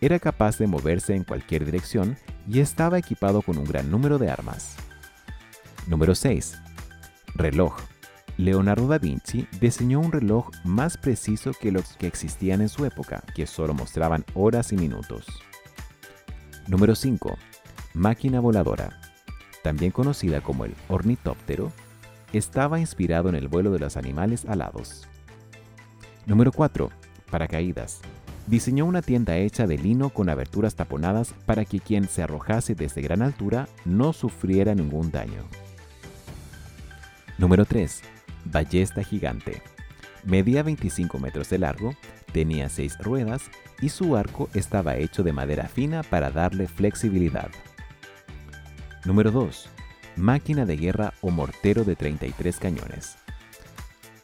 Era 0.00 0.18
capaz 0.18 0.56
de 0.56 0.66
moverse 0.66 1.14
en 1.14 1.24
cualquier 1.24 1.66
dirección 1.66 2.16
y 2.48 2.60
estaba 2.60 2.98
equipado 2.98 3.42
con 3.42 3.58
un 3.58 3.64
gran 3.64 3.90
número 3.90 4.16
de 4.16 4.30
armas. 4.30 4.76
Número 5.86 6.14
6. 6.14 6.56
Reloj. 7.34 7.76
Leonardo 8.38 8.88
da 8.88 8.98
Vinci 8.98 9.46
diseñó 9.60 10.00
un 10.00 10.10
reloj 10.10 10.50
más 10.64 10.96
preciso 10.96 11.52
que 11.52 11.70
los 11.70 11.98
que 11.98 12.06
existían 12.06 12.62
en 12.62 12.70
su 12.70 12.86
época, 12.86 13.22
que 13.34 13.46
solo 13.46 13.74
mostraban 13.74 14.24
horas 14.34 14.72
y 14.72 14.76
minutos. 14.76 15.26
Número 16.68 16.96
5. 16.96 17.38
Máquina 17.94 18.40
voladora. 18.40 18.98
También 19.62 19.92
conocida 19.92 20.40
como 20.40 20.64
el 20.64 20.74
ornitóptero, 20.88 21.70
estaba 22.32 22.80
inspirado 22.80 23.28
en 23.28 23.36
el 23.36 23.46
vuelo 23.46 23.70
de 23.72 23.78
los 23.78 23.96
animales 23.96 24.44
alados. 24.46 25.06
Número 26.26 26.50
4. 26.50 26.90
Paracaídas. 27.30 28.00
Diseñó 28.48 28.84
una 28.84 29.00
tienda 29.02 29.36
hecha 29.36 29.68
de 29.68 29.78
lino 29.78 30.10
con 30.10 30.28
aberturas 30.28 30.74
taponadas 30.74 31.34
para 31.46 31.64
que 31.64 31.78
quien 31.78 32.08
se 32.08 32.24
arrojase 32.24 32.74
desde 32.74 33.00
gran 33.00 33.22
altura 33.22 33.68
no 33.84 34.12
sufriera 34.12 34.74
ningún 34.74 35.12
daño. 35.12 35.44
Número 37.38 37.64
3. 37.64 38.02
Ballesta 38.44 39.04
gigante. 39.04 39.62
Medía 40.24 40.64
25 40.64 41.20
metros 41.20 41.48
de 41.50 41.58
largo, 41.58 41.94
tenía 42.32 42.68
6 42.68 42.98
ruedas 42.98 43.42
y 43.80 43.88
su 43.90 44.16
arco 44.16 44.48
estaba 44.54 44.96
hecho 44.96 45.22
de 45.22 45.32
madera 45.32 45.68
fina 45.68 46.02
para 46.02 46.30
darle 46.30 46.66
flexibilidad. 46.66 47.50
Número 49.04 49.30
2. 49.30 49.68
Máquina 50.16 50.64
de 50.64 50.76
guerra 50.76 51.12
o 51.20 51.30
mortero 51.30 51.84
de 51.84 51.94
33 51.94 52.58
cañones. 52.58 53.16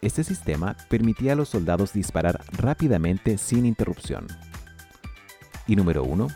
Este 0.00 0.24
sistema 0.24 0.76
permitía 0.88 1.34
a 1.34 1.36
los 1.36 1.50
soldados 1.50 1.92
disparar 1.92 2.40
rápidamente 2.52 3.38
sin 3.38 3.66
interrupción. 3.66 4.26
Y 5.66 5.76
número 5.76 6.02
1. 6.02 6.26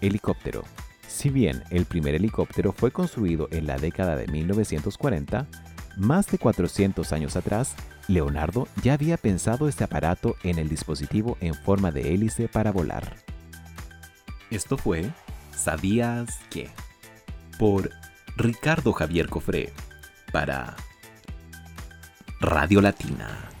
Helicóptero. 0.00 0.62
Si 1.08 1.30
bien 1.30 1.64
el 1.70 1.86
primer 1.86 2.14
helicóptero 2.14 2.72
fue 2.72 2.92
construido 2.92 3.48
en 3.50 3.66
la 3.66 3.78
década 3.78 4.16
de 4.16 4.28
1940, 4.28 5.46
más 5.96 6.26
de 6.28 6.38
400 6.38 7.10
años 7.12 7.36
atrás, 7.36 7.74
Leonardo 8.08 8.68
ya 8.82 8.94
había 8.94 9.16
pensado 9.16 9.68
este 9.68 9.84
aparato 9.84 10.36
en 10.42 10.58
el 10.58 10.68
dispositivo 10.68 11.36
en 11.40 11.54
forma 11.54 11.90
de 11.90 12.14
hélice 12.14 12.48
para 12.48 12.72
volar. 12.72 13.16
Esto 14.50 14.76
fue 14.76 15.10
¿Sabías 15.54 16.38
qué? 16.50 16.70
Por 17.58 17.90
Ricardo 18.36 18.92
Javier 18.92 19.28
Cofré 19.28 19.72
para 20.32 20.76
Radio 22.40 22.80
Latina. 22.82 23.55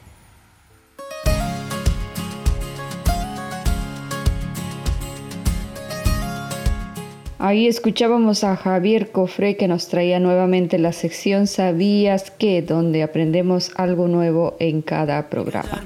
Ahí 7.38 7.66
escuchábamos 7.66 8.44
a 8.44 8.56
Javier 8.56 9.12
Cofré 9.12 9.58
que 9.58 9.68
nos 9.68 9.88
traía 9.88 10.18
nuevamente 10.18 10.78
la 10.78 10.92
sección 10.92 11.46
¿Sabías 11.46 12.30
qué? 12.30 12.62
donde 12.62 13.02
aprendemos 13.02 13.72
algo 13.76 14.08
nuevo 14.08 14.56
en 14.58 14.80
cada 14.80 15.28
programa. 15.28 15.82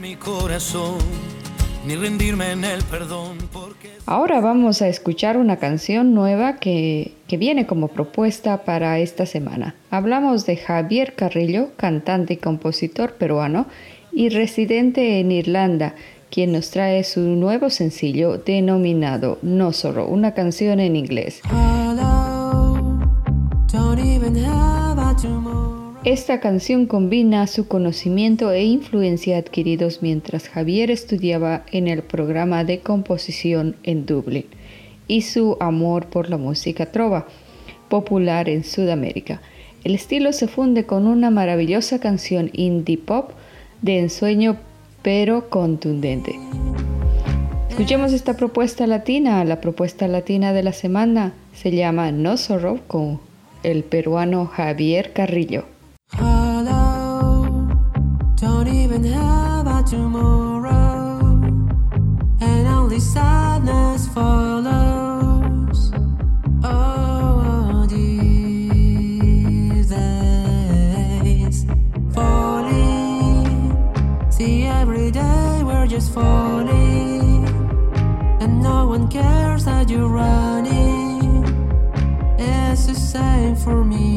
Ahora 4.06 4.40
vamos 4.40 4.80
a 4.80 4.88
escuchar 4.88 5.36
una 5.36 5.56
canción 5.56 6.14
nueva 6.14 6.58
que, 6.58 7.14
que 7.26 7.36
viene 7.36 7.66
como 7.66 7.88
propuesta 7.88 8.62
para 8.64 9.00
esta 9.00 9.26
semana. 9.26 9.74
Hablamos 9.90 10.46
de 10.46 10.56
Javier 10.56 11.14
Carrillo, 11.16 11.70
cantante 11.76 12.34
y 12.34 12.36
compositor 12.36 13.14
peruano 13.14 13.66
y 14.12 14.28
residente 14.28 15.18
en 15.18 15.32
Irlanda, 15.32 15.96
quien 16.30 16.52
nos 16.52 16.70
trae 16.70 17.04
su 17.04 17.20
nuevo 17.20 17.70
sencillo 17.70 18.38
denominado 18.38 19.38
No 19.42 19.72
Sorrow, 19.72 20.08
una 20.08 20.32
canción 20.32 20.80
en 20.80 20.96
inglés. 20.96 21.40
Esta 26.04 26.40
canción 26.40 26.86
combina 26.86 27.46
su 27.46 27.68
conocimiento 27.68 28.52
e 28.52 28.64
influencia 28.64 29.36
adquiridos 29.36 30.00
mientras 30.00 30.48
Javier 30.48 30.90
estudiaba 30.90 31.64
en 31.72 31.88
el 31.88 32.02
programa 32.02 32.64
de 32.64 32.80
composición 32.80 33.76
en 33.82 34.06
Dublín 34.06 34.46
y 35.08 35.22
su 35.22 35.58
amor 35.60 36.06
por 36.06 36.30
la 36.30 36.38
música 36.38 36.86
trova, 36.86 37.26
popular 37.88 38.48
en 38.48 38.64
Sudamérica. 38.64 39.42
El 39.84 39.94
estilo 39.94 40.32
se 40.32 40.46
funde 40.46 40.86
con 40.86 41.06
una 41.06 41.30
maravillosa 41.30 41.98
canción 41.98 42.48
indie 42.52 42.96
pop 42.96 43.32
de 43.82 43.98
ensueño 43.98 44.56
pero 45.02 45.48
contundente. 45.48 46.38
Escuchemos 47.68 48.12
esta 48.12 48.34
propuesta 48.34 48.86
latina. 48.86 49.44
La 49.44 49.60
propuesta 49.60 50.06
latina 50.06 50.52
de 50.52 50.62
la 50.62 50.72
semana 50.72 51.32
se 51.54 51.70
llama 51.70 52.12
No 52.12 52.36
Sorrow 52.36 52.80
con 52.86 53.20
el 53.62 53.84
peruano 53.84 54.46
Javier 54.46 55.12
Carrillo. 55.12 55.64
Hello, 56.18 57.68
don't 58.40 58.68
even 58.68 59.04
have 59.04 59.66
a 59.66 59.82
tomorrow, 59.88 61.20
and 62.40 62.66
only 62.68 63.00
sadness. 63.00 64.08
You're 79.88 80.08
running. 80.08 81.44
It's 82.38 82.86
the 82.86 82.94
same 82.94 83.56
for 83.56 83.82
me 83.84 84.09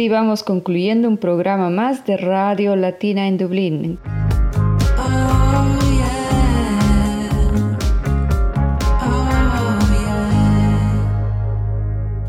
Así 0.00 0.08
vamos 0.08 0.42
concluyendo 0.42 1.08
un 1.08 1.18
programa 1.18 1.68
más 1.68 2.06
de 2.06 2.16
Radio 2.16 2.74
Latina 2.74 3.28
en 3.28 3.36
Dublín. 3.36 3.98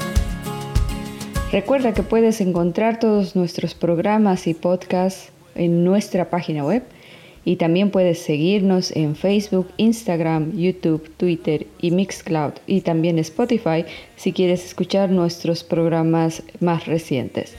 Recuerda 1.53 1.93
que 1.93 2.03
puedes 2.03 2.41
encontrar 2.41 2.99
todos 2.99 3.33
nuestros 3.35 3.75
programas 3.75 4.45
y 4.47 4.53
podcasts 4.53 5.31
en 5.55 5.85
nuestra 5.85 6.29
página 6.29 6.65
web 6.65 6.83
y 7.43 7.55
también 7.55 7.89
puedes 7.89 8.19
seguirnos 8.19 8.95
en 8.95 9.15
Facebook, 9.15 9.67
Instagram, 9.77 10.55
YouTube, 10.55 11.11
Twitter 11.17 11.65
y 11.79 11.89
Mixcloud 11.91 12.53
y 12.67 12.81
también 12.81 13.17
Spotify 13.19 13.85
si 14.15 14.33
quieres 14.33 14.65
escuchar 14.65 15.09
nuestros 15.09 15.63
programas 15.63 16.43
más 16.59 16.85
recientes. 16.85 17.55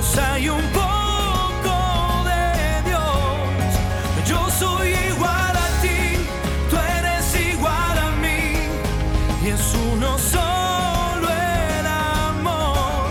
todos 0.00 0.18
hay 0.18 0.48
un 0.48 0.62
poco 0.72 2.24
de 2.24 2.88
Dios. 2.88 4.28
Yo 4.28 4.48
soy 4.50 4.88
igual 5.14 5.56
a 5.56 5.82
ti, 5.82 6.16
tú 6.70 6.76
eres 6.76 7.52
igual 7.54 7.98
a 7.98 8.10
mí, 8.22 8.56
y 9.44 9.48
es 9.48 9.74
uno 9.92 10.18
solo 10.18 11.28
el 11.28 11.86
amor. 11.86 13.10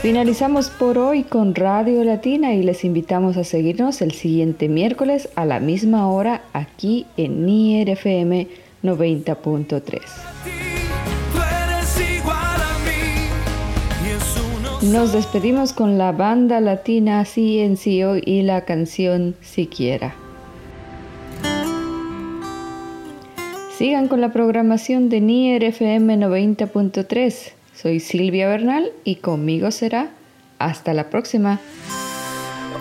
Finalizamos 0.00 0.70
por 0.70 0.98
hoy 0.98 1.24
con 1.24 1.54
Radio 1.54 2.04
Latina 2.04 2.54
y 2.54 2.62
les 2.62 2.84
invitamos 2.84 3.36
a 3.36 3.44
seguirnos 3.44 4.00
el 4.02 4.12
siguiente 4.12 4.68
miércoles 4.68 5.28
a 5.34 5.44
la 5.44 5.60
misma 5.60 6.08
hora 6.08 6.42
aquí 6.52 7.06
en 7.16 7.46
Nier 7.46 7.90
FM 7.90 8.48
90.3. 8.82 10.31
Nos 14.82 15.12
despedimos 15.12 15.72
con 15.72 15.96
la 15.96 16.10
banda 16.10 16.60
latina 16.60 17.24
CNCO 17.24 18.16
y 18.16 18.42
la 18.42 18.64
canción 18.64 19.36
Siquiera. 19.40 20.12
Sigan 23.78 24.08
con 24.08 24.20
la 24.20 24.32
programación 24.32 25.08
de 25.08 25.20
Nier 25.20 25.62
FM 25.62 26.16
90.3. 26.16 27.52
Soy 27.76 28.00
Silvia 28.00 28.48
Bernal 28.48 28.90
y 29.04 29.16
conmigo 29.16 29.70
será 29.70 30.10
hasta 30.58 30.94
la 30.94 31.10
próxima. 31.10 31.60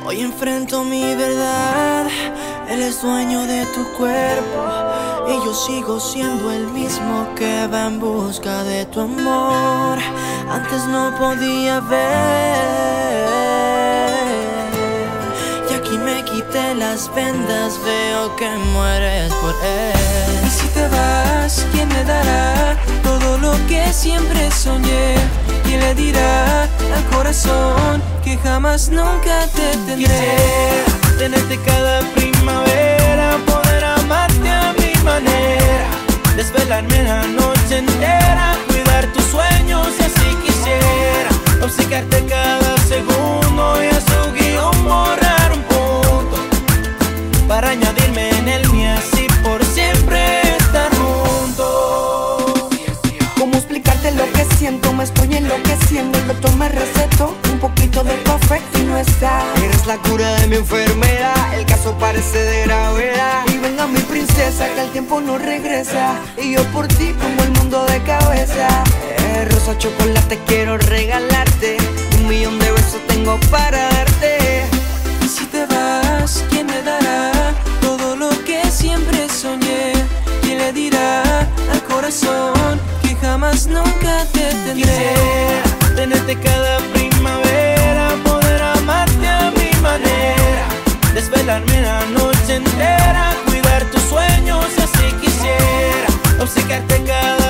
Hoy 0.03 0.21
enfrento 0.21 0.83
mi 0.83 1.15
verdad, 1.15 2.07
él 2.67 2.81
es 2.81 3.01
dueño 3.03 3.45
de 3.45 3.65
tu 3.67 3.83
cuerpo 3.97 4.65
y 5.29 5.45
yo 5.45 5.53
sigo 5.53 5.99
siendo 5.99 6.51
el 6.51 6.65
mismo 6.67 7.27
que 7.35 7.67
va 7.67 7.85
en 7.85 7.99
busca 7.99 8.63
de 8.63 8.85
tu 8.87 9.01
amor. 9.01 9.99
Antes 10.49 10.85
no 10.87 11.13
podía 11.17 11.79
ver 11.81 12.71
y 15.69 15.73
aquí 15.73 15.97
me 15.99 16.23
quité 16.25 16.73
las 16.73 17.13
vendas, 17.13 17.79
veo 17.85 18.35
que 18.37 18.49
mueres 18.73 19.31
por 19.35 19.53
él. 19.63 20.47
Y 20.47 20.49
si 20.49 20.67
te 20.69 20.87
vas, 20.87 21.65
¿quién 21.71 21.87
me 21.89 22.03
dará 22.03 22.75
todo 23.03 23.37
lo 23.37 23.53
que 23.67 23.93
siempre 23.93 24.49
soñé? 24.49 25.15
¿Quién 25.71 25.79
le 25.79 25.95
dirá 25.95 26.63
al 26.63 27.05
corazón 27.15 28.03
que 28.25 28.37
jamás 28.39 28.89
nunca 28.89 29.47
te 29.55 29.71
tendré? 29.87 29.99
Quisiera 29.99 31.17
tenerte 31.17 31.57
cada 31.65 32.01
primavera, 32.13 33.37
poder 33.45 33.85
amarte 33.85 34.49
a 34.49 34.73
mi 34.73 34.93
manera, 35.01 35.87
desvelarme 36.35 37.03
la 37.03 37.23
noche 37.23 37.77
entera, 37.77 38.53
cuidar 38.67 39.05
tus 39.13 39.23
sueños 39.23 39.87
y 39.97 40.03
así 40.03 40.35
quisiera 40.43 41.29
obcecarte 41.63 42.25
cada 42.25 42.77
segundo 42.79 43.81
y 43.81 43.87
a 43.95 44.01
su 44.01 44.33
guion 44.33 44.83
borrar 44.83 45.53
un 45.53 45.63
punto 45.71 46.37
para 47.47 47.69
añadirme 47.69 48.29
en 48.39 48.49
el 48.49 48.69
mío 48.71 48.91
así 48.97 49.25
por 49.41 49.63
siempre 49.63 50.50
¿Cómo 53.51 53.59
explicarte 53.59 54.11
lo 54.13 54.23
que 54.31 54.45
siento? 54.55 54.93
Me 54.93 55.03
estoy 55.03 55.35
enloqueciendo. 55.35 56.17
El 56.17 56.27
doctor 56.27 56.55
me 56.55 56.69
recetó 56.69 57.35
un 57.51 57.59
poquito 57.59 58.01
de 58.01 58.15
café 58.23 58.61
y 58.79 58.83
no 58.83 58.97
está. 58.97 59.43
Eres 59.61 59.85
la 59.85 59.97
cura 59.97 60.35
de 60.35 60.47
mi 60.47 60.55
enfermedad, 60.55 61.59
el 61.59 61.65
caso 61.65 61.93
parece 61.99 62.41
de 62.41 62.63
gravedad. 62.63 63.43
Y 63.53 63.57
venga 63.57 63.87
mi 63.87 63.99
princesa, 63.99 64.73
que 64.73 64.79
el 64.79 64.89
tiempo 64.91 65.19
no 65.19 65.37
regresa. 65.37 66.15
Y 66.41 66.53
yo 66.53 66.63
por 66.71 66.87
ti 66.87 67.13
pongo 67.19 67.43
el 67.43 67.51
mundo 67.51 67.85
de 67.87 68.01
cabeza. 68.03 68.69
Eh, 69.17 69.45
rosa 69.51 69.77
chocolate 69.77 70.39
quiero 70.47 70.77
regalarte, 70.77 71.75
un 72.19 72.29
millón 72.29 72.57
de 72.57 72.71
besos 72.71 73.05
tengo 73.09 73.37
para 73.49 73.79
darte. 73.89 74.63
Y 75.25 75.27
si 75.27 75.45
te 75.47 75.65
vas, 75.65 76.41
¿quién 76.49 76.67
me 76.67 76.81
dará 76.83 77.53
todo 77.81 78.15
lo 78.15 78.29
que 78.45 78.63
siempre 78.71 79.27
soñé? 79.27 79.91
¿Quién 80.41 80.57
le 80.57 80.71
dirá 80.71 81.41
al 81.69 81.83
corazón 81.83 82.79
que 83.31 83.37
jamás 83.37 83.67
nunca 83.67 84.25
te 84.33 84.49
tendré? 84.65 84.75
Quisiera 84.75 85.95
tenerte 85.95 86.35
cada 86.35 86.79
primavera, 86.93 88.09
poder 88.25 88.61
amarte 88.61 89.27
a 89.27 89.51
mi 89.51 89.71
manera, 89.81 90.65
desvelarme 91.13 91.81
la 91.81 92.05
noche 92.07 92.55
entera, 92.55 93.33
cuidar 93.45 93.83
tus 93.85 94.01
sueños 94.03 94.65
así 94.77 95.13
quisiera 95.21 96.07
obcecarte 96.41 97.03
cada 97.05 97.40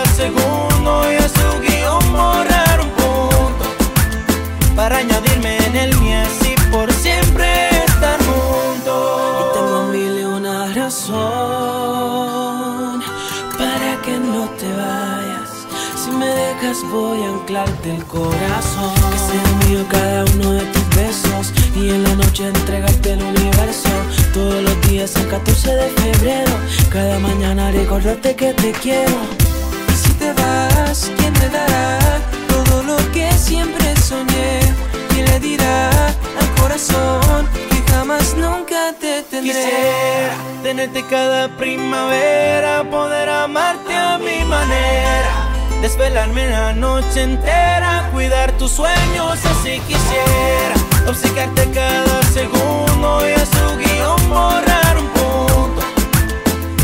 el 17.83 18.03
corazón. 18.05 18.93
Que 19.11 19.19
sea 19.19 19.69
mío 19.69 19.85
cada 19.89 20.25
uno 20.33 20.51
de 20.53 20.65
tus 20.65 20.89
besos 20.95 21.53
y 21.75 21.89
en 21.89 22.03
la 22.03 22.15
noche 22.15 22.47
entregarte 22.47 23.13
el 23.13 23.21
universo. 23.21 23.89
Todos 24.33 24.63
los 24.63 24.81
días 24.89 25.15
el 25.15 25.27
14 25.27 25.75
de 25.75 25.89
febrero, 25.89 26.51
cada 26.89 27.19
mañana 27.19 27.71
recordarte 27.71 28.35
que 28.35 28.53
te 28.53 28.71
quiero. 28.71 29.13
Y 29.89 29.93
si 29.93 30.13
te 30.13 30.31
vas, 30.33 31.11
¿quién 31.17 31.33
me 31.33 31.49
dará 31.49 31.99
todo 32.47 32.83
lo 32.83 32.97
que 33.11 33.31
siempre 33.33 33.95
soñé? 33.97 34.59
¿Quién 35.09 35.25
le 35.25 35.39
dirá 35.39 35.89
al 36.39 36.49
corazón 36.59 37.47
que 37.69 37.91
jamás 37.91 38.35
nunca 38.37 38.93
te 38.99 39.21
tendré? 39.23 39.53
Quisiera 39.53 40.35
tenerte 40.63 41.03
cada 41.05 41.49
primavera, 41.57 42.83
poder 42.89 43.29
amarte 43.29 43.93
a 43.95 44.17
mi 44.17 44.43
manera, 44.45 45.40
desvelarme 45.81 46.47
la 46.47 46.73
noche 46.73 47.23
entera, 47.23 48.09
cuidar 48.13 48.51
tus 48.53 48.71
sueños, 48.71 49.39
así 49.45 49.79
quisiera 49.87 50.75
obcecarte 51.07 51.69
cada 51.71 52.21
segundo 52.33 53.27
y 53.27 53.33
a 53.33 53.45
su 53.45 53.77
guion 53.77 54.29
borrar 54.29 54.97
un 54.97 55.07
punto 55.07 55.81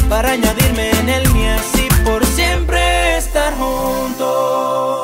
para 0.10 0.32
añadirme 0.32 0.90
en 1.00 1.10
el 1.10 1.30
mío 1.34 1.52
así 1.60 1.88
por 2.04 2.26
siempre 2.26 3.18
estar 3.18 3.54
juntos. 3.54 4.97